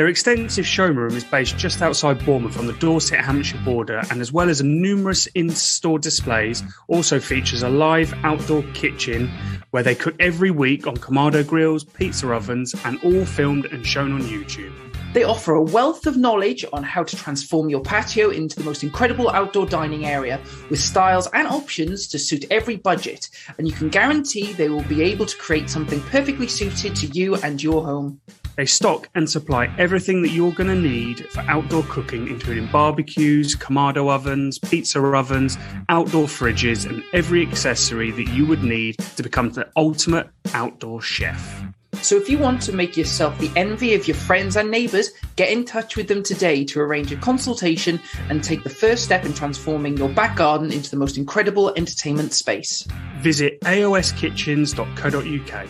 Their 0.01 0.09
extensive 0.09 0.67
showroom 0.67 1.15
is 1.15 1.25
based 1.25 1.59
just 1.59 1.83
outside 1.83 2.25
Bournemouth 2.25 2.59
on 2.59 2.67
the 2.67 2.73
Dorset 2.73 3.21
Hampshire 3.21 3.61
border, 3.67 4.01
and 4.11 4.23
as 4.23 4.33
well 4.33 4.49
as 4.49 4.63
numerous 4.63 5.27
in 5.27 5.51
store 5.51 5.99
displays, 5.99 6.63
also 6.89 7.21
features 7.21 7.63
a 7.63 7.69
live 7.69 8.15
outdoor 8.25 8.63
kitchen 8.73 9.31
where 9.73 9.83
they 9.83 9.95
cook 9.95 10.15
every 10.19 10.51
week 10.51 10.87
on 10.87 10.97
Kamado 10.97 11.47
grills, 11.47 11.85
pizza 11.85 12.33
ovens, 12.33 12.75
and 12.87 12.99
all 13.05 13.27
filmed 13.27 13.67
and 13.67 13.87
shown 13.87 14.13
on 14.13 14.23
YouTube. 14.23 14.73
They 15.13 15.25
offer 15.25 15.53
a 15.53 15.63
wealth 15.63 16.07
of 16.07 16.17
knowledge 16.17 16.65
on 16.73 16.83
how 16.83 17.03
to 17.03 17.15
transform 17.15 17.69
your 17.69 17.83
patio 17.83 18.31
into 18.31 18.57
the 18.57 18.65
most 18.65 18.83
incredible 18.83 19.29
outdoor 19.29 19.67
dining 19.67 20.07
area 20.07 20.41
with 20.71 20.81
styles 20.81 21.29
and 21.35 21.47
options 21.47 22.09
to 22.09 22.19
suit 22.19 22.47
every 22.51 22.77
budget. 22.77 23.29
And 23.59 23.69
you 23.69 23.75
can 23.75 23.91
guarantee 23.91 24.55
they 24.55 24.71
will 24.71 24.85
be 24.85 25.03
able 25.03 25.27
to 25.27 25.37
create 25.37 25.69
something 25.69 26.01
perfectly 26.05 26.49
suited 26.49 26.97
to 26.97 27.07
you 27.09 27.35
and 27.37 27.63
your 27.63 27.85
home. 27.85 28.19
They 28.57 28.67
stock 28.67 29.09
and 29.15 29.29
supply 29.29 29.75
everything 29.79 30.23
that 30.23 30.31
you're 30.31 30.53
going 30.53 30.69
to 30.69 30.75
need 30.75 31.27
for 31.31 31.41
outdoor 31.41 31.83
cooking, 31.85 32.29
including 32.29 32.67
barbecues, 32.67 33.57
Kamado 33.57 34.11
ovens, 34.11 34.59
pizza 34.59 35.01
ovens, 35.01 35.57
outdoor 35.89 36.27
fridges, 36.27 36.87
and 36.87 37.03
every 37.13 37.47
accessory 37.47 38.11
that 38.11 38.29
you 38.29 38.47
would 38.47 38.63
need 38.63 38.99
to 39.17 39.23
become 39.23 39.51
the 39.51 39.69
ultimate 39.77 40.29
outdoor 40.53 41.01
chef. 41.01 41.65
So 42.03 42.17
if 42.17 42.29
you 42.31 42.39
want 42.39 42.63
to 42.63 42.73
make 42.73 42.97
yourself 42.97 43.39
the 43.39 43.51
envy 43.57 43.93
of 43.95 44.09
your 44.09 44.17
friends 44.17 44.57
and 44.57 44.71
neighbours, 44.71 45.11
get 45.37 45.51
in 45.51 45.67
touch 45.67 45.97
with 45.97 46.09
them 46.09 46.23
today 46.23 46.65
to 46.65 46.81
arrange 46.81 47.13
a 47.13 47.17
consultation 47.17 48.01
and 48.31 48.43
take 48.43 48.63
the 48.63 48.71
first 48.71 49.05
step 49.05 49.27
in 49.27 49.35
transforming 49.35 49.99
your 49.99 50.09
back 50.09 50.37
garden 50.37 50.73
into 50.73 50.91
the 50.91 50.97
most 50.97 51.19
incredible 51.19 51.75
entertainment 51.77 52.33
space. 52.33 52.89
Visit 53.19 53.61
aoskitchens.co.uk. 53.63 55.69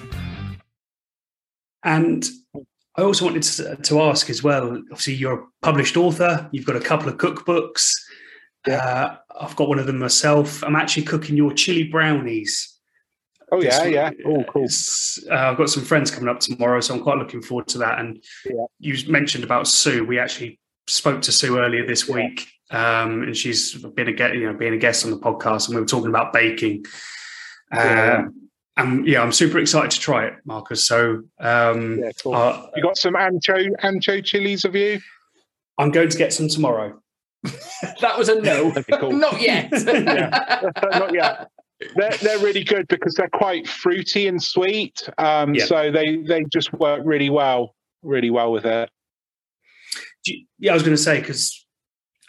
And 1.83 2.29
I 3.01 3.05
also 3.05 3.25
wanted 3.25 3.43
to, 3.43 3.77
to 3.77 4.03
ask 4.03 4.29
as 4.31 4.43
well 4.43 4.77
obviously, 4.91 5.15
you're 5.15 5.41
a 5.41 5.47
published 5.63 5.97
author, 5.97 6.49
you've 6.53 6.67
got 6.67 6.77
a 6.77 6.81
couple 6.81 7.09
of 7.09 7.17
cookbooks. 7.17 7.93
Uh, 8.71 9.17
I've 9.41 9.57
got 9.57 9.69
one 9.69 9.79
of 9.79 9.87
them 9.87 9.99
myself. 9.99 10.63
I'm 10.63 10.77
actually 10.77 11.05
cooking 11.05 11.37
your 11.37 11.53
chili 11.55 11.85
brownies. 11.85 12.77
Oh 13.53 13.61
yeah, 13.61 13.85
week. 13.85 13.95
yeah. 13.95 14.11
Oh, 14.27 14.45
cool. 14.45 14.67
Uh, 15.31 15.35
I've 15.35 15.57
got 15.57 15.71
some 15.71 15.83
friends 15.83 16.11
coming 16.11 16.29
up 16.29 16.41
tomorrow, 16.41 16.81
so 16.81 16.95
I'm 16.95 17.03
quite 17.03 17.19
looking 17.19 17.43
forward 17.43 17.67
to 17.69 17.79
that. 17.79 17.99
And 17.99 18.23
Yeah. 18.45 18.67
you 18.79 19.11
mentioned 19.11 19.45
about 19.45 19.67
Sue. 19.67 20.05
We 20.05 20.19
actually 20.19 20.61
spoke 20.87 21.23
to 21.23 21.33
Sue 21.33 21.59
earlier 21.59 21.87
this 21.87 22.09
week, 22.09 22.47
um, 22.71 23.23
and 23.23 23.37
she's 23.37 23.75
been 23.75 24.09
a 24.09 24.13
get, 24.13 24.35
you 24.35 24.47
know 24.47 24.57
being 24.57 24.75
a 24.75 24.79
guest 24.79 25.05
on 25.05 25.11
the 25.11 25.19
podcast, 25.19 25.67
and 25.67 25.75
we 25.75 25.81
were 25.81 25.87
talking 25.87 26.11
about 26.11 26.33
baking. 26.33 26.85
Yeah. 27.73 28.27
Um, 28.77 28.99
and 28.99 29.07
yeah, 29.07 29.23
I'm 29.23 29.33
super 29.33 29.59
excited 29.59 29.91
to 29.93 30.01
try 30.01 30.27
it, 30.27 30.35
Marcus. 30.45 30.87
So 30.87 31.23
um, 31.41 31.99
Yeah, 31.99 32.11
cool. 32.23 32.35
uh, 32.35 32.67
You 32.77 32.83
got 32.83 32.97
some 32.97 33.15
ancho 33.15 33.69
ancho 33.83 34.25
chilies, 34.25 34.65
of 34.65 34.75
you? 34.75 35.01
I'm 35.79 35.91
going 35.91 36.09
to 36.09 36.19
get 36.19 36.33
some 36.33 36.49
tomorrow. 36.49 37.01
That 38.03 38.19
was 38.19 38.29
a 38.29 38.41
no. 38.41 38.73
Cool. 39.01 39.13
Not 39.13 39.41
yet. 39.41 39.71
Not 40.93 41.15
yet. 41.15 41.49
They're, 41.97 42.11
they're 42.23 42.39
really 42.39 42.63
good 42.63 42.87
because 42.89 43.15
they're 43.15 43.31
quite 43.31 43.67
fruity 43.67 44.27
and 44.29 44.43
sweet. 44.43 45.09
Um, 45.19 45.55
Yeah. 45.55 45.65
So 45.65 45.91
they, 45.91 46.17
they 46.29 46.45
just 46.53 46.73
work 46.75 47.01
really 47.05 47.31
well, 47.31 47.75
really 48.03 48.31
well 48.31 48.53
with 48.53 48.67
it. 48.67 48.91
You- 50.27 50.45
yeah, 50.59 50.73
I 50.73 50.75
was 50.75 50.83
going 50.83 50.97
to 50.97 51.03
say 51.03 51.21
because 51.21 51.65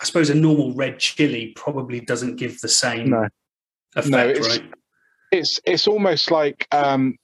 I 0.01 0.06
suppose 0.06 0.30
a 0.30 0.36
normal 0.36 0.73
red 0.73 0.99
chili 0.99 1.51
probably 1.56 1.99
doesn't 1.99 2.38
give 2.38 2.60
the 2.62 2.69
same 2.69 3.10
No. 3.10 3.27
effect, 3.95 4.10
No, 4.10 4.47
right? 4.47 4.63
It's 5.31 5.61
it's 5.65 5.87
almost 5.87 6.29
like 6.29 6.67
um, 6.73 7.17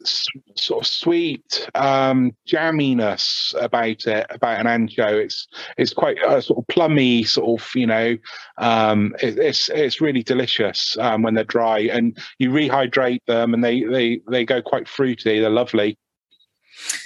sort 0.56 0.84
of 0.84 0.88
sweet 0.88 1.68
um, 1.76 2.32
jamminess 2.48 3.54
about 3.62 4.06
it, 4.08 4.26
about 4.30 4.66
an 4.66 4.68
ancho. 4.68 5.22
It's 5.22 5.46
it's 5.78 5.94
quite 5.94 6.18
uh, 6.24 6.40
sort 6.40 6.60
of 6.60 6.68
plummy, 6.68 7.24
sort 7.24 7.62
of 7.62 7.70
you 7.76 7.86
know. 7.86 8.18
Um, 8.60 9.14
it, 9.22 9.38
it's 9.38 9.68
it's 9.70 10.00
really 10.00 10.24
delicious 10.24 10.98
um, 11.00 11.22
when 11.22 11.34
they're 11.34 11.44
dry, 11.44 11.80
and 11.80 12.18
you 12.40 12.50
rehydrate 12.50 13.26
them, 13.28 13.54
and 13.54 13.62
they 13.62 13.84
they 13.84 14.22
they 14.32 14.46
go 14.46 14.62
quite 14.62 14.88
fruity. 14.88 15.42
They're 15.42 15.50
lovely, 15.50 15.98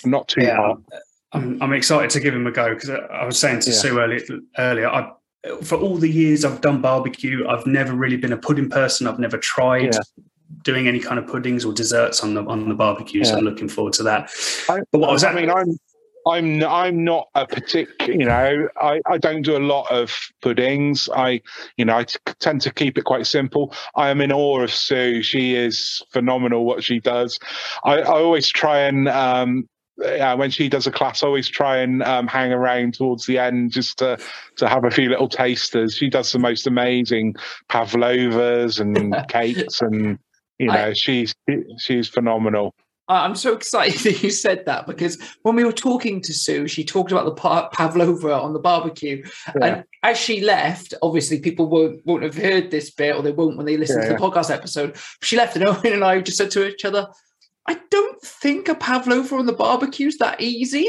not 0.05 0.27
too 0.27 0.43
Yeah. 0.43 0.57
hot. 0.57 0.81
I'm, 1.33 1.63
I'm 1.63 1.73
excited 1.73 2.11
to 2.11 2.19
give 2.19 2.33
them 2.33 2.45
a 2.45 2.51
go 2.51 2.75
because 2.75 2.89
I 2.91 3.25
was 3.25 3.39
saying 3.39 3.61
to 3.61 3.71
Yeah. 3.71 3.75
Sue 3.77 3.99
earlier, 3.99 4.21
earlier 4.59 4.87
I, 4.89 5.11
for 5.63 5.77
all 5.79 5.95
the 5.97 6.09
years 6.09 6.43
I've 6.45 6.61
done 6.61 6.81
barbecue, 6.81 7.47
I've 7.47 7.65
never 7.65 7.93
really 7.93 8.17
been 8.17 8.33
a 8.33 8.37
pudding 8.37 8.69
person. 8.69 9.07
I've 9.07 9.17
never 9.17 9.37
tried 9.37 9.93
Yeah. 9.93 9.99
Doing 10.63 10.87
any 10.87 10.99
kind 10.99 11.19
of 11.19 11.27
puddings 11.27 11.65
or 11.65 11.73
desserts 11.73 12.23
on 12.23 12.33
the 12.33 12.43
on 12.45 12.67
the 12.69 12.75
barbecue. 12.75 13.23
So 13.23 13.31
Yeah. 13.31 13.37
I'm 13.39 13.45
looking 13.45 13.69
forward 13.69 13.93
to 13.93 14.03
that. 14.03 14.31
I, 14.69 14.81
but 14.91 14.99
what 14.99 15.11
was 15.11 15.21
that? 15.21 15.35
I 15.35 15.41
mean, 15.41 15.49
I'm 15.49 15.77
I'm 16.27 16.63
I'm 16.63 17.03
not 17.03 17.27
a 17.35 17.45
particular. 17.47 18.13
You 18.13 18.25
know, 18.25 18.67
I 18.81 19.01
I 19.09 19.17
don't 19.17 19.41
do 19.41 19.57
a 19.57 19.59
lot 19.59 19.91
of 19.91 20.15
puddings. 20.41 21.09
I 21.15 21.41
you 21.77 21.85
know 21.85 21.97
I 21.97 22.03
t- 22.03 22.17
tend 22.39 22.61
to 22.61 22.73
keep 22.73 22.97
it 22.97 23.03
quite 23.03 23.27
simple. 23.27 23.73
I 23.95 24.09
am 24.09 24.21
in 24.21 24.31
awe 24.31 24.61
of 24.61 24.73
Sue. 24.73 25.23
She 25.23 25.55
is 25.55 26.01
phenomenal. 26.11 26.65
What 26.65 26.83
she 26.83 26.99
does. 26.99 27.39
I, 27.83 27.99
I 27.99 28.21
always 28.21 28.47
try 28.47 28.79
and. 28.81 29.07
Um, 29.07 29.67
yeah, 29.97 30.33
when 30.33 30.49
she 30.49 30.67
does 30.67 30.87
a 30.87 30.91
class, 30.91 31.21
I 31.21 31.27
always 31.27 31.47
try 31.47 31.77
and 31.77 32.01
um, 32.01 32.25
hang 32.25 32.51
around 32.51 32.95
towards 32.95 33.27
the 33.27 33.37
end 33.37 33.71
just 33.71 33.99
to 33.99 34.17
to 34.55 34.67
have 34.67 34.83
a 34.83 34.89
few 34.89 35.09
little 35.09 35.29
tasters. 35.29 35.95
She 35.95 36.09
does 36.09 36.31
the 36.31 36.39
most 36.39 36.65
amazing 36.65 37.35
pavlovas 37.69 38.79
and 38.79 39.15
cakes, 39.29 39.81
and 39.81 40.17
you 40.61 40.67
know 40.67 40.87
I- 40.89 40.93
she's 40.93 41.33
she's 41.79 42.07
phenomenal. 42.07 42.73
I'm 43.07 43.35
so 43.35 43.51
excited 43.53 43.99
that 44.03 44.23
you 44.23 44.29
said 44.29 44.65
that 44.67 44.87
because 44.87 45.17
when 45.41 45.55
we 45.57 45.65
were 45.65 45.73
talking 45.73 46.21
to 46.21 46.33
Sue, 46.33 46.67
she 46.69 46.85
talked 46.85 47.11
about 47.11 47.25
the 47.25 47.33
pavlova 47.73 48.31
on 48.39 48.53
the 48.53 48.59
barbecue, 48.59 49.25
Yeah. 49.59 49.65
and 49.65 49.83
as 50.03 50.17
she 50.17 50.39
left, 50.39 50.93
obviously 51.01 51.39
people 51.41 51.67
won't 51.67 52.05
won't 52.05 52.23
have 52.23 52.37
heard 52.37 52.71
this 52.71 52.89
bit, 52.91 53.15
or 53.15 53.21
they 53.21 53.33
won't 53.33 53.57
when 53.57 53.65
they 53.65 53.75
listen 53.75 53.99
Yeah, 54.01 54.09
to 54.09 54.13
the 54.13 54.19
podcast 54.19 54.49
episode. 54.49 54.95
She 55.23 55.35
left, 55.35 55.57
and 55.57 55.65
Owen 55.67 55.91
and 55.93 56.03
I 56.05 56.21
just 56.21 56.37
said 56.37 56.51
to 56.51 56.65
each 56.65 56.85
other. 56.85 57.07
I 57.67 57.79
don't 57.91 58.19
think 58.21 58.67
a 58.67 58.75
pavlova 58.75 59.35
on 59.35 59.45
the 59.45 59.53
barbecue's 59.53 60.17
that 60.17 60.41
easy. 60.41 60.87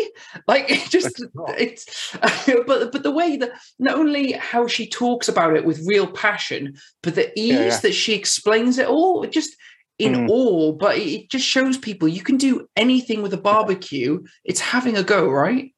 Like 0.48 0.66
it 0.70 0.88
just 0.90 1.22
It's 1.58 2.16
but 2.66 2.92
but 2.92 3.02
the 3.02 3.10
way 3.10 3.36
that 3.36 3.52
not 3.78 3.96
only 3.98 4.32
how 4.32 4.66
she 4.66 4.88
talks 4.88 5.28
about 5.28 5.54
it 5.56 5.64
with 5.64 5.86
real 5.86 6.06
passion, 6.06 6.74
but 7.02 7.14
the 7.14 7.30
ease 7.38 7.52
Yeah, 7.52 7.64
yeah. 7.66 7.76
that 7.80 7.92
she 7.94 8.14
explains 8.14 8.78
it 8.78 8.88
all, 8.88 9.24
just 9.26 9.54
in 9.98 10.14
Mm. 10.14 10.30
awe. 10.30 10.72
But 10.72 10.96
it 10.98 11.30
just 11.30 11.46
shows 11.46 11.76
people 11.78 12.08
you 12.08 12.22
can 12.22 12.36
do 12.38 12.66
anything 12.76 13.22
with 13.22 13.34
a 13.34 13.38
barbecue. 13.38 14.22
It's 14.44 14.60
having 14.60 14.96
a 14.96 15.02
go, 15.02 15.28
right? 15.28 15.72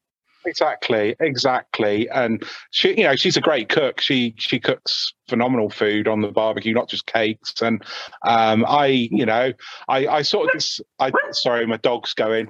Exactly, 0.47 1.17
exactly. 1.21 2.09
And 2.11 2.43
she, 2.71 2.91
you 2.91 3.05
know, 3.05 3.17
she's 3.17 3.37
a 3.37 3.41
great 3.41 3.69
cook. 3.71 4.01
She 4.01 4.35
she 4.39 4.61
cooks 4.61 5.13
phenomenal 5.29 5.71
food 5.71 6.09
on 6.09 6.21
the 6.21 6.29
barbecue, 6.29 6.75
not 6.75 6.89
just 6.89 7.07
cakes. 7.07 7.63
And 7.63 7.83
um, 8.27 8.65
I, 8.67 8.87
you 8.87 9.27
know, 9.27 9.53
I, 9.89 10.07
I 10.07 10.23
sort 10.23 10.55
of, 10.55 10.63
I 10.99 11.11
sorry, 11.33 11.67
my 11.67 11.79
dog's 11.79 12.15
going. 12.15 12.49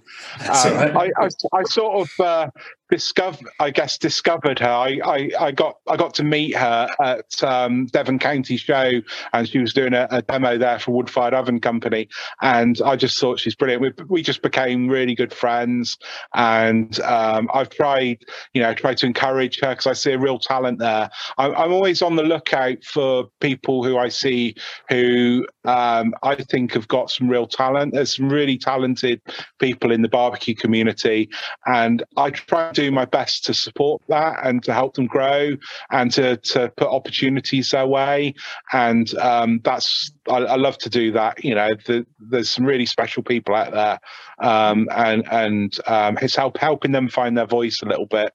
Um, 0.49 0.75
right. 0.75 1.13
I, 1.19 1.25
I, 1.25 1.29
I, 1.59 1.63
sort 1.65 2.03
of 2.03 2.25
uh, 2.25 2.51
discover 2.91 3.39
I 3.61 3.71
guess 3.71 3.99
discovered 3.99 4.59
her. 4.59 4.69
I, 4.69 5.01
I, 5.05 5.31
I 5.41 5.53
got 5.53 5.79
I 5.89 5.97
got 5.97 6.15
to 6.15 6.25
meet 6.25 6.55
her 6.57 6.89
at 7.03 7.43
um, 7.43 7.87
Devon 7.87 8.19
County 8.19 8.57
Show, 8.57 9.01
and 9.33 9.49
she 9.49 9.59
was 9.59 9.73
doing 9.73 9.95
a, 9.95 10.07
a, 10.11 10.23
demo 10.23 10.59
there 10.59 10.79
for 10.79 10.93
Wood 10.93 11.11
Fired 11.11 11.35
Oven 11.35 11.61
Company, 11.61 12.09
and 12.41 12.81
I 12.85 12.97
just 12.97 13.19
thought 13.19 13.41
she's 13.41 13.55
brilliant. 13.55 13.83
We 13.83 14.05
we 14.09 14.23
just 14.23 14.43
became 14.43 14.89
really 14.89 15.15
good 15.15 15.33
friends, 15.33 15.99
and 16.35 16.99
um, 17.01 17.49
I've 17.53 17.71
tried 17.71 18.19
you 18.53 18.63
know 18.63 18.75
tried 18.75 18.99
to 18.99 19.07
encourage 19.07 19.61
her 19.61 19.71
because 19.71 19.87
I 19.87 19.93
see 19.95 20.13
a 20.13 20.19
real 20.19 20.39
talent 20.39 20.79
there. 20.79 21.11
I, 21.39 21.51
I'm 21.51 21.73
always 21.73 22.03
on 22.03 22.17
the 22.17 22.23
lookout 22.23 22.64
for 22.85 23.29
people 23.41 23.85
who 23.85 23.99
I 23.99 24.09
see 24.09 24.55
who 24.89 25.47
um, 25.65 26.15
I 26.23 26.35
think 26.37 26.73
have 26.75 26.89
got 26.89 27.11
some 27.11 27.29
real 27.29 27.47
talent. 27.47 27.95
There's 27.95 28.17
some 28.17 28.29
really 28.29 28.59
talented 28.59 29.21
people 29.59 29.93
in 29.93 30.03
the 30.03 30.09
barbecue 30.09 30.55
community, 30.55 31.31
and 31.67 32.03
I 32.17 32.31
try 32.31 32.73
to 32.73 32.75
do 32.75 32.91
my 32.91 33.05
best 33.05 33.45
to 33.45 33.55
support 33.55 34.03
that 34.09 34.39
and 34.45 34.63
to 34.65 34.73
help 34.73 34.95
them 34.95 35.07
grow 35.07 35.53
and 35.91 36.13
to 36.13 36.37
to 36.37 36.73
put 36.77 36.89
opportunities 36.89 37.71
their 37.71 37.87
way. 37.87 38.35
And 38.73 39.15
um, 39.19 39.61
that's 39.65 40.11
I, 40.29 40.39
I, 40.39 40.57
love 40.57 40.79
to 40.79 40.91
do 40.91 41.13
that. 41.13 41.45
You 41.45 41.55
know, 41.55 41.71
the, 41.87 42.07
there's 42.19 42.51
some 42.51 42.65
really 42.65 42.87
special 42.87 43.23
people 43.23 43.55
out 43.55 43.73
there, 43.73 43.99
um, 44.39 44.89
and 44.95 45.27
and 45.31 45.79
um, 45.87 46.19
it's 46.21 46.37
help 46.37 46.59
helping 46.59 46.93
them 46.93 47.09
find 47.09 47.37
their 47.37 47.47
voice 47.47 47.81
a 47.83 47.87
little 47.87 48.07
bit 48.07 48.33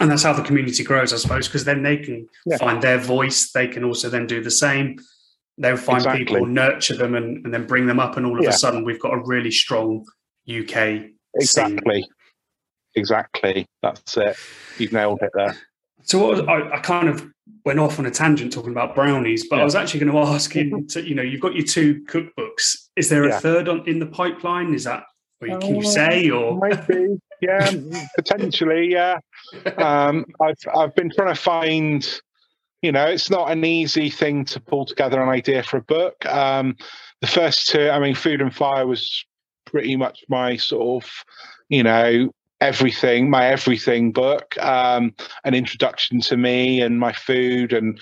and 0.00 0.10
that's 0.10 0.22
how 0.22 0.32
the 0.32 0.42
community 0.42 0.84
grows, 0.84 1.12
I 1.12 1.16
suppose, 1.16 1.48
because 1.48 1.64
then 1.64 1.82
they 1.82 1.96
can 1.96 2.28
yeah. 2.46 2.56
find 2.58 2.82
their 2.82 2.98
voice. 2.98 3.50
They 3.50 3.66
can 3.66 3.84
also 3.84 4.08
then 4.08 4.26
do 4.26 4.42
the 4.42 4.50
same 4.50 4.98
they'll 5.58 5.76
find 5.76 5.98
exactly. 5.98 6.24
people, 6.24 6.46
nurture 6.46 6.96
them, 6.96 7.14
and, 7.14 7.44
and, 7.44 7.52
then 7.52 7.66
bring 7.66 7.86
them 7.86 8.00
up, 8.00 8.16
and 8.16 8.24
all 8.24 8.38
of 8.38 8.44
yeah. 8.44 8.50
a 8.50 8.52
sudden 8.52 8.84
we've 8.84 9.00
got 9.00 9.12
a 9.12 9.22
really 9.24 9.50
strong 9.50 10.06
UK. 10.48 11.10
Exactly. 11.34 12.02
Scene. 12.02 12.10
Exactly. 12.94 13.66
That's 13.82 14.16
it. 14.16 14.36
You've 14.78 14.92
nailed 14.92 15.20
it 15.22 15.30
there. 15.34 15.56
So 16.02 16.28
was, 16.28 16.40
I, 16.40 16.76
I, 16.76 16.80
kind 16.80 17.08
of 17.08 17.28
went 17.64 17.78
off 17.78 17.98
on 17.98 18.06
a 18.06 18.10
tangent 18.10 18.52
talking 18.52 18.70
about 18.70 18.94
brownies, 18.94 19.46
but 19.48 19.56
yeah. 19.56 19.62
I 19.62 19.64
was 19.64 19.74
actually 19.74 20.00
going 20.00 20.12
to 20.12 20.18
ask 20.18 20.54
you. 20.54 20.86
To, 20.88 21.06
you 21.06 21.14
know, 21.14 21.22
you've 21.22 21.40
got 21.40 21.54
your 21.54 21.66
two 21.66 22.02
cookbooks. 22.06 22.88
Is 22.96 23.08
there 23.08 23.24
a 23.24 23.38
third 23.40 23.68
on 23.68 23.86
in 23.86 23.98
the 23.98 24.06
pipeline? 24.06 24.72
Is 24.72 24.84
that 24.84 25.04
can 25.42 25.74
you 25.74 25.82
uh, 25.82 25.90
say 25.90 26.30
or 26.30 26.58
maybe? 26.58 27.18
Yeah, 27.40 27.70
potentially. 28.16 28.90
Yeah. 28.90 29.20
Um, 29.76 30.24
I've 30.40 30.58
I've 30.74 30.94
been 30.94 31.10
trying 31.10 31.34
to 31.34 31.40
find 31.40 32.20
you 32.82 32.92
know, 32.92 33.06
it's 33.06 33.30
not 33.30 33.50
an 33.50 33.64
easy 33.64 34.08
thing 34.08 34.44
to 34.46 34.60
pull 34.60 34.84
together 34.84 35.20
an 35.20 35.28
idea 35.28 35.62
for 35.62 35.78
a 35.78 35.82
book. 35.82 36.24
Um, 36.26 36.76
the 37.20 37.26
first 37.26 37.68
two, 37.68 37.90
I 37.90 37.98
mean, 37.98 38.14
Food 38.14 38.40
and 38.40 38.54
Fire 38.54 38.86
was 38.86 39.24
pretty 39.64 39.96
much 39.96 40.24
my 40.28 40.56
sort 40.56 41.04
of, 41.04 41.10
you 41.68 41.82
know, 41.82 42.32
everything, 42.60 43.30
my 43.30 43.46
everything 43.46 44.12
book, 44.12 44.56
um, 44.58 45.14
an 45.44 45.54
introduction 45.54 46.20
to 46.20 46.36
me 46.36 46.80
and 46.80 46.98
my 46.98 47.12
food, 47.12 47.72
and 47.72 48.00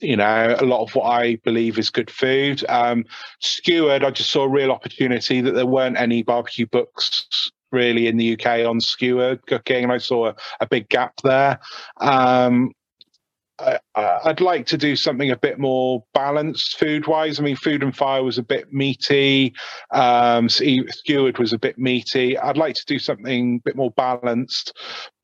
you 0.00 0.16
know, 0.16 0.56
a 0.58 0.64
lot 0.64 0.82
of 0.82 0.94
what 0.94 1.04
I 1.04 1.36
believe 1.36 1.78
is 1.78 1.90
good 1.90 2.10
food. 2.10 2.64
Um, 2.68 3.04
Skewered, 3.40 4.04
I 4.04 4.10
just 4.10 4.30
saw 4.30 4.44
a 4.44 4.48
real 4.48 4.70
opportunity 4.70 5.40
that 5.40 5.52
there 5.52 5.66
weren't 5.66 5.98
any 5.98 6.22
barbecue 6.22 6.66
books 6.66 7.50
really 7.72 8.06
in 8.06 8.16
the 8.16 8.34
UK 8.34 8.66
on 8.66 8.80
skewer 8.80 9.36
cooking, 9.46 9.84
and 9.84 9.92
I 9.92 9.98
saw 9.98 10.28
a, 10.28 10.36
a 10.60 10.66
big 10.66 10.88
gap 10.88 11.14
there. 11.22 11.58
Um, 12.00 12.72
I, 13.58 13.78
would 14.26 14.40
like 14.40 14.66
to 14.66 14.76
do 14.76 14.96
something 14.96 15.30
a 15.30 15.36
bit 15.36 15.58
more 15.58 16.04
balanced 16.12 16.78
food 16.78 17.06
wise. 17.06 17.40
I 17.40 17.42
mean, 17.42 17.56
Food 17.56 17.82
and 17.82 17.96
Fire 17.96 18.22
was 18.22 18.38
a 18.38 18.42
bit 18.42 18.72
meaty. 18.72 19.54
Um, 19.92 20.44
was 20.44 21.52
a 21.52 21.58
bit 21.58 21.78
meaty. 21.78 22.38
I'd 22.38 22.58
like 22.58 22.74
to 22.74 22.84
do 22.86 22.98
something 22.98 23.56
a 23.56 23.60
bit 23.64 23.76
more 23.76 23.92
balanced 23.92 24.76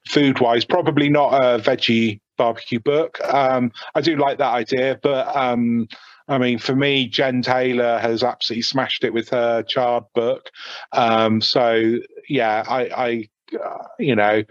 food 0.09 0.41
wise. 0.41 0.65
Probably 0.65 1.11
not 1.11 1.35
a 1.35 1.59
veggie 1.59 2.21
barbecue 2.39 2.81
book. 2.81 3.21
Um, 3.23 3.71
I 3.95 4.01
do 4.01 4.17
like 4.17 4.39
that 4.39 4.53
idea, 4.53 4.99
but 5.03 5.35
um, 5.37 5.87
I 6.29 6.39
mean, 6.39 6.59
for 6.59 6.75
me, 6.75 7.07
Jen 7.09 7.43
Taylor 7.43 7.99
has 7.99 8.23
absolutely 8.25 8.63
smashed 8.63 9.05
it 9.05 9.13
with 9.13 9.29
her 9.31 9.63
charred 9.63 10.05
book. 10.15 10.49
Um, 10.93 11.41
so 11.41 11.99
yeah, 12.29 12.65
I, 12.67 12.81
I 12.83 13.29
uh, 13.55 13.85
you 13.99 14.17
know, 14.17 14.43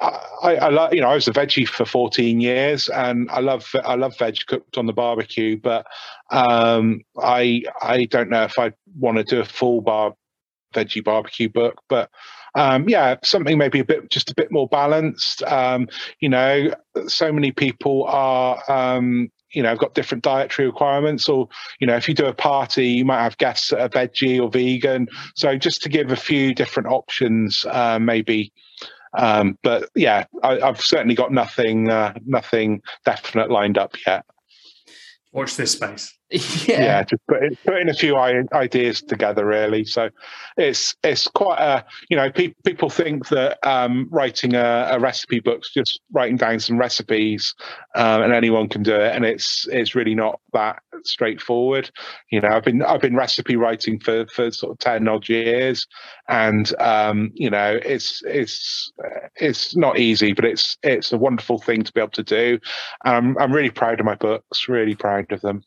I, 0.00 0.56
I 0.56 0.68
love, 0.70 0.94
you 0.94 1.00
know, 1.00 1.08
I 1.08 1.14
was 1.14 1.28
a 1.28 1.32
veggie 1.32 1.66
for 1.66 1.84
14 1.84 2.40
years, 2.40 2.88
and 2.88 3.30
I 3.30 3.40
love, 3.40 3.68
I 3.84 3.94
love 3.94 4.16
veg 4.18 4.38
cooked 4.46 4.78
on 4.78 4.86
the 4.86 4.92
barbecue. 4.92 5.58
But 5.58 5.86
um, 6.30 7.02
I, 7.20 7.62
I 7.80 8.06
don't 8.06 8.30
know 8.30 8.42
if 8.42 8.58
I 8.58 8.72
want 8.98 9.18
to 9.18 9.24
do 9.24 9.40
a 9.40 9.44
full 9.44 9.80
bar 9.80 10.14
veggie 10.74 11.04
barbecue 11.04 11.48
book, 11.48 11.80
but 11.88 12.10
um, 12.54 12.88
yeah, 12.88 13.16
something 13.22 13.56
maybe 13.56 13.80
a 13.80 13.84
bit, 13.84 14.10
just 14.10 14.30
a 14.30 14.34
bit 14.34 14.50
more 14.50 14.68
balanced. 14.68 15.42
Um, 15.44 15.88
you 16.20 16.28
know, 16.28 16.74
so 17.06 17.32
many 17.32 17.52
people 17.52 18.04
are, 18.04 18.62
um, 18.70 19.30
you 19.52 19.62
know, 19.62 19.70
I've 19.70 19.78
got 19.78 19.94
different 19.94 20.24
dietary 20.24 20.66
requirements, 20.66 21.28
or 21.28 21.48
you 21.80 21.86
know, 21.86 21.96
if 21.96 22.08
you 22.08 22.14
do 22.14 22.26
a 22.26 22.34
party, 22.34 22.88
you 22.88 23.04
might 23.04 23.22
have 23.22 23.36
guests 23.38 23.70
that 23.70 23.80
are 23.80 23.88
veggie 23.88 24.40
or 24.40 24.50
vegan. 24.50 25.08
So 25.34 25.56
just 25.56 25.82
to 25.82 25.88
give 25.88 26.10
a 26.10 26.16
few 26.16 26.54
different 26.54 26.88
options, 26.88 27.64
uh, 27.68 27.98
maybe 27.98 28.52
um, 29.14 29.58
but 29.62 29.90
yeah, 29.94 30.24
I, 30.42 30.58
have 30.58 30.80
certainly 30.80 31.14
got 31.14 31.32
nothing, 31.32 31.90
uh, 31.90 32.14
nothing 32.24 32.82
definite 33.04 33.50
lined 33.50 33.78
up 33.78 33.94
yet. 34.06 34.24
Watch 35.32 35.56
this 35.56 35.72
space. 35.72 36.16
yeah. 36.66 36.80
yeah, 36.80 37.02
just 37.02 37.26
put, 37.28 37.64
putting 37.64 37.90
a 37.90 37.94
few 37.94 38.16
ideas 38.16 39.02
together, 39.02 39.44
really. 39.44 39.84
So 39.84 40.08
it's 40.56 40.96
it's 41.02 41.28
quite 41.28 41.58
a 41.58 41.84
you 42.08 42.16
know 42.16 42.30
pe- 42.30 42.54
people 42.64 42.88
think 42.88 43.28
that 43.28 43.58
um, 43.66 44.08
writing 44.10 44.54
a, 44.54 44.88
a, 44.92 44.98
recipe 44.98 45.40
book's 45.40 45.70
just 45.72 46.00
writing 46.10 46.36
down 46.36 46.58
some 46.60 46.78
recipes 46.78 47.54
um, 47.96 48.22
and 48.22 48.32
anyone 48.32 48.68
can 48.68 48.82
do 48.82 48.94
it, 48.94 49.14
and 49.14 49.26
it's 49.26 49.68
it's 49.70 49.94
really 49.94 50.14
not 50.14 50.40
that 50.54 50.78
straightforward. 51.04 51.90
You 52.30 52.40
know, 52.40 52.48
I've 52.48 52.64
been 52.64 52.82
I've 52.82 53.02
been 53.02 53.16
recipe 53.16 53.56
writing 53.56 54.00
for 54.00 54.26
for 54.28 54.50
sort 54.50 54.72
of 54.72 54.78
ten 54.78 55.08
odd 55.08 55.28
years, 55.28 55.86
and 56.28 56.74
um, 56.80 57.30
you 57.34 57.50
know 57.50 57.78
it's 57.84 58.22
it's 58.24 58.90
it's 59.36 59.76
not 59.76 59.98
easy, 59.98 60.32
but 60.32 60.46
it's 60.46 60.78
it's 60.82 61.12
a 61.12 61.18
wonderful 61.18 61.58
thing 61.58 61.82
to 61.82 61.92
be 61.92 62.00
able 62.00 62.10
to 62.12 62.22
do. 62.22 62.58
I'm 63.04 63.36
I'm 63.36 63.52
really 63.52 63.70
proud 63.70 64.00
of 64.00 64.06
my 64.06 64.14
books, 64.14 64.66
really 64.66 64.94
proud 64.94 65.30
of 65.30 65.42
them. 65.42 65.62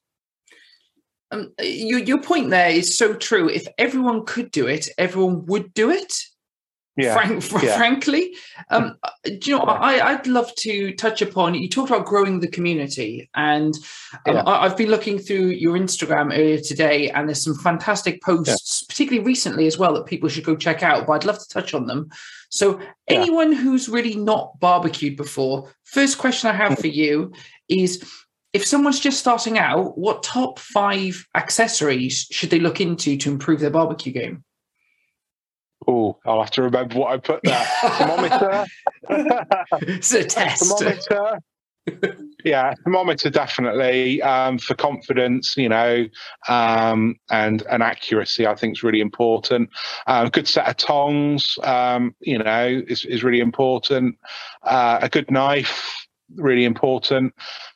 Um, 1.31 1.53
your 1.59 1.99
your 1.99 2.21
point 2.21 2.49
there 2.49 2.69
is 2.69 2.97
so 2.97 3.13
true. 3.13 3.49
If 3.49 3.67
everyone 3.77 4.25
could 4.25 4.51
do 4.51 4.67
it, 4.67 4.89
everyone 4.97 5.45
would 5.47 5.73
do 5.73 5.89
it. 5.89 6.13
Yeah. 6.97 7.13
Frank, 7.13 7.63
yeah. 7.63 7.77
Frankly, 7.77 8.35
um, 8.69 8.97
uh, 9.03 9.09
do 9.25 9.51
you 9.51 9.57
know? 9.57 9.63
I, 9.63 10.13
I'd 10.13 10.27
love 10.27 10.53
to 10.59 10.93
touch 10.93 11.21
upon. 11.21 11.53
You 11.53 11.67
talked 11.67 11.89
about 11.89 12.05
growing 12.05 12.39
the 12.39 12.47
community, 12.47 13.29
and 13.35 13.75
um, 14.25 14.35
yeah. 14.35 14.43
I, 14.45 14.65
have 14.67 14.77
been 14.77 14.89
looking 14.89 15.19
through 15.19 15.47
your 15.47 15.77
Instagram 15.77 16.31
earlier 16.31 16.59
today, 16.59 17.09
and 17.09 17.27
there's 17.27 17.43
some 17.43 17.55
fantastic 17.55 18.21
posts, 18.21 18.83
particularly 18.83 19.25
recently 19.25 19.67
as 19.67 19.77
well, 19.77 19.93
that 19.95 20.05
people 20.05 20.29
should 20.29 20.45
go 20.45 20.55
check 20.55 20.83
out. 20.83 21.05
But 21.05 21.13
I'd 21.13 21.25
love 21.25 21.39
to 21.39 21.49
touch 21.49 21.73
on 21.73 21.85
them. 21.85 22.09
So, 22.49 22.79
anyone 23.09 23.51
who's 23.51 23.89
really 23.89 24.15
not 24.15 24.57
barbecued 24.61 25.17
before, 25.17 25.73
first 25.83 26.17
question 26.17 26.49
I 26.49 26.53
have 26.53 26.75
hmm. 26.75 26.81
for 26.81 26.87
you 26.87 27.33
is 27.67 28.09
if 28.55 28.65
someone's 28.65 29.01
just 29.01 29.19
starting 29.19 29.57
out, 29.59 29.97
what 29.97 30.23
top 30.23 30.59
five 30.59 31.27
accessories 31.35 32.25
should 32.31 32.49
they 32.49 32.59
look 32.61 32.79
into 32.79 33.17
to 33.17 33.29
improve 33.29 33.59
their 33.59 33.69
barbecue 33.69 34.13
game? 34.13 34.45
Oh, 35.85 36.17
I'll 36.25 36.39
have 36.39 36.51
to 36.51 36.61
remember 36.61 36.97
what 36.97 37.11
I 37.11 37.17
put 37.17 37.41
there. 37.43 37.65
thermometer. 37.97 38.65
it's 39.81 40.13
a 40.13 40.23
test. 40.23 40.79
Thermometer. 40.79 41.39
yeah, 42.45 42.73
thermometer 42.85 43.29
definitely 43.29 44.21
um, 44.21 44.57
for 44.57 44.73
confidence, 44.73 45.57
you 45.57 45.67
know, 45.67 46.07
um, 46.47 47.17
and 47.29 47.61
and 47.69 47.83
accuracy. 47.83 48.47
I 48.47 48.55
think 48.55 48.77
is 48.77 48.83
really 48.83 49.01
important. 49.01 49.69
A 50.07 50.29
good 50.29 50.47
set 50.47 50.65
of 50.65 50.77
tongs, 50.77 51.59
um, 51.63 52.15
you 52.21 52.37
know, 52.37 52.81
is 52.87 53.03
is 53.03 53.21
really 53.21 53.41
important. 53.41 54.17
Uh, 54.63 54.99
a 55.01 55.09
good 55.09 55.29
knife, 55.29 56.07
really 56.37 56.63
important. 56.63 57.33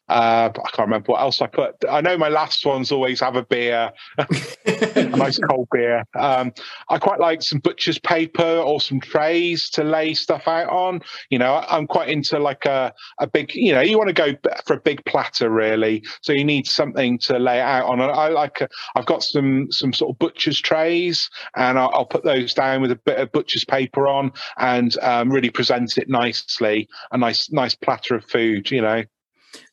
Uh, 0.09 0.49
I 0.53 0.69
can't 0.71 0.87
remember 0.87 1.11
what 1.11 1.21
else 1.21 1.41
I 1.41 1.47
put. 1.47 1.75
I 1.87 2.01
know 2.01 2.17
my 2.17 2.29
last 2.29 2.65
ones 2.65 2.91
always 2.91 3.19
have 3.19 3.35
a 3.35 3.43
beer, 3.43 3.91
a 4.17 5.03
nice 5.03 5.37
cold 5.49 5.67
beer. 5.71 6.03
Um, 6.17 6.51
I 6.89 6.97
quite 6.97 7.19
like 7.19 7.43
some 7.43 7.59
butcher's 7.59 7.99
paper 7.99 8.41
or 8.41 8.81
some 8.81 8.99
trays 8.99 9.69
to 9.71 9.83
lay 9.83 10.15
stuff 10.15 10.47
out 10.47 10.69
on. 10.69 11.01
You 11.29 11.37
know, 11.37 11.63
I'm 11.69 11.85
quite 11.85 12.09
into 12.09 12.39
like 12.39 12.65
a, 12.65 12.91
a 13.19 13.27
big, 13.27 13.53
you 13.53 13.71
know, 13.71 13.81
you 13.81 13.97
want 13.97 14.07
to 14.07 14.13
go 14.13 14.35
for 14.65 14.73
a 14.73 14.81
big 14.81 15.05
platter 15.05 15.49
really. 15.49 16.03
So 16.21 16.33
you 16.33 16.43
need 16.43 16.65
something 16.65 17.19
to 17.19 17.37
lay 17.37 17.61
out 17.61 17.85
on. 17.85 18.01
And 18.01 18.11
I 18.11 18.29
like, 18.29 18.67
I've 18.95 19.05
got 19.05 19.23
some, 19.23 19.71
some 19.71 19.93
sort 19.93 20.11
of 20.11 20.19
butcher's 20.19 20.59
trays 20.59 21.29
and 21.55 21.77
I'll, 21.77 21.91
I'll, 21.93 22.09
put 22.09 22.23
those 22.23 22.55
down 22.55 22.81
with 22.81 22.89
a 22.89 22.95
bit 22.95 23.19
of 23.19 23.31
butcher's 23.31 23.63
paper 23.63 24.07
on 24.07 24.31
and 24.57 24.97
um, 25.03 25.29
really 25.29 25.51
present 25.51 25.99
it 25.99 26.09
nicely. 26.09 26.89
A 27.11 27.17
nice, 27.19 27.51
nice 27.51 27.75
platter 27.75 28.15
of 28.15 28.25
food, 28.25 28.71
you 28.71 28.81
know. 28.81 29.03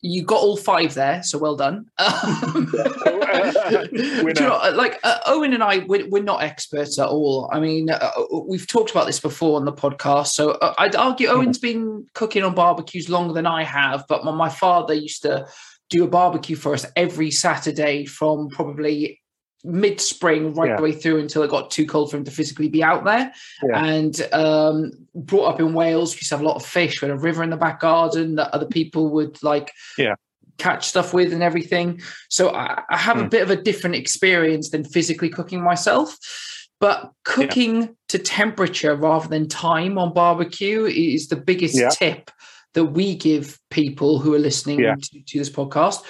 You 0.02 0.24
got 0.24 0.40
all 0.40 0.56
five 0.56 0.94
there, 0.94 1.22
so 1.22 1.38
well 1.38 1.56
done. 1.56 1.86
Um, 3.36 3.88
you 3.92 4.32
know, 4.34 4.70
like 4.74 4.98
uh, 5.02 5.18
Owen 5.26 5.52
and 5.52 5.62
I, 5.62 5.78
we're, 5.78 6.08
we're, 6.08 6.22
not 6.22 6.42
experts 6.42 6.98
at 6.98 7.08
all. 7.08 7.50
I 7.52 7.60
mean, 7.60 7.90
uh, 7.90 8.10
we've 8.46 8.66
talked 8.66 8.90
about 8.90 9.06
this 9.06 9.20
before 9.20 9.56
on 9.56 9.64
the 9.64 9.72
podcast. 9.72 10.28
So 10.28 10.52
uh, 10.52 10.74
I'd 10.78 10.96
argue 10.96 11.28
Owen's 11.28 11.58
been 11.58 12.06
cooking 12.14 12.42
on 12.44 12.54
barbecues 12.54 13.08
longer 13.08 13.34
than 13.34 13.46
I 13.46 13.64
have, 13.64 14.04
but 14.08 14.24
my, 14.24 14.32
my 14.32 14.48
father 14.48 14.94
used 14.94 15.22
to 15.22 15.46
do 15.90 16.04
a 16.04 16.08
barbecue 16.08 16.56
for 16.56 16.74
us 16.74 16.86
every 16.96 17.30
Saturday 17.30 18.06
from 18.06 18.48
probably 18.48 19.20
mid 19.66 20.00
spring 20.00 20.54
right 20.54 20.70
yeah. 20.70 20.76
the 20.76 20.82
way 20.82 20.92
through 20.92 21.18
until 21.18 21.42
it 21.42 21.50
got 21.50 21.70
too 21.70 21.86
cold 21.86 22.10
for 22.10 22.16
him 22.16 22.24
to 22.24 22.30
physically 22.30 22.68
be 22.68 22.82
out 22.82 23.04
there. 23.04 23.32
Yeah. 23.62 23.84
And 23.84 24.28
um, 24.32 24.92
brought 25.14 25.54
up 25.54 25.60
in 25.60 25.74
Wales, 25.74 26.14
we 26.14 26.18
used 26.18 26.28
to 26.28 26.36
have 26.36 26.44
a 26.44 26.48
lot 26.48 26.56
of 26.56 26.64
fish. 26.64 27.02
We 27.02 27.08
had 27.08 27.16
a 27.16 27.20
river 27.20 27.42
in 27.42 27.50
the 27.50 27.56
back 27.56 27.80
garden 27.80 28.36
that 28.36 28.54
other 28.54 28.66
people 28.66 29.10
would 29.10 29.42
like 29.42 29.72
yeah. 29.98 30.14
catch 30.58 30.86
stuff 30.86 31.12
with 31.12 31.32
and 31.32 31.42
everything. 31.42 32.00
So 32.30 32.50
I, 32.50 32.82
I 32.88 32.96
have 32.96 33.16
mm. 33.16 33.20
a 33.20 33.22
hmm. 33.24 33.28
bit 33.30 33.42
of 33.42 33.50
a 33.50 33.56
different 33.56 33.96
experience 33.96 34.70
than 34.70 34.84
physically 34.84 35.28
cooking 35.28 35.62
myself. 35.62 36.16
But 36.78 37.10
cooking 37.24 37.82
yeah. 37.82 37.88
to 38.08 38.18
temperature 38.18 38.94
rather 38.94 39.28
than 39.28 39.48
time 39.48 39.96
on 39.98 40.12
barbecue 40.12 40.84
is 40.84 41.28
the 41.28 41.36
biggest 41.36 41.78
tip 41.98 42.30
that 42.76 42.84
we 42.84 43.16
give 43.16 43.58
people 43.70 44.18
who 44.18 44.34
are 44.34 44.38
listening 44.38 44.78
to, 44.78 45.20
to 45.22 45.38
this 45.38 45.48
podcast 45.48 46.02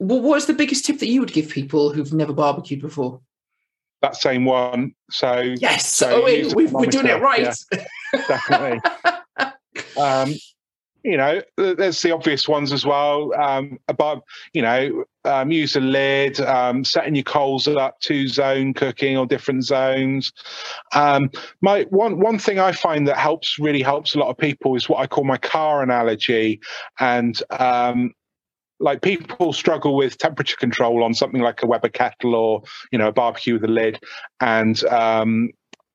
well, 0.00 0.20
what 0.20 0.38
is 0.38 0.46
the 0.46 0.54
biggest 0.54 0.86
tip 0.86 0.98
that 0.98 1.08
you 1.08 1.20
would 1.20 1.32
give 1.32 1.50
people 1.50 1.92
who've 1.92 2.12
never 2.12 2.32
barbecued 2.32 2.80
before? 2.80 3.20
That 4.00 4.16
same 4.16 4.46
one. 4.46 4.94
So 5.10 5.40
yes, 5.40 5.92
so 5.92 6.22
oh, 6.22 6.24
wait, 6.24 6.54
we 6.54 6.66
are 6.68 6.86
doing 6.86 7.06
it 7.06 7.20
right. 7.20 7.54
Yeah, 7.70 7.84
definitely. 8.26 8.80
um, 10.00 10.34
you 11.04 11.16
know, 11.16 11.40
there's 11.56 12.00
the 12.00 12.12
obvious 12.12 12.48
ones 12.48 12.72
as 12.72 12.84
well. 12.86 13.34
Um, 13.34 13.78
about 13.88 14.22
you 14.54 14.62
know, 14.62 15.04
um, 15.26 15.50
use 15.50 15.76
a 15.76 15.80
lid, 15.80 16.40
um, 16.40 16.82
setting 16.82 17.14
your 17.14 17.24
coals 17.24 17.68
up, 17.68 18.00
two 18.00 18.26
zone 18.26 18.72
cooking 18.72 19.18
or 19.18 19.26
different 19.26 19.64
zones. 19.64 20.32
Um, 20.94 21.30
my 21.60 21.82
one 21.90 22.20
one 22.20 22.38
thing 22.38 22.58
I 22.58 22.72
find 22.72 23.06
that 23.06 23.18
helps 23.18 23.58
really 23.58 23.82
helps 23.82 24.14
a 24.14 24.18
lot 24.18 24.28
of 24.30 24.38
people 24.38 24.76
is 24.76 24.88
what 24.88 25.00
I 25.00 25.06
call 25.06 25.24
my 25.24 25.38
car 25.38 25.82
analogy, 25.82 26.58
and 26.98 27.40
um, 27.50 28.14
like 28.80 29.02
people 29.02 29.52
struggle 29.52 29.94
with 29.94 30.18
temperature 30.18 30.56
control 30.56 31.04
on 31.04 31.14
something 31.14 31.40
like 31.40 31.62
a 31.62 31.66
Weber 31.66 31.90
kettle 31.90 32.34
or 32.34 32.62
you 32.90 32.98
know 32.98 33.08
a 33.08 33.12
barbecue 33.12 33.54
with 33.54 33.64
a 33.64 33.68
lid, 33.68 34.00
and 34.40 34.82
um, 34.86 35.50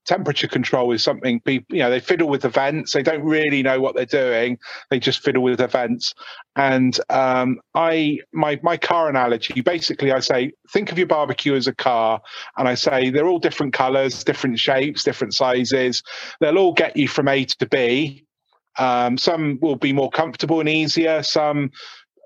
temperature 0.06 0.48
control 0.48 0.92
is 0.92 1.04
something 1.04 1.40
people 1.42 1.76
you 1.76 1.82
know 1.82 1.90
they 1.90 2.00
fiddle 2.00 2.30
with 2.30 2.44
the 2.44 2.50
vents. 2.50 2.94
They 2.94 3.04
don't 3.04 3.24
really 3.24 3.64
know 3.64 3.82
what 3.82 3.96
they're 3.96 4.06
doing. 4.06 4.58
They 4.90 5.00
just 5.00 5.24
fiddle 5.24 5.44
with 5.44 5.58
the 5.58 5.68
vents. 5.68 6.14
And 6.56 6.98
um, 7.10 7.60
I 7.74 8.20
my 8.32 8.60
my 8.64 8.78
car 8.78 9.10
analogy 9.10 9.62
basically 9.62 10.12
I 10.12 10.20
say 10.20 10.54
think 10.72 10.92
of 10.92 10.98
your 10.98 11.08
barbecue 11.08 11.56
as 11.56 11.68
a 11.68 11.76
car, 11.76 12.22
and 12.58 12.68
I 12.68 12.76
say 12.76 13.10
they're 13.10 13.28
all 13.28 13.40
different 13.40 13.74
colors, 13.74 14.24
different 14.24 14.60
shapes, 14.60 15.04
different 15.04 15.34
sizes. 15.34 16.04
They'll 16.40 16.60
all 16.60 16.74
get 16.74 16.96
you 16.96 17.08
from 17.08 17.28
A 17.28 17.46
to 17.46 17.68
B. 17.68 18.26
Um, 18.78 19.18
some 19.18 19.58
will 19.62 19.78
be 19.78 19.94
more 19.94 20.10
comfortable 20.10 20.60
and 20.60 20.68
easier. 20.68 21.24
Some 21.24 21.72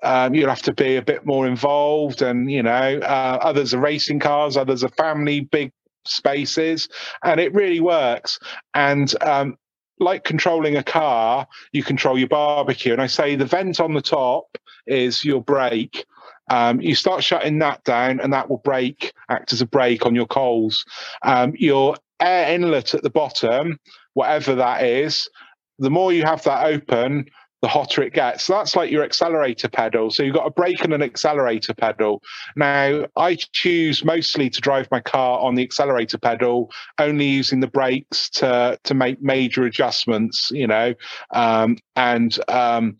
um, 0.03 0.33
you'll 0.33 0.49
have 0.49 0.61
to 0.63 0.73
be 0.73 0.95
a 0.95 1.01
bit 1.01 1.25
more 1.25 1.47
involved 1.47 2.21
and 2.21 2.51
you 2.51 2.63
know 2.63 2.99
uh, 3.01 3.39
others 3.41 3.73
are 3.73 3.79
racing 3.79 4.19
cars 4.19 4.57
others 4.57 4.83
are 4.83 4.89
family 4.89 5.41
big 5.41 5.71
spaces 6.05 6.89
and 7.23 7.39
it 7.39 7.53
really 7.53 7.79
works. 7.79 8.39
And 8.73 9.13
um, 9.23 9.57
like 9.99 10.23
controlling 10.23 10.77
a 10.77 10.83
car 10.83 11.47
you 11.71 11.83
control 11.83 12.17
your 12.17 12.27
barbecue. 12.27 12.93
And 12.93 13.01
i 13.01 13.07
say 13.07 13.35
the 13.35 13.45
vent 13.45 13.79
on 13.79 13.93
the 13.93 14.01
top 14.01 14.57
is 14.87 15.23
your 15.23 15.41
brake. 15.41 16.05
Um, 16.49 16.81
you 16.81 16.95
start 16.95 17.23
shutting 17.23 17.59
that 17.59 17.83
down 17.83 18.19
and 18.19 18.33
that 18.33 18.49
will 18.49 18.57
break 18.57 19.13
act 19.29 19.53
as 19.53 19.61
a 19.61 19.67
brake 19.67 20.05
on 20.05 20.15
your 20.15 20.25
coals. 20.25 20.83
Um, 21.21 21.53
your 21.55 21.95
air 22.19 22.53
inlet 22.53 22.93
at 22.93 23.03
the 23.03 23.09
bottom 23.09 23.79
whatever 24.13 24.55
that 24.55 24.83
is 24.83 25.29
the 25.77 25.89
more 25.89 26.11
you 26.11 26.23
have 26.23 26.43
that 26.43 26.65
open 26.65 27.25
the 27.61 27.67
hotter 27.67 28.01
it 28.01 28.13
gets. 28.13 28.45
So 28.45 28.53
that's 28.53 28.75
like 28.75 28.91
your 28.91 29.03
accelerator 29.03 29.67
pedal. 29.67 30.11
So 30.11 30.23
you've 30.23 30.35
got 30.35 30.47
a 30.47 30.51
brake 30.51 30.83
and 30.83 30.93
an 30.93 31.01
accelerator 31.01 31.73
pedal. 31.73 32.21
Now, 32.55 33.05
I 33.15 33.35
choose 33.35 34.03
mostly 34.05 34.49
to 34.49 34.61
drive 34.61 34.87
my 34.91 35.01
car 35.01 35.39
on 35.39 35.55
the 35.55 35.63
accelerator 35.63 36.17
pedal, 36.17 36.71
only 36.97 37.25
using 37.25 37.59
the 37.59 37.67
brakes 37.67 38.29
to 38.31 38.79
to 38.83 38.93
make 38.93 39.21
major 39.21 39.65
adjustments, 39.65 40.49
you 40.51 40.67
know, 40.67 40.93
um, 41.31 41.77
and 41.95 42.37
um, 42.49 42.97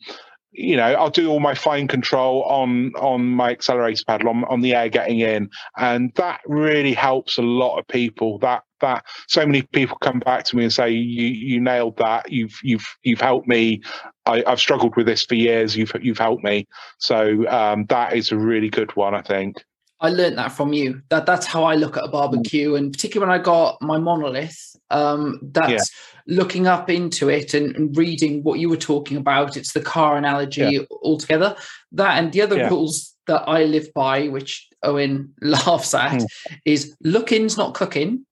you 0.51 0.75
know 0.75 0.93
i'll 0.93 1.09
do 1.09 1.29
all 1.29 1.39
my 1.39 1.53
fine 1.53 1.87
control 1.87 2.43
on 2.43 2.91
on 2.95 3.27
my 3.29 3.51
accelerator 3.51 4.03
pedal 4.07 4.29
on, 4.29 4.43
on 4.45 4.61
the 4.61 4.75
air 4.75 4.89
getting 4.89 5.19
in. 5.19 5.49
And 5.77 6.13
that 6.15 6.41
really 6.45 6.93
helps 6.93 7.37
a 7.37 7.41
lot 7.41 7.77
of 7.77 7.87
people. 7.87 8.39
That 8.39 8.63
that 8.81 9.05
so 9.27 9.45
many 9.45 9.61
people 9.61 9.97
come 9.97 10.19
back 10.19 10.45
to 10.45 10.55
me 10.55 10.63
and 10.63 10.73
say 10.73 10.89
you 10.91 11.27
you 11.27 11.59
nailed 11.59 11.97
that. 11.97 12.31
You've 12.31 12.57
you've 12.63 12.87
you've 13.03 13.21
helped 13.21 13.47
me. 13.47 13.81
I, 14.25 14.43
have 14.45 14.59
struggled 14.59 14.95
with 14.95 15.05
this 15.05 15.25
for 15.25 15.35
years. 15.35 15.75
You've 15.75 15.91
you've 16.01 16.19
helped 16.19 16.43
me. 16.43 16.67
So 16.99 17.47
um, 17.49 17.85
that 17.89 18.15
is 18.15 18.31
a 18.31 18.37
really 18.37 18.69
good 18.69 18.95
one 18.95 19.15
i 19.15 19.21
think 19.21 19.63
I 20.01 20.09
learned 20.09 20.37
that 20.37 20.51
from 20.53 20.73
you. 20.73 21.01
That 21.09 21.25
that's 21.25 21.45
how 21.45 21.63
I 21.63 21.75
look 21.75 21.97
at 21.97 22.05
a 22.05 22.07
barbecue, 22.07 22.75
and 22.75 22.91
particularly 22.91 23.29
when 23.29 23.39
I 23.39 23.43
got 23.43 23.81
my 23.81 23.97
monolith, 23.97 24.75
um, 24.89 25.39
that's 25.41 25.71
yeah. 25.71 26.35
looking 26.35 26.67
up 26.67 26.89
into 26.89 27.29
it 27.29 27.53
and, 27.53 27.75
and, 27.75 27.97
reading 27.97 28.43
what 28.43 28.59
you 28.59 28.69
were 28.69 28.77
talking 28.77 29.17
about. 29.17 29.57
It's 29.57 29.73
the 29.73 29.81
car 29.81 30.17
analogy 30.17 30.61
yeah. 30.61 30.79
altogether. 31.03 31.55
That 31.91 32.17
and 32.17 32.31
the 32.31 32.41
other 32.41 32.57
yeah. 32.57 32.69
rules 32.69 33.15
that 33.27 33.43
I 33.47 33.65
live 33.65 33.93
by, 33.93 34.27
which 34.29 34.67
Owen 34.83 35.33
laughs 35.41 35.93
at, 35.93 36.21
mm. 36.21 36.27
is 36.65 36.95
look-ins, 37.03 37.57
not 37.57 37.73
cooking. 37.73 38.25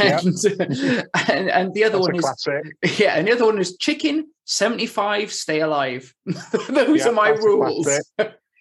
And, 0.00 0.34
and, 1.28 1.50
and 1.50 1.74
the 1.74 1.84
other 1.84 1.98
that's 1.98 2.46
one 2.46 2.62
is 2.82 2.98
yeah, 2.98 3.16
and 3.16 3.28
the 3.28 3.32
other 3.32 3.44
one 3.44 3.58
is 3.58 3.76
chicken 3.76 4.28
seventy 4.46 4.86
five, 4.86 5.30
stay 5.30 5.60
alive. 5.60 6.14
Those 6.68 7.06
are 7.06 7.12
my 7.12 7.28
rules 7.28 7.86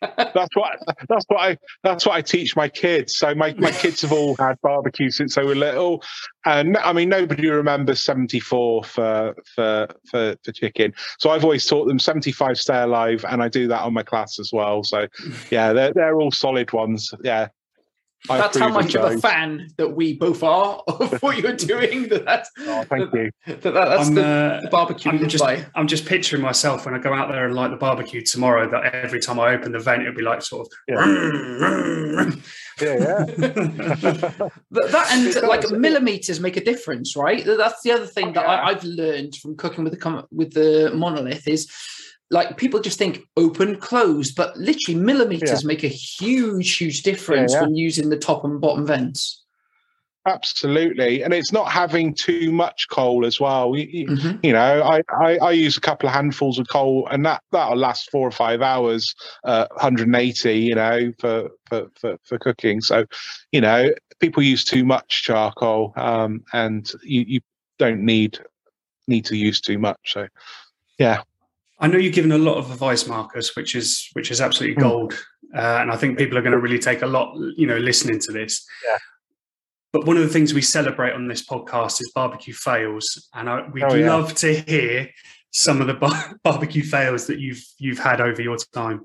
that's 0.02 0.56
what 0.56 0.80
that's 1.08 1.26
what 1.28 1.40
I 1.40 1.58
that's 1.84 2.06
what 2.06 2.16
I 2.16 2.22
teach 2.22 2.56
my 2.56 2.68
kids. 2.70 3.16
So 3.18 3.34
my, 3.34 3.54
my 3.58 3.72
kids 3.82 4.02
have 4.02 4.12
all 4.12 4.36
had 4.38 4.60
barbecue 4.62 5.10
since 5.10 5.36
they 5.36 5.44
were 5.44 5.56
little, 5.56 6.04
and 6.46 6.78
I 6.78 6.94
mean 6.94 7.10
nobody 7.10 7.50
remembers 7.50 8.00
seventy 8.00 8.40
four 8.40 8.84
for 8.84 9.36
for 9.56 9.88
for 10.10 10.36
for 10.44 10.52
chicken. 10.52 10.94
So 11.20 11.30
I've 11.30 11.44
always 11.44 11.66
taught 11.66 11.88
them 11.88 12.00
seventy 12.00 12.32
five 12.32 12.58
stay 12.58 12.82
alive, 12.82 13.26
and 13.28 13.42
I 13.42 13.48
do 13.48 13.68
that 13.68 13.82
on 13.82 13.94
my 13.94 14.04
class 14.04 14.40
as 14.40 14.52
well. 14.52 14.84
So 14.84 15.08
yeah, 15.52 15.74
they're 15.74 15.94
they're 15.94 16.20
all 16.20 16.32
solid 16.32 16.72
ones. 16.74 17.14
Yeah, 17.24 17.48
I 18.30 18.38
that's 18.38 18.58
how 18.58 18.70
much 18.70 18.96
of, 18.96 19.04
of, 19.04 19.18
a 19.18 19.18
fan 19.20 19.70
that 19.78 19.90
we 19.90 20.14
both 20.14 20.44
are 20.44 20.82
of 20.88 21.22
what 21.22 21.38
you're 21.38 21.54
doing. 21.56 22.10
That 22.10 22.26
that's, 22.26 22.50
oh, 22.60 22.84
thank 22.84 23.12
that, 23.12 23.32
you. 23.48 23.56
That, 23.56 23.74
that's 23.74 24.10
the, 24.10 24.26
uh, 24.26 24.62
the, 24.62 24.70
barbecue. 24.70 25.12
I'm 25.12 25.28
just, 25.28 25.44
I'm 25.76 25.88
just 25.88 26.06
picturing 26.06 26.42
myself 26.42 26.86
when 26.86 26.94
I 26.94 27.00
go 27.00 27.14
out 27.14 27.30
there 27.30 27.46
and 27.46 27.56
light 27.56 27.72
the 27.72 27.78
barbecue 27.78 28.22
tomorrow. 28.22 28.70
That 28.70 28.94
every 28.94 29.20
time 29.20 29.40
I 29.40 29.54
open 29.54 29.72
the 29.72 29.80
vent, 29.80 30.02
it'll 30.02 30.16
be 30.16 30.22
like 30.22 30.42
sort 30.42 30.68
of. 30.68 30.74
Yeah, 30.88 31.06
yeah. 32.16 32.32
yeah. 32.82 33.26
that 34.72 35.08
and 35.12 35.48
like 35.48 35.70
millimeters 35.72 36.40
make 36.40 36.58
a 36.58 36.64
difference, 36.64 37.16
right? 37.16 37.46
That's 37.46 37.82
the 37.84 37.92
other 37.92 38.06
thing 38.06 38.34
that 38.34 38.46
I, 38.46 38.70
I've 38.70 38.84
learned 38.84 39.36
from 39.36 39.56
cooking 39.56 39.84
with 39.84 40.00
the 40.00 40.28
with 40.32 40.54
the 40.54 40.92
monolith 40.94 41.48
is 41.48 41.72
like 42.32 42.58
people 42.58 42.80
just 42.80 42.98
think 42.98 43.28
open, 43.38 43.76
closed, 43.78 44.36
but 44.36 44.58
literally 44.58 45.00
millimeters 45.00 45.64
yeah. 45.64 45.68
make 45.68 45.84
a 45.84 45.90
huge, 45.90 46.78
huge 46.78 47.04
difference 47.04 47.54
yeah, 47.54 47.60
yeah. 47.60 47.66
when 47.66 47.76
using 47.76 48.10
the 48.10 48.18
top 48.18 48.44
and 48.44 48.60
bottom 48.60 48.86
vents. 48.86 49.44
Absolutely, 50.28 51.22
and 51.22 51.36
it's 51.36 51.52
not 51.52 51.72
having 51.72 52.12
too 52.12 52.52
much 52.52 52.88
coal 52.90 53.28
as 53.28 53.40
well. 53.40 53.78
You, 53.78 54.08
mm-hmm. 54.08 54.38
you 54.42 54.54
know, 54.54 54.82
I, 54.82 55.04
I, 55.22 55.38
I 55.38 55.52
use 55.52 55.78
a 55.78 55.82
couple 55.82 56.10
of 56.10 56.16
handfuls 56.16 56.58
of 56.58 56.68
coal, 56.68 57.08
and 57.12 57.24
that 57.28 57.44
that'll 57.52 57.78
last 57.78 58.10
four 58.10 58.28
or 58.28 58.32
five 58.32 58.64
hours, 58.64 59.14
uh, 59.44 59.68
180. 59.74 60.58
You 60.58 60.74
know, 60.74 61.14
for, 61.20 61.52
for 61.68 61.92
for 61.94 62.18
for 62.24 62.40
cooking. 62.40 62.82
So, 62.82 63.06
you 63.52 63.62
know, 63.62 63.92
people 64.20 64.42
use 64.42 64.64
too 64.64 64.84
much 64.84 65.22
charcoal, 65.22 65.94
um, 65.96 66.44
and 66.54 66.92
you, 67.04 67.24
you 67.28 67.42
don't 67.78 68.02
need 68.02 68.40
need 69.08 69.26
to 69.26 69.38
use 69.38 69.62
too 69.62 69.78
much. 69.78 70.14
So, 70.14 70.28
yeah. 70.98 71.22
I 71.80 71.88
know 71.88 71.98
you've 71.98 72.14
given 72.14 72.32
a 72.32 72.38
lot 72.38 72.58
of 72.58 72.72
advice, 72.72 73.06
Marcus, 73.08 73.56
which 73.56 73.76
is 73.76 74.10
which 74.14 74.32
is 74.32 74.42
absolutely 74.42 74.76
hmm. 74.76 74.90
gold, 74.90 75.14
uh, 75.56 75.80
and 75.82 75.92
I 75.92 75.98
think 75.98 76.18
people 76.18 76.38
are 76.38 76.42
going 76.42 76.54
to 76.54 76.60
really 76.60 76.80
take 76.80 77.02
a 77.02 77.08
lot, 77.08 77.36
you 77.58 77.68
know, 77.68 77.78
listening 77.78 78.20
to 78.20 78.32
this. 78.32 78.66
Yeah. 78.86 78.98
But 79.92 80.06
one 80.06 80.18
of 80.18 80.24
the 80.24 80.30
things 80.30 80.54
we 80.54 80.62
celebrate 80.62 81.14
on 81.14 81.28
this 81.28 81.46
podcast 81.46 82.02
is 82.02 82.12
barbecue 82.14 82.54
fails, 82.54 83.30
and 83.34 83.50
I, 83.50 83.68
we'd 83.70 83.84
oh, 83.84 83.94
yeah. 83.96 84.14
love 84.14 84.34
to 84.36 84.54
hear 84.62 85.10
some 85.52 85.82
of 85.82 85.88
the 85.88 85.94
bar- 85.94 86.34
barbecue 86.44 86.84
fails 86.84 87.28
that 87.28 87.40
you've 87.40 87.64
you've 87.78 88.00
had 88.00 88.22
over 88.22 88.42
your 88.42 88.58
time. 88.74 89.02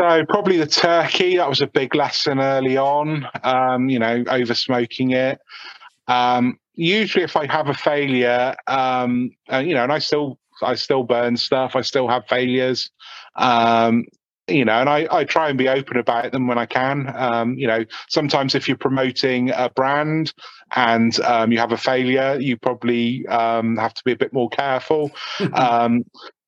So 0.00 0.24
probably 0.28 0.56
the 0.56 0.66
turkey. 0.66 1.36
That 1.36 1.48
was 1.48 1.60
a 1.60 1.66
big 1.66 1.94
lesson 1.94 2.40
early 2.40 2.76
on. 2.76 3.26
Um, 3.44 3.90
you 3.90 3.98
know, 3.98 4.24
over 4.28 4.54
smoking 4.54 5.10
it. 5.10 5.38
Um, 6.08 6.58
usually, 6.74 7.22
if 7.22 7.36
I 7.36 7.46
have 7.52 7.68
a 7.68 7.74
failure, 7.74 8.56
um, 8.66 9.30
uh, 9.52 9.58
you 9.58 9.74
know, 9.74 9.82
and 9.82 9.92
I 9.92 9.98
still 9.98 10.39
I 10.62 10.74
still 10.74 11.02
burn 11.02 11.36
stuff. 11.36 11.76
I 11.76 11.82
still 11.82 12.08
have 12.08 12.26
failures. 12.26 12.90
Um, 13.36 14.04
you 14.48 14.64
know, 14.64 14.72
and 14.72 14.88
I, 14.88 15.06
I 15.10 15.24
try 15.24 15.48
and 15.48 15.56
be 15.56 15.68
open 15.68 15.96
about 15.96 16.32
them 16.32 16.46
when 16.46 16.58
I 16.58 16.66
can. 16.66 17.12
Um, 17.14 17.54
you 17.54 17.66
know, 17.66 17.84
sometimes 18.08 18.54
if 18.54 18.66
you're 18.68 18.76
promoting 18.76 19.50
a 19.50 19.70
brand 19.70 20.32
and 20.74 21.18
um, 21.20 21.52
you 21.52 21.58
have 21.58 21.72
a 21.72 21.76
failure, 21.76 22.36
you 22.40 22.56
probably 22.56 23.26
um, 23.28 23.76
have 23.76 23.94
to 23.94 24.02
be 24.04 24.12
a 24.12 24.16
bit 24.16 24.32
more 24.32 24.48
careful. 24.48 25.12
um, 25.52 26.02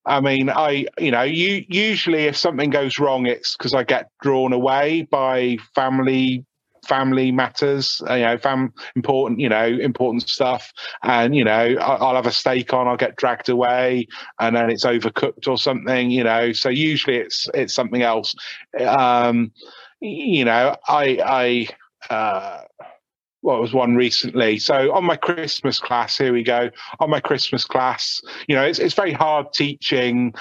I 0.04 0.20
mean, 0.20 0.50
I, 0.50 0.86
you 0.98 1.12
know, 1.12 1.22
you 1.22 1.64
usually 1.68 2.24
if 2.24 2.36
something 2.36 2.70
goes 2.70 2.98
wrong, 2.98 3.26
it's 3.26 3.56
because 3.56 3.72
I 3.72 3.84
get 3.84 4.08
drawn 4.20 4.52
away 4.52 5.02
by 5.02 5.58
family 5.74 6.44
family 6.86 7.32
matters, 7.32 8.02
uh, 8.08 8.14
you 8.14 8.24
know, 8.24 8.38
fam 8.38 8.72
important, 8.96 9.40
you 9.40 9.48
know, 9.48 9.64
important 9.64 10.28
stuff. 10.28 10.72
And 11.02 11.34
you 11.34 11.44
know, 11.44 11.76
I'll 11.80 12.14
have 12.14 12.26
a 12.26 12.32
steak 12.32 12.72
on, 12.72 12.88
I'll 12.88 12.96
get 12.96 13.16
dragged 13.16 13.48
away, 13.48 14.06
and 14.40 14.56
then 14.56 14.70
it's 14.70 14.84
overcooked 14.84 15.48
or 15.48 15.58
something, 15.58 16.10
you 16.10 16.24
know. 16.24 16.52
So 16.52 16.68
usually 16.68 17.16
it's 17.16 17.48
it's 17.54 17.74
something 17.74 18.02
else. 18.02 18.34
Um, 18.80 19.52
you 20.00 20.44
know, 20.44 20.76
I 20.88 21.68
I. 22.10 22.12
Uh, 22.12 22.62
well, 23.44 23.60
was 23.60 23.74
one 23.74 23.96
recently. 23.96 24.58
So 24.58 24.92
on 24.92 25.04
my 25.04 25.16
Christmas 25.16 25.80
class, 25.80 26.16
here 26.16 26.32
we 26.32 26.44
go. 26.44 26.70
On 27.00 27.10
my 27.10 27.18
Christmas 27.18 27.64
class, 27.64 28.20
you 28.46 28.54
know, 28.54 28.62
it's 28.62 28.78
it's 28.78 28.94
very 28.94 29.12
hard 29.12 29.52
teaching 29.52 30.32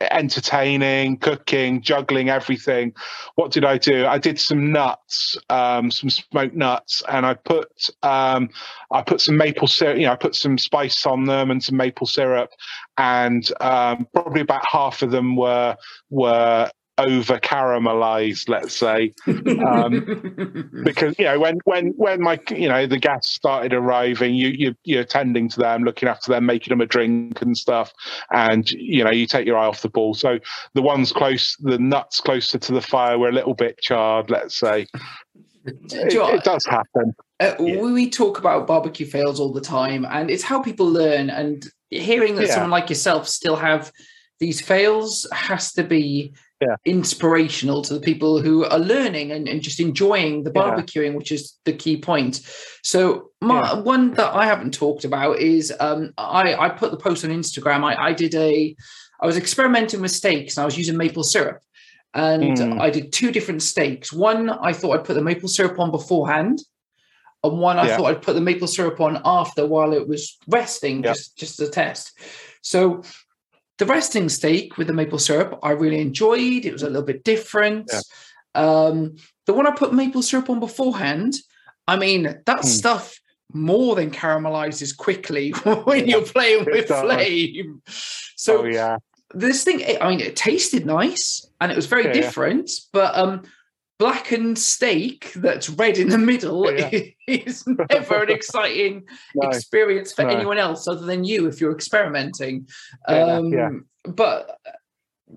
entertaining, 0.00 1.18
cooking, 1.18 1.82
juggling 1.82 2.30
everything. 2.30 2.92
What 3.34 3.50
did 3.50 3.64
I 3.64 3.78
do? 3.78 4.06
I 4.06 4.18
did 4.18 4.40
some 4.40 4.72
nuts, 4.72 5.36
um, 5.50 5.90
some 5.90 6.10
smoked 6.10 6.54
nuts, 6.54 7.02
and 7.08 7.26
I 7.26 7.34
put 7.34 7.68
um, 8.02 8.48
I 8.90 9.02
put 9.02 9.20
some 9.20 9.36
maple 9.36 9.68
syrup. 9.68 9.98
You 9.98 10.06
know, 10.06 10.12
I 10.12 10.16
put 10.16 10.34
some 10.34 10.58
spice 10.58 11.06
on 11.06 11.24
them 11.24 11.50
and 11.50 11.62
some 11.62 11.76
maple 11.76 12.06
syrup, 12.06 12.50
and 12.96 13.50
um, 13.60 14.06
probably 14.12 14.40
about 14.40 14.64
half 14.66 15.02
of 15.02 15.10
them 15.10 15.36
were 15.36 15.76
were 16.08 16.70
over 17.00 17.38
caramelized, 17.38 18.48
let's 18.48 18.76
say, 18.76 19.12
um, 19.66 20.70
because 20.84 21.18
you 21.18 21.24
know 21.24 21.38
when 21.38 21.58
when 21.64 21.88
when 21.96 22.20
my 22.20 22.38
you 22.50 22.68
know 22.68 22.86
the 22.86 22.98
guests 22.98 23.32
started 23.32 23.72
arriving, 23.72 24.34
you 24.34 24.48
you 24.48 24.74
you're 24.84 25.02
attending 25.02 25.48
to 25.48 25.58
them, 25.58 25.84
looking 25.84 26.08
after 26.08 26.30
them, 26.30 26.46
making 26.46 26.70
them 26.70 26.80
a 26.80 26.86
drink 26.86 27.40
and 27.40 27.56
stuff, 27.56 27.92
and 28.32 28.70
you 28.70 29.02
know 29.02 29.10
you 29.10 29.26
take 29.26 29.46
your 29.46 29.56
eye 29.56 29.66
off 29.66 29.82
the 29.82 29.88
ball. 29.88 30.14
So 30.14 30.38
the 30.74 30.82
ones 30.82 31.12
close, 31.12 31.56
the 31.60 31.78
nuts 31.78 32.20
closer 32.20 32.58
to 32.58 32.72
the 32.72 32.82
fire 32.82 33.18
were 33.18 33.28
a 33.28 33.32
little 33.32 33.54
bit 33.54 33.80
charred, 33.80 34.30
let's 34.30 34.58
say. 34.58 34.86
It, 35.62 36.14
it, 36.14 36.42
does 36.42 36.64
happen. 36.64 37.12
Uh, 37.38 37.54
yeah. 37.60 37.76
We 37.82 38.08
talk 38.08 38.38
about 38.38 38.66
barbecue 38.66 39.04
fails 39.04 39.38
all 39.38 39.52
the 39.52 39.60
time, 39.60 40.06
and 40.08 40.30
it's 40.30 40.42
how 40.42 40.62
people 40.62 40.86
learn. 40.86 41.28
And 41.28 41.66
hearing 41.90 42.36
that 42.36 42.46
yeah. 42.46 42.54
someone 42.54 42.70
like 42.70 42.88
yourself 42.88 43.28
still 43.28 43.56
have 43.56 43.92
these 44.40 44.62
fails 44.62 45.26
has 45.32 45.74
to 45.74 45.84
be 45.84 46.32
yeah. 46.60 46.76
inspirational 46.84 47.82
to 47.82 47.94
the 47.94 48.00
people 48.00 48.40
who 48.40 48.64
are 48.64 48.78
learning 48.78 49.32
and, 49.32 49.48
and 49.48 49.62
just 49.62 49.80
enjoying 49.80 50.44
the 50.44 50.50
barbecuing, 50.50 51.12
yeah. 51.12 51.16
which 51.16 51.32
is 51.32 51.58
the 51.64 51.72
key 51.72 51.96
point. 51.96 52.40
So, 52.82 53.30
my, 53.40 53.60
yeah. 53.60 53.80
one 53.80 54.12
that 54.14 54.34
I 54.34 54.46
haven't 54.46 54.74
talked 54.74 55.04
about 55.04 55.38
is 55.38 55.72
um, 55.80 56.12
I, 56.18 56.54
I 56.54 56.68
put 56.68 56.90
the 56.90 56.96
post 56.96 57.24
on 57.24 57.30
Instagram. 57.30 57.82
I, 57.84 58.08
I 58.08 58.12
did 58.12 58.34
a, 58.34 58.76
I 59.20 59.26
was 59.26 59.36
experimenting 59.36 60.00
with 60.00 60.10
steaks 60.10 60.56
and 60.56 60.62
I 60.62 60.64
was 60.66 60.76
using 60.76 60.96
maple 60.96 61.24
syrup. 61.24 61.62
And 62.12 62.56
mm. 62.56 62.80
I 62.80 62.90
did 62.90 63.12
two 63.12 63.30
different 63.30 63.62
steaks. 63.62 64.12
One, 64.12 64.50
I 64.50 64.72
thought 64.72 64.98
I'd 64.98 65.04
put 65.04 65.14
the 65.14 65.22
maple 65.22 65.48
syrup 65.48 65.78
on 65.78 65.92
beforehand, 65.92 66.60
and 67.44 67.58
one 67.58 67.78
I 67.78 67.96
thought 67.96 68.06
I'd 68.06 68.22
put 68.22 68.34
the 68.34 68.40
maple 68.40 68.66
syrup 68.66 69.00
on 69.00 69.22
after 69.24 69.64
while 69.64 69.92
it 69.92 70.08
was 70.08 70.36
resting, 70.48 71.04
just 71.04 71.38
just 71.38 71.60
as 71.60 71.68
a 71.68 71.70
test. 71.70 72.18
So 72.62 73.02
the 73.80 73.86
resting 73.86 74.28
steak 74.28 74.76
with 74.76 74.88
the 74.88 74.92
maple 74.92 75.18
syrup, 75.18 75.58
I 75.62 75.70
really 75.70 76.00
enjoyed. 76.00 76.66
It 76.66 76.72
was 76.72 76.82
a 76.82 76.86
little 76.86 77.02
bit 77.02 77.24
different. 77.24 77.90
Yeah. 77.90 78.00
Um, 78.54 79.16
the 79.46 79.54
one 79.54 79.66
I 79.66 79.70
put 79.70 79.94
maple 79.94 80.20
syrup 80.20 80.50
on 80.50 80.60
beforehand, 80.60 81.34
I 81.88 81.96
mean, 81.96 82.24
that 82.24 82.46
mm. 82.46 82.64
stuff 82.64 83.18
more 83.54 83.96
than 83.96 84.10
caramelizes 84.10 84.94
quickly 84.94 85.50
when 85.84 86.06
you're 86.06 86.26
playing 86.26 86.66
with 86.66 86.88
flame. 86.88 87.80
So 88.36 88.58
oh, 88.58 88.64
yeah. 88.66 88.98
this 89.32 89.64
thing, 89.64 89.82
I 89.98 90.10
mean, 90.10 90.20
it 90.20 90.36
tasted 90.36 90.84
nice 90.84 91.46
and 91.58 91.72
it 91.72 91.74
was 91.74 91.86
very 91.86 92.04
yeah, 92.04 92.12
different, 92.12 92.70
yeah. 92.70 92.84
but 92.92 93.16
um, 93.16 93.42
blackened 94.00 94.58
steak 94.58 95.30
that's 95.36 95.68
red 95.68 95.98
in 95.98 96.08
the 96.08 96.16
middle 96.16 96.72
yeah. 96.72 96.90
is 97.28 97.66
never 97.66 98.22
an 98.22 98.30
exciting 98.30 99.04
no, 99.34 99.50
experience 99.50 100.10
for 100.10 100.22
no. 100.22 100.30
anyone 100.30 100.56
else 100.56 100.88
other 100.88 101.04
than 101.04 101.22
you 101.22 101.46
if 101.46 101.60
you're 101.60 101.74
experimenting. 101.74 102.66
Yeah, 103.06 103.34
um, 103.34 103.52
yeah. 103.52 103.68
But 104.04 104.58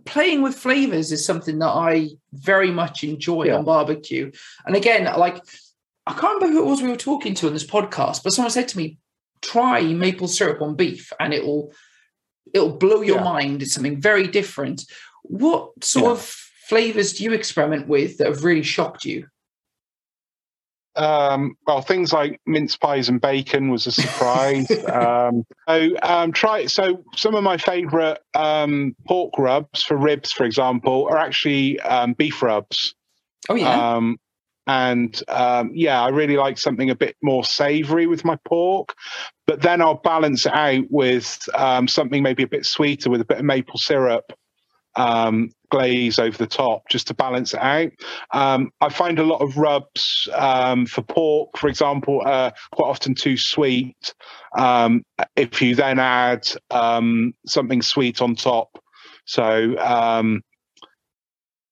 playing 0.05 0.43
with 0.43 0.55
flavors 0.55 1.11
is 1.11 1.25
something 1.25 1.59
that 1.59 1.67
I 1.67 2.11
very 2.31 2.71
much 2.71 3.03
enjoy 3.03 3.47
yeah. 3.47 3.57
on 3.57 3.65
barbecue. 3.65 4.31
And 4.65 4.77
again, 4.77 5.03
like 5.19 5.43
I 6.07 6.13
can't 6.13 6.41
remember 6.41 6.57
who 6.57 6.65
it 6.65 6.69
was 6.69 6.81
we 6.81 6.89
were 6.89 6.95
talking 6.95 7.33
to 7.35 7.47
on 7.47 7.53
this 7.53 7.67
podcast, 7.67 8.23
but 8.23 8.31
someone 8.31 8.51
said 8.51 8.69
to 8.69 8.77
me, 8.77 8.97
"Try 9.41 9.81
maple 9.81 10.29
syrup 10.29 10.61
on 10.61 10.75
beef, 10.75 11.11
and 11.19 11.33
it 11.33 11.45
will 11.45 11.73
it'll 12.53 12.77
blow 12.77 13.01
your 13.01 13.21
mind. 13.21 13.61
It's 13.61 13.73
something 13.73 13.99
very 13.99 14.25
different." 14.25 14.85
What 15.23 15.83
sort 15.83 16.11
of 16.11 16.43
flavors 16.63 17.13
do 17.13 17.23
you 17.23 17.33
experiment 17.33 17.87
with 17.87 18.17
that 18.17 18.27
have 18.27 18.43
really 18.43 18.63
shocked 18.63 19.05
you? 19.05 19.27
Um, 20.95 21.55
well, 21.65 21.81
things 21.81 22.13
like 22.13 22.39
mince 22.45 22.77
pies 22.77 23.09
and 23.09 23.19
bacon 23.19 23.69
was 23.69 23.87
a 23.87 23.91
surprise. 23.91 24.69
um, 24.91 25.43
so, 25.67 25.89
um, 26.03 26.31
try 26.31 26.67
so 26.67 27.03
some 27.15 27.35
of 27.35 27.43
my 27.43 27.57
favourite 27.57 28.19
um, 28.35 28.95
pork 29.07 29.37
rubs 29.37 29.83
for 29.83 29.97
ribs, 29.97 30.31
for 30.31 30.45
example, 30.45 31.07
are 31.09 31.17
actually 31.17 31.79
um, 31.81 32.13
beef 32.13 32.41
rubs. 32.41 32.93
Oh 33.49 33.55
yeah. 33.55 33.95
Um, 33.95 34.17
and 34.65 35.21
yeah, 35.73 36.01
I 36.01 36.09
really 36.09 36.37
like 36.37 36.57
something 36.57 36.89
a 36.89 36.95
bit 36.95 37.17
more 37.21 37.43
savoury 37.43 38.07
with 38.07 38.23
my 38.23 38.37
pork, 38.45 38.93
but 39.45 39.61
then 39.61 39.81
I'll 39.81 39.95
balance 39.95 40.45
it 40.45 40.53
out 40.53 40.85
with 40.89 41.49
something 41.87 42.23
maybe 42.23 42.43
a 42.43 42.47
bit 42.47 42.65
sweeter 42.65 43.09
with 43.09 43.19
a 43.19 43.25
bit 43.25 43.39
of 43.39 43.45
maple 43.45 43.77
syrup 43.77 44.31
um, 44.95 45.49
glaze 45.69 46.19
over 46.19 46.37
the 46.37 46.47
top 46.47 46.87
just 46.89 47.07
to 47.07 47.13
balance 47.13 47.53
it 47.53 47.59
out. 47.59 47.91
Um, 48.31 48.71
I 48.81 48.89
find 48.89 49.19
a 49.19 49.23
lot 49.23 49.41
of 49.41 49.57
rubs 49.57 50.27
um, 50.33 50.85
for 50.85 51.01
pork, 51.01 51.57
for 51.57 51.67
example, 51.67 52.21
uh, 52.25 52.51
quite 52.71 52.89
often 52.89 53.15
too 53.15 53.37
sweet. 53.37 54.13
Um, 54.57 55.03
if 55.35 55.61
you 55.61 55.75
then 55.75 55.99
add 55.99 56.47
um, 56.71 57.33
something 57.45 57.81
sweet 57.81 58.21
on 58.21 58.35
top, 58.35 58.77
so 59.25 59.77
um, 59.79 60.41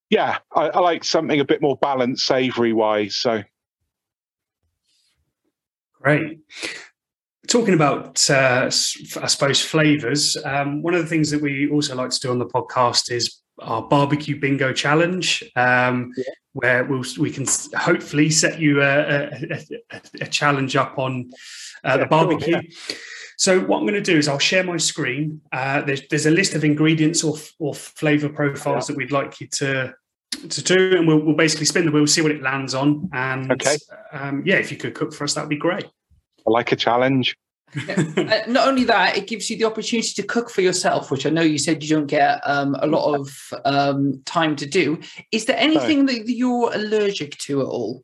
yeah, 0.09 0.39
I, 0.55 0.69
I, 0.69 0.79
like 0.79 1.03
something 1.03 1.39
a 1.39 1.45
bit 1.45 1.61
more 1.61 1.77
balanced, 1.77 2.25
savoury 2.25 2.73
wise. 2.73 3.15
So 3.15 3.43
great 6.01 6.39
talking 7.47 7.73
about, 7.73 8.29
uh, 8.29 8.65
I 8.65 8.69
suppose, 8.69 9.61
flavors, 9.61 10.37
um, 10.45 10.81
one 10.81 10.93
of 10.93 11.01
the 11.01 11.07
things 11.07 11.31
that 11.31 11.41
we 11.41 11.69
also 11.69 11.95
like 11.95 12.11
to 12.11 12.19
do 12.19 12.31
on 12.31 12.39
the 12.39 12.45
podcast 12.45 13.11
is 13.11 13.41
our 13.59 13.81
barbecue 13.81 14.39
bingo 14.39 14.73
challenge, 14.73 15.43
um, 15.55 16.11
yeah. 16.17 16.23
where 16.53 16.83
we'll, 16.85 17.03
we 17.19 17.31
can 17.31 17.45
hopefully 17.75 18.29
set 18.29 18.59
you 18.59 18.81
a, 18.81 19.29
a, 19.91 20.01
a 20.21 20.27
challenge 20.27 20.75
up 20.75 20.97
on 20.97 21.31
uh, 21.83 21.89
yeah, 21.89 21.97
the 21.97 22.05
barbecue. 22.05 22.53
Cool, 22.53 22.63
yeah. 22.89 22.95
So 23.37 23.59
what 23.59 23.79
I'm 23.79 23.87
going 23.87 23.95
to 23.95 24.01
do 24.01 24.17
is 24.17 24.27
I'll 24.27 24.37
share 24.39 24.63
my 24.63 24.77
screen. 24.77 25.41
Uh, 25.51 25.81
there's, 25.81 26.07
there's 26.09 26.27
a 26.27 26.31
list 26.31 26.53
of 26.53 26.63
ingredients 26.63 27.23
or, 27.23 27.37
or 27.57 27.73
flavor 27.73 28.29
profiles 28.29 28.85
that 28.87 28.95
we'd 28.95 29.11
like 29.11 29.41
you 29.41 29.47
to 29.47 29.93
to 30.49 30.63
do, 30.63 30.95
and 30.95 31.05
we'll, 31.07 31.19
we'll 31.19 31.35
basically 31.35 31.65
spin 31.65 31.85
the 31.85 31.91
wheel, 31.91 32.07
see 32.07 32.21
what 32.21 32.31
it 32.31 32.41
lands 32.41 32.73
on, 32.73 33.09
and 33.11 33.51
okay. 33.51 33.75
um, 34.13 34.41
yeah, 34.45 34.55
if 34.55 34.71
you 34.71 34.77
could 34.77 34.95
cook 34.95 35.13
for 35.13 35.25
us, 35.25 35.33
that'd 35.33 35.49
be 35.49 35.57
great. 35.57 35.85
I 36.47 36.51
like 36.51 36.71
a 36.71 36.75
challenge. 36.75 37.35
uh, 37.87 38.41
not 38.47 38.67
only 38.67 38.83
that, 38.83 39.17
it 39.17 39.27
gives 39.27 39.49
you 39.49 39.57
the 39.57 39.65
opportunity 39.65 40.11
to 40.13 40.23
cook 40.23 40.49
for 40.49 40.61
yourself, 40.61 41.09
which 41.09 41.25
I 41.25 41.29
know 41.29 41.41
you 41.41 41.57
said 41.57 41.83
you 41.83 41.89
don't 41.89 42.07
get 42.07 42.41
um, 42.45 42.75
a 42.79 42.87
lot 42.87 43.15
of 43.15 43.53
um, 43.63 44.21
time 44.25 44.55
to 44.57 44.65
do. 44.65 44.99
Is 45.31 45.45
there 45.45 45.57
anything 45.57 46.05
that 46.07 46.29
you're 46.29 46.73
allergic 46.73 47.37
to 47.39 47.61
at 47.61 47.67
all? 47.67 48.03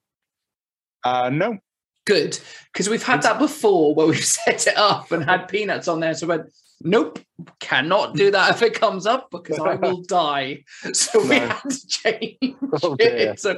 Uh, 1.03 1.29
no. 1.29 1.57
Good, 2.05 2.39
because 2.71 2.87
we've 2.87 3.03
had 3.03 3.23
that 3.23 3.37
before 3.37 3.93
where 3.93 4.07
we've 4.07 4.23
set 4.25 4.67
it 4.67 4.77
up 4.77 5.11
and 5.11 5.25
had 5.25 5.49
peanuts 5.49 5.89
on 5.89 5.99
there. 5.99 6.13
So 6.13 6.27
I 6.27 6.37
went, 6.37 6.49
nope, 6.81 7.19
cannot 7.59 8.15
do 8.15 8.31
that 8.31 8.55
if 8.55 8.61
it 8.61 8.73
comes 8.73 9.05
up 9.05 9.29
because 9.31 9.59
I 9.59 9.75
will 9.75 10.01
die. 10.07 10.63
So 10.93 11.19
no. 11.19 11.29
we 11.29 11.35
had 11.35 11.61
to 11.69 11.87
change 11.87 12.37
oh, 12.83 12.95
it. 12.99 13.39
So 13.39 13.53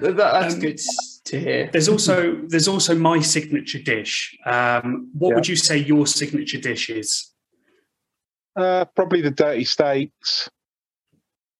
that, 0.00 0.16
that's 0.16 0.54
um, 0.54 0.60
good 0.60 0.80
to 1.26 1.40
hear. 1.40 1.70
There's 1.72 1.88
also 1.88 2.40
there's 2.48 2.68
also 2.68 2.94
my 2.94 3.20
signature 3.20 3.80
dish. 3.80 4.36
Um, 4.46 5.10
what 5.12 5.30
yeah. 5.30 5.34
would 5.36 5.48
you 5.48 5.56
say 5.56 5.78
your 5.78 6.06
signature 6.06 6.58
dish 6.58 6.90
is? 6.90 7.32
Uh, 8.54 8.84
probably 8.94 9.20
the 9.20 9.30
dirty 9.30 9.64
steaks. 9.64 10.48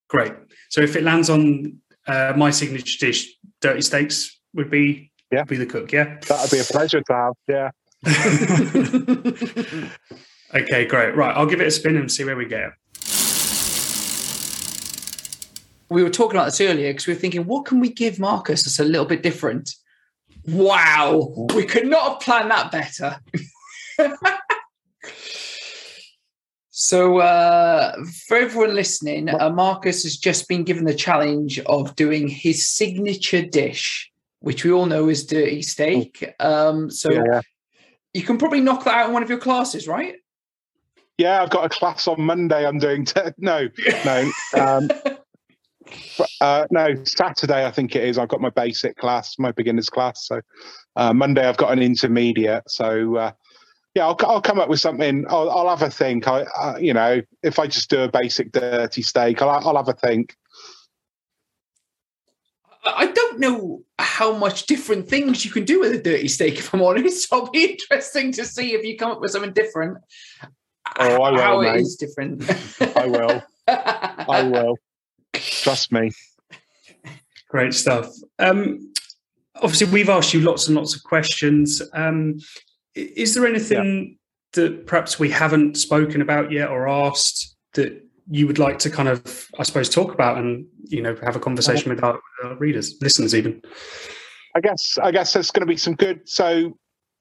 Great. 0.09 0.33
So 0.71 0.81
if 0.81 0.97
it 0.97 1.03
lands 1.03 1.29
on 1.29 1.81
uh, 2.07 2.33
my 2.37 2.51
signature 2.51 3.07
dish, 3.07 3.37
dirty 3.61 3.83
steaks 3.83 4.41
would 4.55 4.71
be 4.71 5.11
yeah. 5.31 5.45
be 5.45 5.57
the 5.57 5.67
cook. 5.67 5.93
Yeah, 5.93 6.19
that'd 6.27 6.51
be 6.51 6.59
a 6.59 6.65
pleasure 6.65 7.03
to 7.03 7.13
have. 7.13 7.35
Yeah. 7.49 7.71
okay, 10.55 10.85
great. 10.87 11.17
Right, 11.17 11.37
I'll 11.37 11.47
give 11.47 11.61
it 11.61 11.67
a 11.67 11.71
spin 11.71 11.97
and 11.97 12.11
see 12.11 12.25
where 12.25 12.37
we 12.37 12.47
get. 12.47 12.73
we 15.89 16.03
were 16.03 16.11
talking 16.11 16.37
about 16.37 16.47
this 16.47 16.61
earlier 16.61 16.93
because 16.93 17.07
we 17.07 17.15
were 17.15 17.21
thinking, 17.21 17.47
what 17.47 17.65
can 17.65 17.81
we 17.81 17.91
give 17.91 18.19
Marcus 18.19 18.65
that's 18.65 18.79
a 18.79 18.85
little 18.85 19.07
bit 19.07 19.23
different? 19.23 19.75
Wow, 20.47 21.47
we 21.55 21.65
could 21.65 21.87
not 21.87 22.13
have 22.13 22.21
planned 22.21 22.51
that 22.51 22.71
better. 22.71 23.17
so, 26.71 27.19
uh, 27.19 27.97
for 28.27 28.37
everyone 28.37 28.75
listening, 28.75 29.29
uh, 29.29 29.51
Marcus 29.51 30.03
has 30.05 30.17
just 30.17 30.49
been 30.49 30.65
given 30.65 30.85
the 30.85 30.95
challenge 30.95 31.61
of 31.61 31.95
doing 31.97 32.29
his 32.29 32.67
signature 32.67 33.43
dish, 33.43 34.11
which 34.41 34.65
we 34.65 34.73
all 34.73 34.87
know 34.87 35.09
is 35.09 35.27
dirty 35.27 35.63
steak. 35.63 36.33
Um, 36.39 36.91
so, 36.91 37.11
yeah. 37.11 37.41
you 38.13 38.23
can 38.23 38.39
probably 38.39 38.61
knock 38.61 38.85
that 38.85 38.95
out 38.95 39.09
in 39.09 39.13
one 39.13 39.23
of 39.25 39.29
your 39.29 39.39
classes, 39.39 39.89
right? 39.89 40.17
Yeah, 41.19 41.43
I've 41.43 41.51
got 41.51 41.65
a 41.65 41.69
class 41.69 42.07
on 42.09 42.21
Monday. 42.21 42.67
I'm 42.67 42.79
doing 42.79 43.05
te- 43.05 43.21
no, 43.39 43.69
no. 44.05 44.31
Um, 44.55 44.89
uh, 46.41 46.67
no, 46.71 47.05
Saturday 47.05 47.67
I 47.67 47.71
think 47.71 47.97
it 47.97 48.05
is. 48.05 48.19
I've 48.19 48.29
got 48.29 48.41
my 48.41 48.51
basic 48.51 48.97
class, 48.97 49.39
my 49.39 49.53
beginners 49.53 49.89
class. 49.89 50.27
So 50.27 50.41
uh, 50.97 51.13
Monday 51.13 51.47
I've 51.47 51.57
got 51.57 51.73
an 51.73 51.81
intermediate. 51.81 52.71
So 52.71 53.17
uh, 53.17 53.33
yeah, 53.95 54.07
I'll, 54.07 54.17
I'll 54.21 54.43
come 54.43 54.61
up 54.61 54.69
with 54.69 54.81
something. 54.81 55.25
I'll, 55.29 55.51
I'll 55.51 55.71
have 55.75 55.87
a 55.87 55.91
think. 55.91 56.29
I, 56.29 56.43
uh, 56.43 56.77
you 56.79 56.93
know, 56.93 57.23
if 57.43 57.59
I 57.59 57.67
just 57.67 57.89
do 57.89 58.03
a 58.03 58.11
basic 58.11 58.53
dirty 58.53 59.01
steak, 59.01 59.41
I'll, 59.41 59.49
I'll 59.49 59.77
have 59.77 59.89
a 59.89 59.95
think. 59.95 60.37
I 62.85 63.07
don't 63.07 63.41
know 63.41 63.83
how 63.99 64.37
much 64.37 64.67
different 64.67 65.09
things 65.09 65.45
you 65.45 65.51
can 65.51 65.65
do 65.65 65.81
with 65.81 65.93
a 65.93 65.99
dirty 65.99 66.29
steak. 66.29 66.59
If 66.59 66.73
I'm 66.75 66.83
honest, 66.83 67.27
it'll 67.33 67.51
be 67.51 67.73
interesting 67.73 68.33
to 68.33 68.45
see 68.45 68.75
if 68.75 68.85
you 68.85 68.97
come 68.97 69.11
up 69.11 69.21
with 69.21 69.31
something 69.31 69.53
different. 69.53 69.99
Oh, 70.99 71.23
I 71.23 71.31
will. 71.31 71.41
How 71.41 71.61
mate. 71.61 71.77
it 71.77 71.81
is 71.83 71.97
different. 71.97 72.49
I 72.97 73.07
will. 73.07 73.43
I 73.69 74.43
will. 74.51 74.79
Trust 75.33 75.93
me. 75.93 76.11
Great 77.49 77.75
stuff. 77.75 78.13
Um, 78.39 78.93
obviously, 79.57 79.89
we've 79.89 80.09
asked 80.09 80.35
you 80.35 80.41
lots 80.41 80.67
and 80.67 80.77
lots 80.77 80.95
of 80.95 81.03
questions. 81.03 81.83
Um, 81.93 82.39
is 82.95 83.35
there 83.35 83.47
anything 83.47 84.19
yeah. 84.57 84.63
that 84.63 84.87
perhaps 84.87 85.19
we 85.19 85.31
haven't 85.31 85.77
spoken 85.77 86.21
about 86.21 86.51
yet 86.51 86.71
or 86.71 86.89
asked 86.89 87.57
that 87.75 88.03
you 88.29 88.47
would 88.47 88.59
like 88.59 88.79
to 88.81 88.91
kind 88.91 89.09
of, 89.09 89.49
I 89.59 89.63
suppose, 89.63 89.89
talk 89.89 90.13
about 90.13 90.39
and 90.39 90.67
you 90.85 91.03
know 91.03 91.17
have 91.23 91.37
a 91.37 91.41
conversation 91.41 91.91
with 91.91 92.03
our, 92.03 92.21
our 92.45 92.57
readers, 92.57 92.97
listeners, 93.01 93.35
even? 93.35 93.63
I 94.55 94.61
guess 94.61 94.99
I 95.03 95.11
guess 95.11 95.33
there's 95.33 95.51
going 95.51 95.67
to 95.67 95.71
be 95.71 95.77
some 95.77 95.95
good. 95.95 96.29
So 96.29 96.77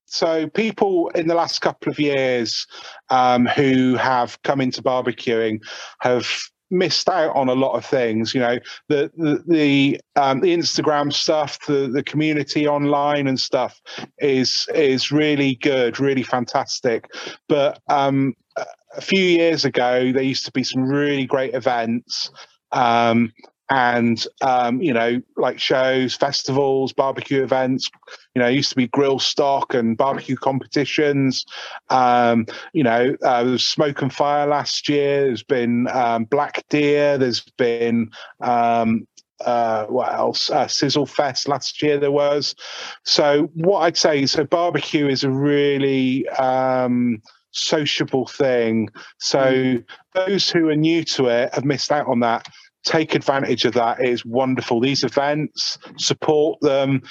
so 0.05 0.47
people 0.49 1.09
in 1.09 1.27
the 1.27 1.35
last 1.35 1.59
couple 1.59 1.91
of 1.91 1.99
years 1.99 2.67
um, 3.09 3.45
who 3.45 3.95
have 3.95 4.41
come 4.43 4.61
into 4.61 4.81
barbecuing 4.81 5.59
have 5.99 6.27
missed 6.71 7.09
out 7.09 7.35
on 7.35 7.49
a 7.49 7.53
lot 7.53 7.73
of 7.73 7.85
things. 7.85 8.33
You 8.33 8.41
know, 8.41 8.59
the 8.89 9.11
the 9.17 9.43
the, 9.47 10.01
um, 10.15 10.41
the 10.41 10.55
Instagram 10.55 11.11
stuff, 11.11 11.65
the 11.65 11.89
the 11.91 12.03
community 12.03 12.67
online 12.67 13.27
and 13.27 13.39
stuff 13.39 13.81
is 14.19 14.67
is 14.73 15.11
really 15.11 15.55
good, 15.55 15.99
really 15.99 16.23
fantastic. 16.23 17.09
But 17.47 17.79
um, 17.89 18.33
a 18.95 19.01
few 19.01 19.23
years 19.23 19.65
ago, 19.65 20.11
there 20.11 20.23
used 20.23 20.45
to 20.45 20.51
be 20.51 20.63
some 20.63 20.83
really 20.83 21.25
great 21.25 21.53
events. 21.53 22.31
Um, 22.71 23.31
and 23.69 24.25
um, 24.41 24.81
you 24.81 24.93
know, 24.93 25.21
like 25.37 25.59
shows, 25.59 26.15
festivals, 26.15 26.93
barbecue 26.93 27.43
events. 27.43 27.89
You 28.35 28.41
know, 28.41 28.47
used 28.47 28.69
to 28.69 28.75
be 28.75 28.87
Grillstock 28.87 29.77
and 29.77 29.97
barbecue 29.97 30.35
competitions. 30.35 31.45
Um, 31.89 32.45
you 32.73 32.83
know, 32.83 33.15
uh, 33.23 33.43
there 33.43 33.51
was 33.51 33.65
Smoke 33.65 34.01
and 34.01 34.13
Fire 34.13 34.45
last 34.45 34.89
year. 34.89 35.25
There's 35.25 35.43
been 35.43 35.87
um, 35.87 36.25
Black 36.25 36.63
Deer. 36.69 37.17
There's 37.17 37.41
been 37.57 38.11
um, 38.41 39.07
uh, 39.43 39.85
what 39.85 40.13
else? 40.13 40.49
Uh, 40.49 40.67
Sizzle 40.67 41.05
Fest 41.05 41.47
last 41.47 41.81
year 41.81 41.97
there 41.97 42.11
was. 42.11 42.55
So 43.03 43.49
what 43.53 43.79
I'd 43.79 43.97
say, 43.97 44.23
is, 44.23 44.31
so 44.31 44.43
barbecue 44.43 45.07
is 45.07 45.23
a 45.23 45.29
really 45.29 46.27
um, 46.29 47.21
sociable 47.51 48.27
thing. 48.27 48.89
So 49.17 49.39
mm. 49.39 49.83
those 50.13 50.49
who 50.49 50.69
are 50.69 50.75
new 50.75 51.03
to 51.05 51.27
it 51.27 51.53
have 51.53 51.65
missed 51.65 51.91
out 51.91 52.07
on 52.07 52.19
that 52.21 52.47
take 52.85 53.15
advantage 53.15 53.65
of 53.65 53.73
that. 53.73 53.99
It's 53.99 54.23
wonderful. 54.23 54.79
These 54.79 55.03
events, 55.03 55.77
support 55.97 56.59
them. 56.61 57.01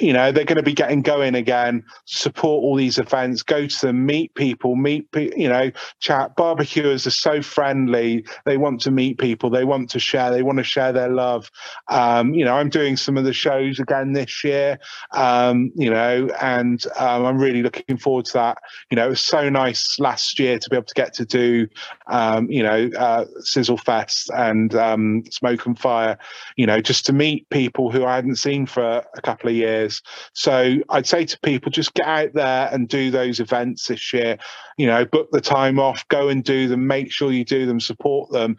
You 0.00 0.12
know, 0.12 0.32
they're 0.32 0.44
going 0.44 0.56
to 0.56 0.62
be 0.62 0.72
getting 0.72 1.02
going 1.02 1.34
again. 1.34 1.84
Support 2.06 2.62
all 2.62 2.76
these 2.76 2.98
events. 2.98 3.42
Go 3.42 3.66
to 3.66 3.86
them, 3.86 4.06
meet 4.06 4.34
people, 4.34 4.76
meet, 4.76 5.08
you 5.14 5.48
know, 5.48 5.70
chat. 6.00 6.34
Barbecuers 6.36 7.06
are 7.06 7.10
so 7.10 7.42
friendly. 7.42 8.24
They 8.44 8.56
want 8.56 8.80
to 8.82 8.90
meet 8.90 9.18
people. 9.18 9.50
They 9.50 9.64
want 9.64 9.90
to 9.90 9.98
share. 9.98 10.30
They 10.30 10.42
want 10.42 10.58
to 10.58 10.64
share 10.64 10.92
their 10.92 11.10
love. 11.10 11.50
Um, 11.88 12.32
you 12.32 12.44
know, 12.44 12.56
I'm 12.56 12.68
doing 12.68 12.96
some 12.96 13.16
of 13.16 13.24
the 13.24 13.32
shows 13.32 13.80
again 13.80 14.12
this 14.12 14.44
year, 14.44 14.78
um, 15.12 15.72
you 15.74 15.90
know, 15.90 16.28
and 16.40 16.84
um, 16.98 17.26
I'm 17.26 17.38
really 17.38 17.62
looking 17.62 17.96
forward 17.96 18.26
to 18.26 18.32
that. 18.34 18.58
You 18.90 18.96
know, 18.96 19.06
it 19.06 19.10
was 19.10 19.20
so 19.20 19.48
nice 19.48 19.98
last 19.98 20.38
year 20.38 20.58
to 20.58 20.70
be 20.70 20.76
able 20.76 20.86
to 20.86 20.94
get 20.94 21.12
to 21.14 21.24
do, 21.24 21.66
um, 22.06 22.48
you 22.48 22.62
know, 22.62 22.90
uh, 22.96 23.24
Sizzle 23.40 23.78
Fest 23.78 24.30
and, 24.30 24.74
um, 24.76 25.15
smoke 25.30 25.66
and 25.66 25.78
fire, 25.78 26.18
you 26.56 26.66
know, 26.66 26.80
just 26.80 27.06
to 27.06 27.12
meet 27.12 27.48
people 27.50 27.90
who 27.90 28.04
I 28.04 28.14
hadn't 28.14 28.36
seen 28.36 28.66
for 28.66 29.04
a 29.16 29.22
couple 29.22 29.48
of 29.48 29.56
years. 29.56 30.02
So 30.32 30.76
I'd 30.88 31.06
say 31.06 31.24
to 31.24 31.40
people, 31.40 31.70
just 31.70 31.94
get 31.94 32.06
out 32.06 32.32
there 32.34 32.68
and 32.72 32.88
do 32.88 33.10
those 33.10 33.40
events 33.40 33.86
this 33.86 34.12
year. 34.12 34.38
You 34.78 34.86
know, 34.86 35.06
book 35.06 35.30
the 35.32 35.40
time 35.40 35.78
off, 35.78 36.06
go 36.08 36.28
and 36.28 36.44
do 36.44 36.68
them, 36.68 36.86
make 36.86 37.10
sure 37.10 37.32
you 37.32 37.46
do 37.46 37.64
them, 37.64 37.80
support 37.80 38.30
them, 38.30 38.58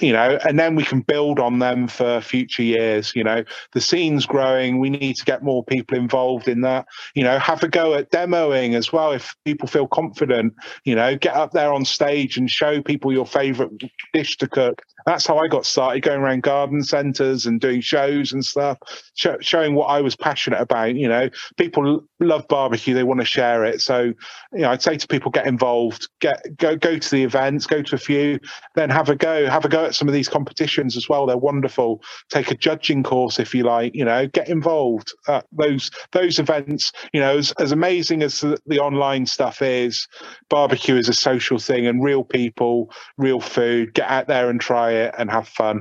you 0.00 0.12
know, 0.12 0.38
and 0.46 0.56
then 0.56 0.76
we 0.76 0.84
can 0.84 1.00
build 1.00 1.40
on 1.40 1.58
them 1.58 1.88
for 1.88 2.20
future 2.20 2.62
years. 2.62 3.12
You 3.16 3.24
know, 3.24 3.42
the 3.72 3.80
scene's 3.80 4.24
growing. 4.24 4.78
We 4.78 4.88
need 4.88 5.16
to 5.16 5.24
get 5.24 5.42
more 5.42 5.64
people 5.64 5.98
involved 5.98 6.46
in 6.46 6.60
that. 6.60 6.86
You 7.14 7.24
know, 7.24 7.40
have 7.40 7.64
a 7.64 7.68
go 7.68 7.94
at 7.94 8.12
demoing 8.12 8.74
as 8.74 8.92
well 8.92 9.10
if 9.10 9.34
people 9.44 9.66
feel 9.66 9.88
confident. 9.88 10.54
You 10.84 10.94
know, 10.94 11.16
get 11.16 11.34
up 11.34 11.50
there 11.50 11.72
on 11.72 11.84
stage 11.84 12.36
and 12.36 12.48
show 12.48 12.80
people 12.80 13.12
your 13.12 13.26
favorite 13.26 13.72
dish 14.12 14.36
to 14.36 14.48
cook. 14.48 14.82
That's 15.06 15.26
how 15.26 15.38
I 15.38 15.48
got 15.48 15.66
started 15.66 15.87
going 15.96 16.20
around 16.20 16.42
garden 16.42 16.82
centers 16.82 17.46
and 17.46 17.60
doing 17.60 17.80
shows 17.80 18.32
and 18.32 18.44
stuff, 18.44 18.78
sh- 19.14 19.26
showing 19.40 19.74
what 19.74 19.86
I 19.86 20.00
was 20.00 20.14
passionate 20.16 20.60
about. 20.60 20.94
You 20.94 21.08
know, 21.08 21.30
people 21.56 22.04
love 22.20 22.46
barbecue; 22.48 22.94
they 22.94 23.02
want 23.02 23.20
to 23.20 23.26
share 23.26 23.64
it. 23.64 23.80
So, 23.80 24.12
you 24.52 24.60
know, 24.60 24.70
I'd 24.70 24.82
say 24.82 24.96
to 24.96 25.06
people, 25.08 25.30
get 25.30 25.46
involved, 25.46 26.08
get 26.20 26.56
go 26.56 26.76
go 26.76 26.98
to 26.98 27.10
the 27.10 27.24
events, 27.24 27.66
go 27.66 27.82
to 27.82 27.94
a 27.94 27.98
few, 27.98 28.38
then 28.74 28.90
have 28.90 29.08
a 29.08 29.16
go, 29.16 29.48
have 29.48 29.64
a 29.64 29.68
go 29.68 29.86
at 29.86 29.94
some 29.94 30.08
of 30.08 30.14
these 30.14 30.28
competitions 30.28 30.96
as 30.96 31.08
well. 31.08 31.26
They're 31.26 31.36
wonderful. 31.36 32.02
Take 32.28 32.50
a 32.50 32.54
judging 32.56 33.02
course 33.02 33.38
if 33.38 33.54
you 33.54 33.64
like. 33.64 33.94
You 33.94 34.04
know, 34.04 34.26
get 34.26 34.48
involved. 34.48 35.12
Uh, 35.26 35.42
those 35.52 35.90
those 36.12 36.38
events, 36.38 36.92
you 37.12 37.20
know, 37.20 37.38
as, 37.38 37.52
as 37.52 37.72
amazing 37.72 38.22
as 38.22 38.40
the, 38.40 38.58
the 38.66 38.78
online 38.78 39.26
stuff 39.26 39.62
is, 39.62 40.08
barbecue 40.48 40.96
is 40.96 41.08
a 41.08 41.14
social 41.14 41.58
thing, 41.58 41.86
and 41.86 42.02
real 42.02 42.24
people, 42.24 42.90
real 43.16 43.40
food. 43.40 43.94
Get 43.94 44.08
out 44.08 44.26
there 44.26 44.50
and 44.50 44.60
try 44.60 44.92
it 44.92 45.14
and 45.18 45.30
have 45.30 45.48
fun. 45.48 45.77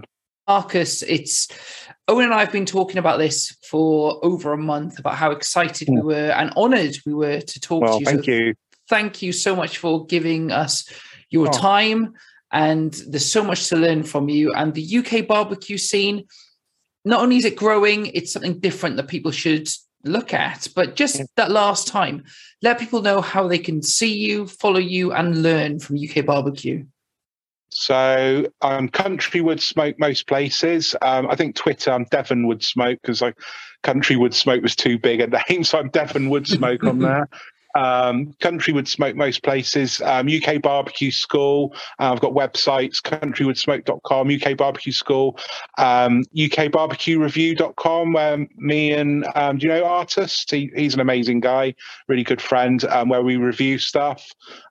Marcus, 0.47 1.03
it's 1.03 1.49
Owen 2.07 2.25
and 2.25 2.33
I 2.33 2.39
have 2.39 2.53
been 2.53 2.65
talking 2.65 2.97
about 2.97 3.17
this 3.17 3.55
for 3.69 4.23
over 4.23 4.53
a 4.53 4.57
month 4.57 4.97
about 4.97 5.15
how 5.15 5.31
excited 5.31 5.89
we 5.89 5.97
hmm. 5.97 6.07
were 6.07 6.31
and 6.31 6.51
honoured 6.51 6.97
we 7.05 7.13
were 7.13 7.41
to 7.41 7.59
talk 7.59 7.81
well, 7.81 7.93
to 7.93 7.99
you. 7.99 8.05
Thank 8.05 8.25
so 8.25 8.31
you. 8.31 8.53
Thank 8.89 9.21
you 9.21 9.33
so 9.33 9.55
much 9.55 9.77
for 9.77 10.05
giving 10.05 10.51
us 10.51 10.89
your 11.29 11.49
oh. 11.49 11.51
time. 11.51 12.13
And 12.53 12.93
there's 13.09 13.29
so 13.29 13.43
much 13.43 13.67
to 13.69 13.75
learn 13.75 14.03
from 14.03 14.29
you. 14.29 14.53
And 14.53 14.73
the 14.73 14.97
UK 14.99 15.27
barbecue 15.27 15.77
scene, 15.77 16.23
not 17.03 17.21
only 17.21 17.35
is 17.35 17.43
it 17.43 17.57
growing, 17.57 18.05
it's 18.07 18.31
something 18.31 18.59
different 18.59 18.95
that 18.95 19.09
people 19.09 19.31
should 19.31 19.67
look 20.05 20.33
at. 20.33 20.69
But 20.73 20.95
just 20.95 21.19
yeah. 21.19 21.25
that 21.35 21.51
last 21.51 21.87
time, 21.87 22.23
let 22.61 22.79
people 22.79 23.01
know 23.01 23.19
how 23.19 23.49
they 23.49 23.59
can 23.59 23.81
see 23.81 24.17
you, 24.17 24.47
follow 24.47 24.79
you, 24.79 25.11
and 25.11 25.43
learn 25.43 25.79
from 25.79 25.97
UK 25.97 26.25
barbecue. 26.25 26.85
So 27.70 28.45
I'm 28.61 28.89
Country 28.89 29.41
Wood 29.41 29.61
Smoke 29.61 29.99
most 29.99 30.28
places. 30.28 30.95
Um, 31.01 31.28
I 31.30 31.36
think 31.36 31.55
Twitter, 31.55 31.91
I'm 31.91 32.05
Devon 32.05 32.47
Wood 32.47 32.63
Smoke 32.63 32.99
because 33.01 33.22
like 33.22 33.38
Country 33.84 34.15
Wood 34.15 34.34
Smoke 34.34 34.61
was 34.61 34.76
too 34.76 34.97
big 34.97 35.22
a 35.22 35.28
name, 35.49 35.63
so 35.63 35.80
I'm 35.80 35.89
Devon 35.89 36.30
Wood 36.30 36.47
Smoke 36.47 36.84
on 36.84 36.99
there. 36.99 37.28
Um, 37.78 38.34
Country 38.39 38.74
Wood 38.74 38.88
Smoke 38.88 39.15
most 39.15 39.43
places. 39.43 40.01
Um, 40.01 40.28
UK 40.28 40.61
Barbecue 40.61 41.11
School. 41.11 41.76
Uh, 41.99 42.11
I've 42.11 42.22
got 42.22 42.34
websites, 42.34 43.01
countrywoodsmoke.com, 43.01 44.32
UK 44.32 44.57
Barbecue 44.57 44.91
School, 44.91 45.38
um, 45.78 46.24
UKBarbecueReview.com, 46.36 48.13
where 48.13 48.47
me 48.55 48.93
and, 48.93 49.28
um, 49.36 49.57
do 49.59 49.68
you 49.68 49.74
know 49.74 49.86
Artist? 49.86 50.49
He, 50.49 50.72
he's 50.76 50.95
an 50.95 51.01
amazing 51.01 51.39
guy, 51.39 51.76
really 52.07 52.24
good 52.24 52.41
friend, 52.41 52.84
um, 52.86 53.09
where 53.09 53.22
we 53.22 53.38
review 53.38 53.78
stuff, 53.78 54.26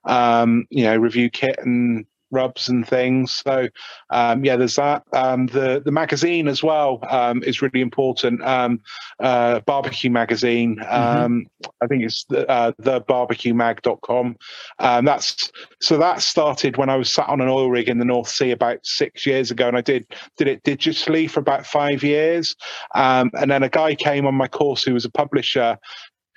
um, 0.05 0.65
you 0.69 0.83
know, 0.83 0.97
review 0.97 1.29
kit 1.29 1.57
and 1.59 2.05
rubs 2.31 2.69
and 2.69 2.87
things. 2.87 3.31
So 3.33 3.67
um, 4.09 4.43
yeah, 4.43 4.55
there's 4.55 4.75
that. 4.75 5.03
Um, 5.13 5.47
the 5.47 5.81
the 5.83 5.91
magazine 5.91 6.47
as 6.47 6.63
well 6.63 6.99
um, 7.09 7.43
is 7.43 7.61
really 7.61 7.81
important. 7.81 8.43
Um, 8.43 8.81
uh, 9.19 9.59
barbecue 9.61 10.09
magazine. 10.09 10.77
Mm-hmm. 10.77 11.23
Um, 11.23 11.47
I 11.81 11.87
think 11.87 12.03
it's 12.03 12.25
the, 12.25 12.49
uh, 12.49 12.71
thebarbecuemag.com. 12.81 14.35
Um, 14.79 15.05
that's 15.05 15.51
so 15.81 15.97
that 15.97 16.21
started 16.21 16.77
when 16.77 16.89
I 16.89 16.95
was 16.95 17.11
sat 17.11 17.29
on 17.29 17.41
an 17.41 17.47
oil 17.47 17.69
rig 17.69 17.89
in 17.89 17.99
the 17.99 18.05
North 18.05 18.29
Sea 18.29 18.51
about 18.51 18.85
six 18.85 19.25
years 19.25 19.51
ago, 19.51 19.67
and 19.67 19.77
I 19.77 19.81
did 19.81 20.05
did 20.37 20.47
it 20.47 20.63
digitally 20.63 21.29
for 21.29 21.39
about 21.39 21.65
five 21.65 22.03
years. 22.03 22.55
Um, 22.95 23.31
and 23.39 23.51
then 23.51 23.63
a 23.63 23.69
guy 23.69 23.95
came 23.95 24.25
on 24.25 24.35
my 24.35 24.47
course 24.47 24.83
who 24.83 24.93
was 24.93 25.05
a 25.05 25.11
publisher 25.11 25.77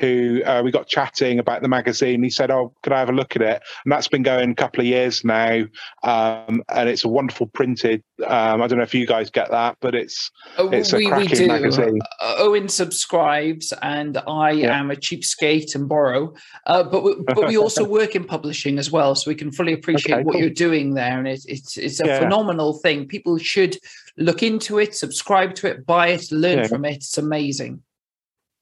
who 0.01 0.43
uh, 0.45 0.63
we 0.65 0.71
got 0.71 0.89
chatting 0.89 1.39
about 1.39 1.63
the 1.63 1.69
magazine. 1.69 2.23
He 2.23 2.31
said, 2.31 2.51
"Oh, 2.51 2.73
could 2.83 2.93
I 2.93 2.99
have 2.99 3.11
a 3.11 3.13
look 3.13 3.37
at 3.37 3.43
it?" 3.43 3.63
And 3.85 3.93
that's 3.93 4.09
been 4.09 4.23
going 4.23 4.51
a 4.51 4.55
couple 4.55 4.81
of 4.81 4.87
years 4.87 5.25
now, 5.25 5.65
um, 6.03 6.63
and 6.69 6.89
it's 6.89 7.05
a 7.05 7.09
wonderful 7.09 7.47
printed. 7.49 8.03
Um, 8.27 8.63
I 8.63 8.67
don't 8.67 8.79
know 8.79 8.85
if 8.85 8.95
you 8.95 9.07
guys 9.07 9.31
get 9.31 9.51
that, 9.51 9.77
but 9.81 9.95
it's 9.95 10.31
oh, 10.57 10.71
it's 10.71 10.93
a 10.93 10.97
we, 10.97 11.07
cracking 11.07 11.31
we 11.31 11.37
do. 11.37 11.47
magazine. 11.47 11.99
Owen 12.23 12.69
subscribes, 12.69 13.73
and 13.83 14.19
I 14.27 14.53
yeah. 14.53 14.79
am 14.79 14.91
a 14.91 14.97
cheapskate 14.97 15.75
and 15.75 15.89
borrow. 15.89 16.35
Uh, 16.67 16.83
but 16.83 17.05
we, 17.05 17.17
but 17.27 17.47
we 17.47 17.59
also 17.59 17.85
work 17.99 18.17
in 18.17 18.25
publishing 18.25 18.79
as 18.79 18.91
well, 18.91 19.15
so 19.15 19.31
we 19.31 19.35
can 19.35 19.53
fully 19.53 19.75
appreciate 19.75 20.15
okay, 20.15 20.25
what 20.25 20.33
cool. 20.33 20.41
you're 20.41 20.51
doing 20.51 20.95
there, 20.95 21.19
and 21.19 21.29
it, 21.29 21.45
it's 21.47 21.77
it's 21.77 22.01
a 22.01 22.07
yeah. 22.07 22.19
phenomenal 22.19 22.79
thing. 22.79 23.07
People 23.07 23.37
should 23.37 23.77
look 24.17 24.43
into 24.43 24.79
it, 24.79 24.95
subscribe 24.95 25.55
to 25.57 25.67
it, 25.67 25.85
buy 25.85 26.09
it, 26.09 26.33
learn 26.33 26.61
yeah. 26.61 26.67
from 26.67 26.85
it. 26.87 26.97
It's 26.97 27.19
amazing. 27.19 27.83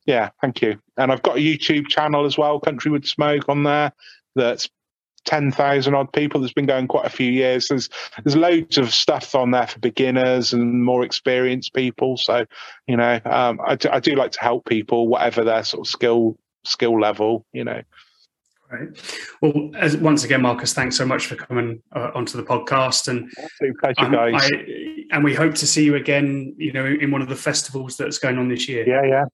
Yeah, 0.09 0.30
thank 0.40 0.62
you. 0.62 0.80
And 0.96 1.12
I've 1.12 1.20
got 1.20 1.36
a 1.36 1.40
YouTube 1.40 1.88
channel 1.88 2.24
as 2.24 2.38
well, 2.38 2.59
Countrywood 2.59 3.06
Smoke, 3.06 3.46
on 3.46 3.62
there. 3.64 3.92
That's 4.34 4.70
ten 5.26 5.52
thousand 5.52 5.94
odd 5.94 6.11
people. 6.14 6.40
That's 6.40 6.54
been 6.54 6.64
going 6.64 6.88
quite 6.88 7.04
a 7.04 7.11
few 7.11 7.30
years. 7.30 7.68
There's 7.68 7.90
there's 8.24 8.34
loads 8.34 8.78
of 8.78 8.94
stuff 8.94 9.34
on 9.34 9.50
there 9.50 9.66
for 9.66 9.78
beginners 9.80 10.54
and 10.54 10.82
more 10.82 11.04
experienced 11.04 11.74
people. 11.74 12.16
So 12.16 12.46
you 12.86 12.96
know, 12.96 13.20
um, 13.26 13.61
I, 13.66 13.76
do, 13.76 13.90
I 13.90 14.00
do 14.00 14.14
like 14.14 14.32
to 14.32 14.40
help 14.40 14.64
people, 14.64 15.09
whatever 15.09 15.44
their 15.44 15.62
sort 15.62 15.86
of 15.86 15.90
skill 15.90 16.38
skill 16.64 16.98
level. 16.98 17.44
You 17.52 17.64
know. 17.64 17.82
Right. 18.70 18.88
Well, 19.42 19.70
as, 19.76 19.98
once 19.98 20.24
again, 20.24 20.40
Marcus, 20.40 20.72
thanks 20.72 20.96
so 20.96 21.04
much 21.04 21.26
for 21.26 21.36
coming 21.36 21.82
uh, 21.92 22.12
onto 22.14 22.38
the 22.38 22.44
podcast, 22.44 23.09
and 23.09 23.30
pleasure, 23.80 24.06
um, 24.06 24.12
guys. 24.12 24.42
I, 24.42 25.04
and 25.11 25.22
we 25.22 25.34
hope 25.34 25.54
to 25.56 25.66
see 25.66 25.84
you 25.84 25.96
again. 25.96 26.54
You 26.56 26.72
know, 26.72 26.86
in 26.86 27.11
one 27.11 27.20
of 27.20 27.28
the 27.28 27.36
festivals 27.36 27.98
that's 27.98 28.18
going 28.18 28.38
on 28.38 28.48
this 28.48 28.66
year. 28.70 28.88
Yeah, 28.88 29.04
yeah, 29.04 29.24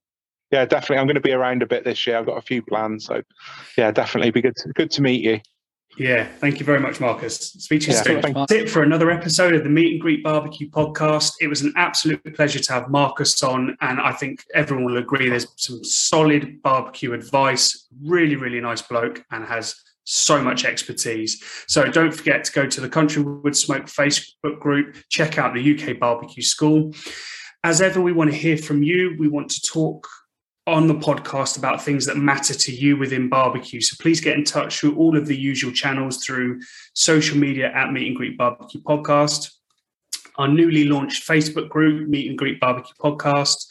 yeah, 0.51 0.65
definitely. 0.65 0.99
I'm 0.99 1.07
going 1.07 1.15
to 1.15 1.21
be 1.21 1.33
around 1.33 1.63
a 1.63 1.67
bit 1.67 1.85
this 1.85 2.07
year. 2.07 2.19
I've 2.19 2.27
got 2.27 2.39
a 2.39 2.43
few 2.43 2.63
plans, 2.63 3.05
so 3.07 3.23
yeah, 3.77 3.91
definitely 3.91 4.31
be 4.31 4.43
good. 4.43 4.57
To, 4.57 4.73
good 4.73 4.91
to 4.93 5.03
meet 5.03 5.23
you. 5.23 5.41
Yeah, 5.97 6.27
thank 6.39 6.59
you 6.59 6.67
very 6.67 6.81
much, 6.81 7.01
Marcus. 7.01 7.37
Speak 7.37 7.83
to 7.83 7.89
you 7.89 7.95
yeah, 7.95 8.03
soon. 8.03 8.21
That's 8.21 8.53
it 8.53 8.69
for 8.69 8.83
another 8.83 9.11
episode 9.11 9.55
of 9.55 9.63
the 9.63 9.71
Meet 9.71 9.93
and 9.93 10.01
Greet 10.01 10.25
Barbecue 10.25 10.69
podcast. 10.69 11.35
It 11.41 11.47
was 11.47 11.63
an 11.63 11.73
absolute 11.77 12.35
pleasure 12.35 12.59
to 12.59 12.73
have 12.73 12.91
Marcus 12.91 13.43
on, 13.45 13.77
and 13.81 14.01
I 14.01 14.13
think 14.13 14.45
everyone 14.55 14.85
will 14.85 14.97
agree 14.97 15.29
there's 15.29 15.47
some 15.57 15.85
solid 15.85 16.61
barbecue 16.63 17.13
advice. 17.13 17.87
Really, 18.03 18.35
really 18.35 18.61
nice 18.61 18.83
bloke, 18.83 19.25
and 19.31 19.45
has 19.45 19.77
so 20.03 20.43
much 20.43 20.65
expertise. 20.65 21.43
So 21.67 21.89
don't 21.91 22.13
forget 22.13 22.45
to 22.45 22.53
go 22.53 22.67
to 22.67 22.81
the 22.81 22.89
Countrywood 22.89 23.55
Smoke 23.55 23.87
Facebook 23.87 24.59
group, 24.61 24.97
check 25.11 25.39
out 25.39 25.55
the 25.55 25.75
UK 25.75 25.99
Barbecue 25.99 26.43
School. 26.43 26.93
As 27.63 27.81
ever, 27.81 28.01
we 28.01 28.13
want 28.13 28.31
to 28.31 28.37
hear 28.37 28.59
from 28.59 28.83
you. 28.83 29.17
We 29.19 29.29
want 29.29 29.51
to 29.51 29.61
talk 29.63 30.07
on 30.67 30.87
the 30.87 30.95
podcast 30.95 31.59
about 31.59 31.83
things 31.83 32.07
that 32.07 32.17
matter 32.17 32.55
to 32.55 32.73
you 32.75 32.97
within 32.97 33.29
barbecue. 33.29 33.81
So 33.81 33.97
please 34.01 34.21
get 34.21 34.37
in 34.37 34.45
touch 34.45 34.81
through 34.81 34.97
all 34.97 35.17
of 35.17 35.27
the 35.27 35.37
usual 35.37 35.73
channels 35.73 36.25
through 36.25 36.61
social 36.95 37.37
media 37.37 37.71
at 37.75 37.93
Meet 37.93 38.07
and 38.07 38.17
Greet 38.17 38.39
Barbecue 38.39 38.81
Podcast, 38.81 39.53
our 40.37 40.49
newly 40.49 40.85
launched 40.85 41.29
Facebook 41.29 41.69
group, 41.69 42.09
Meet 42.09 42.31
and 42.31 42.39
Greet 42.39 42.61
Barbecue 42.61 42.95
Podcast. 42.99 43.67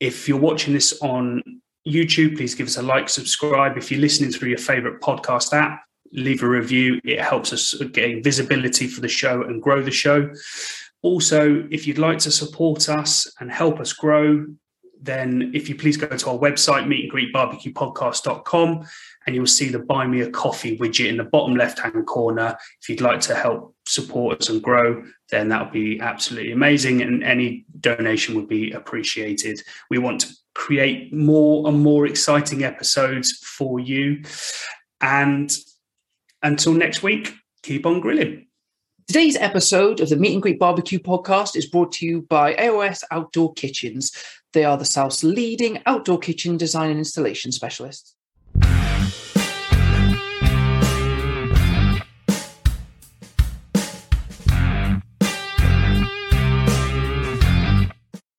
If 0.00 0.28
you're 0.28 0.38
watching 0.38 0.74
this 0.74 1.00
on 1.00 1.42
YouTube, 1.88 2.36
please 2.36 2.54
give 2.54 2.66
us 2.66 2.76
a 2.76 2.82
like, 2.82 3.08
subscribe. 3.08 3.78
If 3.78 3.90
you're 3.90 4.00
listening 4.00 4.30
through 4.30 4.50
your 4.50 4.58
favorite 4.58 5.00
podcast 5.00 5.54
app, 5.54 5.82
leave 6.12 6.42
a 6.42 6.48
review. 6.48 7.00
It 7.04 7.20
helps 7.20 7.52
us 7.54 7.74
gain 7.92 8.22
visibility 8.22 8.86
for 8.86 9.00
the 9.00 9.08
show 9.08 9.42
and 9.42 9.62
grow 9.62 9.82
the 9.82 9.90
show. 9.90 10.30
Also, 11.00 11.66
if 11.70 11.86
you'd 11.86 11.98
like 11.98 12.18
to 12.18 12.30
support 12.30 12.88
us 12.88 13.26
and 13.40 13.50
help 13.50 13.80
us 13.80 13.92
grow, 13.92 14.46
then 15.04 15.50
if 15.54 15.68
you 15.68 15.74
please 15.74 15.96
go 15.96 16.06
to 16.06 16.30
our 16.30 16.38
website, 16.38 16.86
meetandgreetbarbecuepodcast.com, 16.86 18.86
and 19.26 19.34
you'll 19.34 19.46
see 19.46 19.68
the 19.68 19.78
buy 19.78 20.06
me 20.06 20.22
a 20.22 20.30
coffee 20.30 20.78
widget 20.78 21.08
in 21.08 21.18
the 21.18 21.24
bottom 21.24 21.54
left 21.54 21.78
hand 21.78 22.06
corner. 22.06 22.56
If 22.80 22.88
you'd 22.88 23.00
like 23.00 23.20
to 23.22 23.34
help 23.34 23.74
support 23.86 24.40
us 24.40 24.48
and 24.48 24.62
grow, 24.62 25.04
then 25.30 25.48
that 25.50 25.62
would 25.62 25.72
be 25.72 26.00
absolutely 26.00 26.52
amazing. 26.52 27.02
And 27.02 27.22
any 27.22 27.66
donation 27.80 28.34
would 28.34 28.48
be 28.48 28.72
appreciated. 28.72 29.60
We 29.90 29.98
want 29.98 30.22
to 30.22 30.34
create 30.54 31.12
more 31.12 31.68
and 31.68 31.80
more 31.80 32.06
exciting 32.06 32.64
episodes 32.64 33.32
for 33.44 33.78
you. 33.78 34.22
And 35.00 35.52
until 36.42 36.72
next 36.72 37.02
week, 37.02 37.34
keep 37.62 37.84
on 37.84 38.00
grilling. 38.00 38.43
Today's 39.06 39.36
episode 39.36 40.00
of 40.00 40.08
the 40.08 40.16
Meet 40.16 40.32
and 40.32 40.42
Greet 40.42 40.58
Barbecue 40.58 40.98
podcast 40.98 41.56
is 41.56 41.66
brought 41.66 41.92
to 41.92 42.06
you 42.06 42.22
by 42.22 42.54
AOS 42.54 43.04
Outdoor 43.10 43.52
Kitchens. 43.52 44.10
They 44.54 44.64
are 44.64 44.78
the 44.78 44.86
South's 44.86 45.22
leading 45.22 45.82
outdoor 45.84 46.18
kitchen 46.18 46.56
design 46.56 46.88
and 46.88 46.98
installation 46.98 47.52
specialists. 47.52 48.16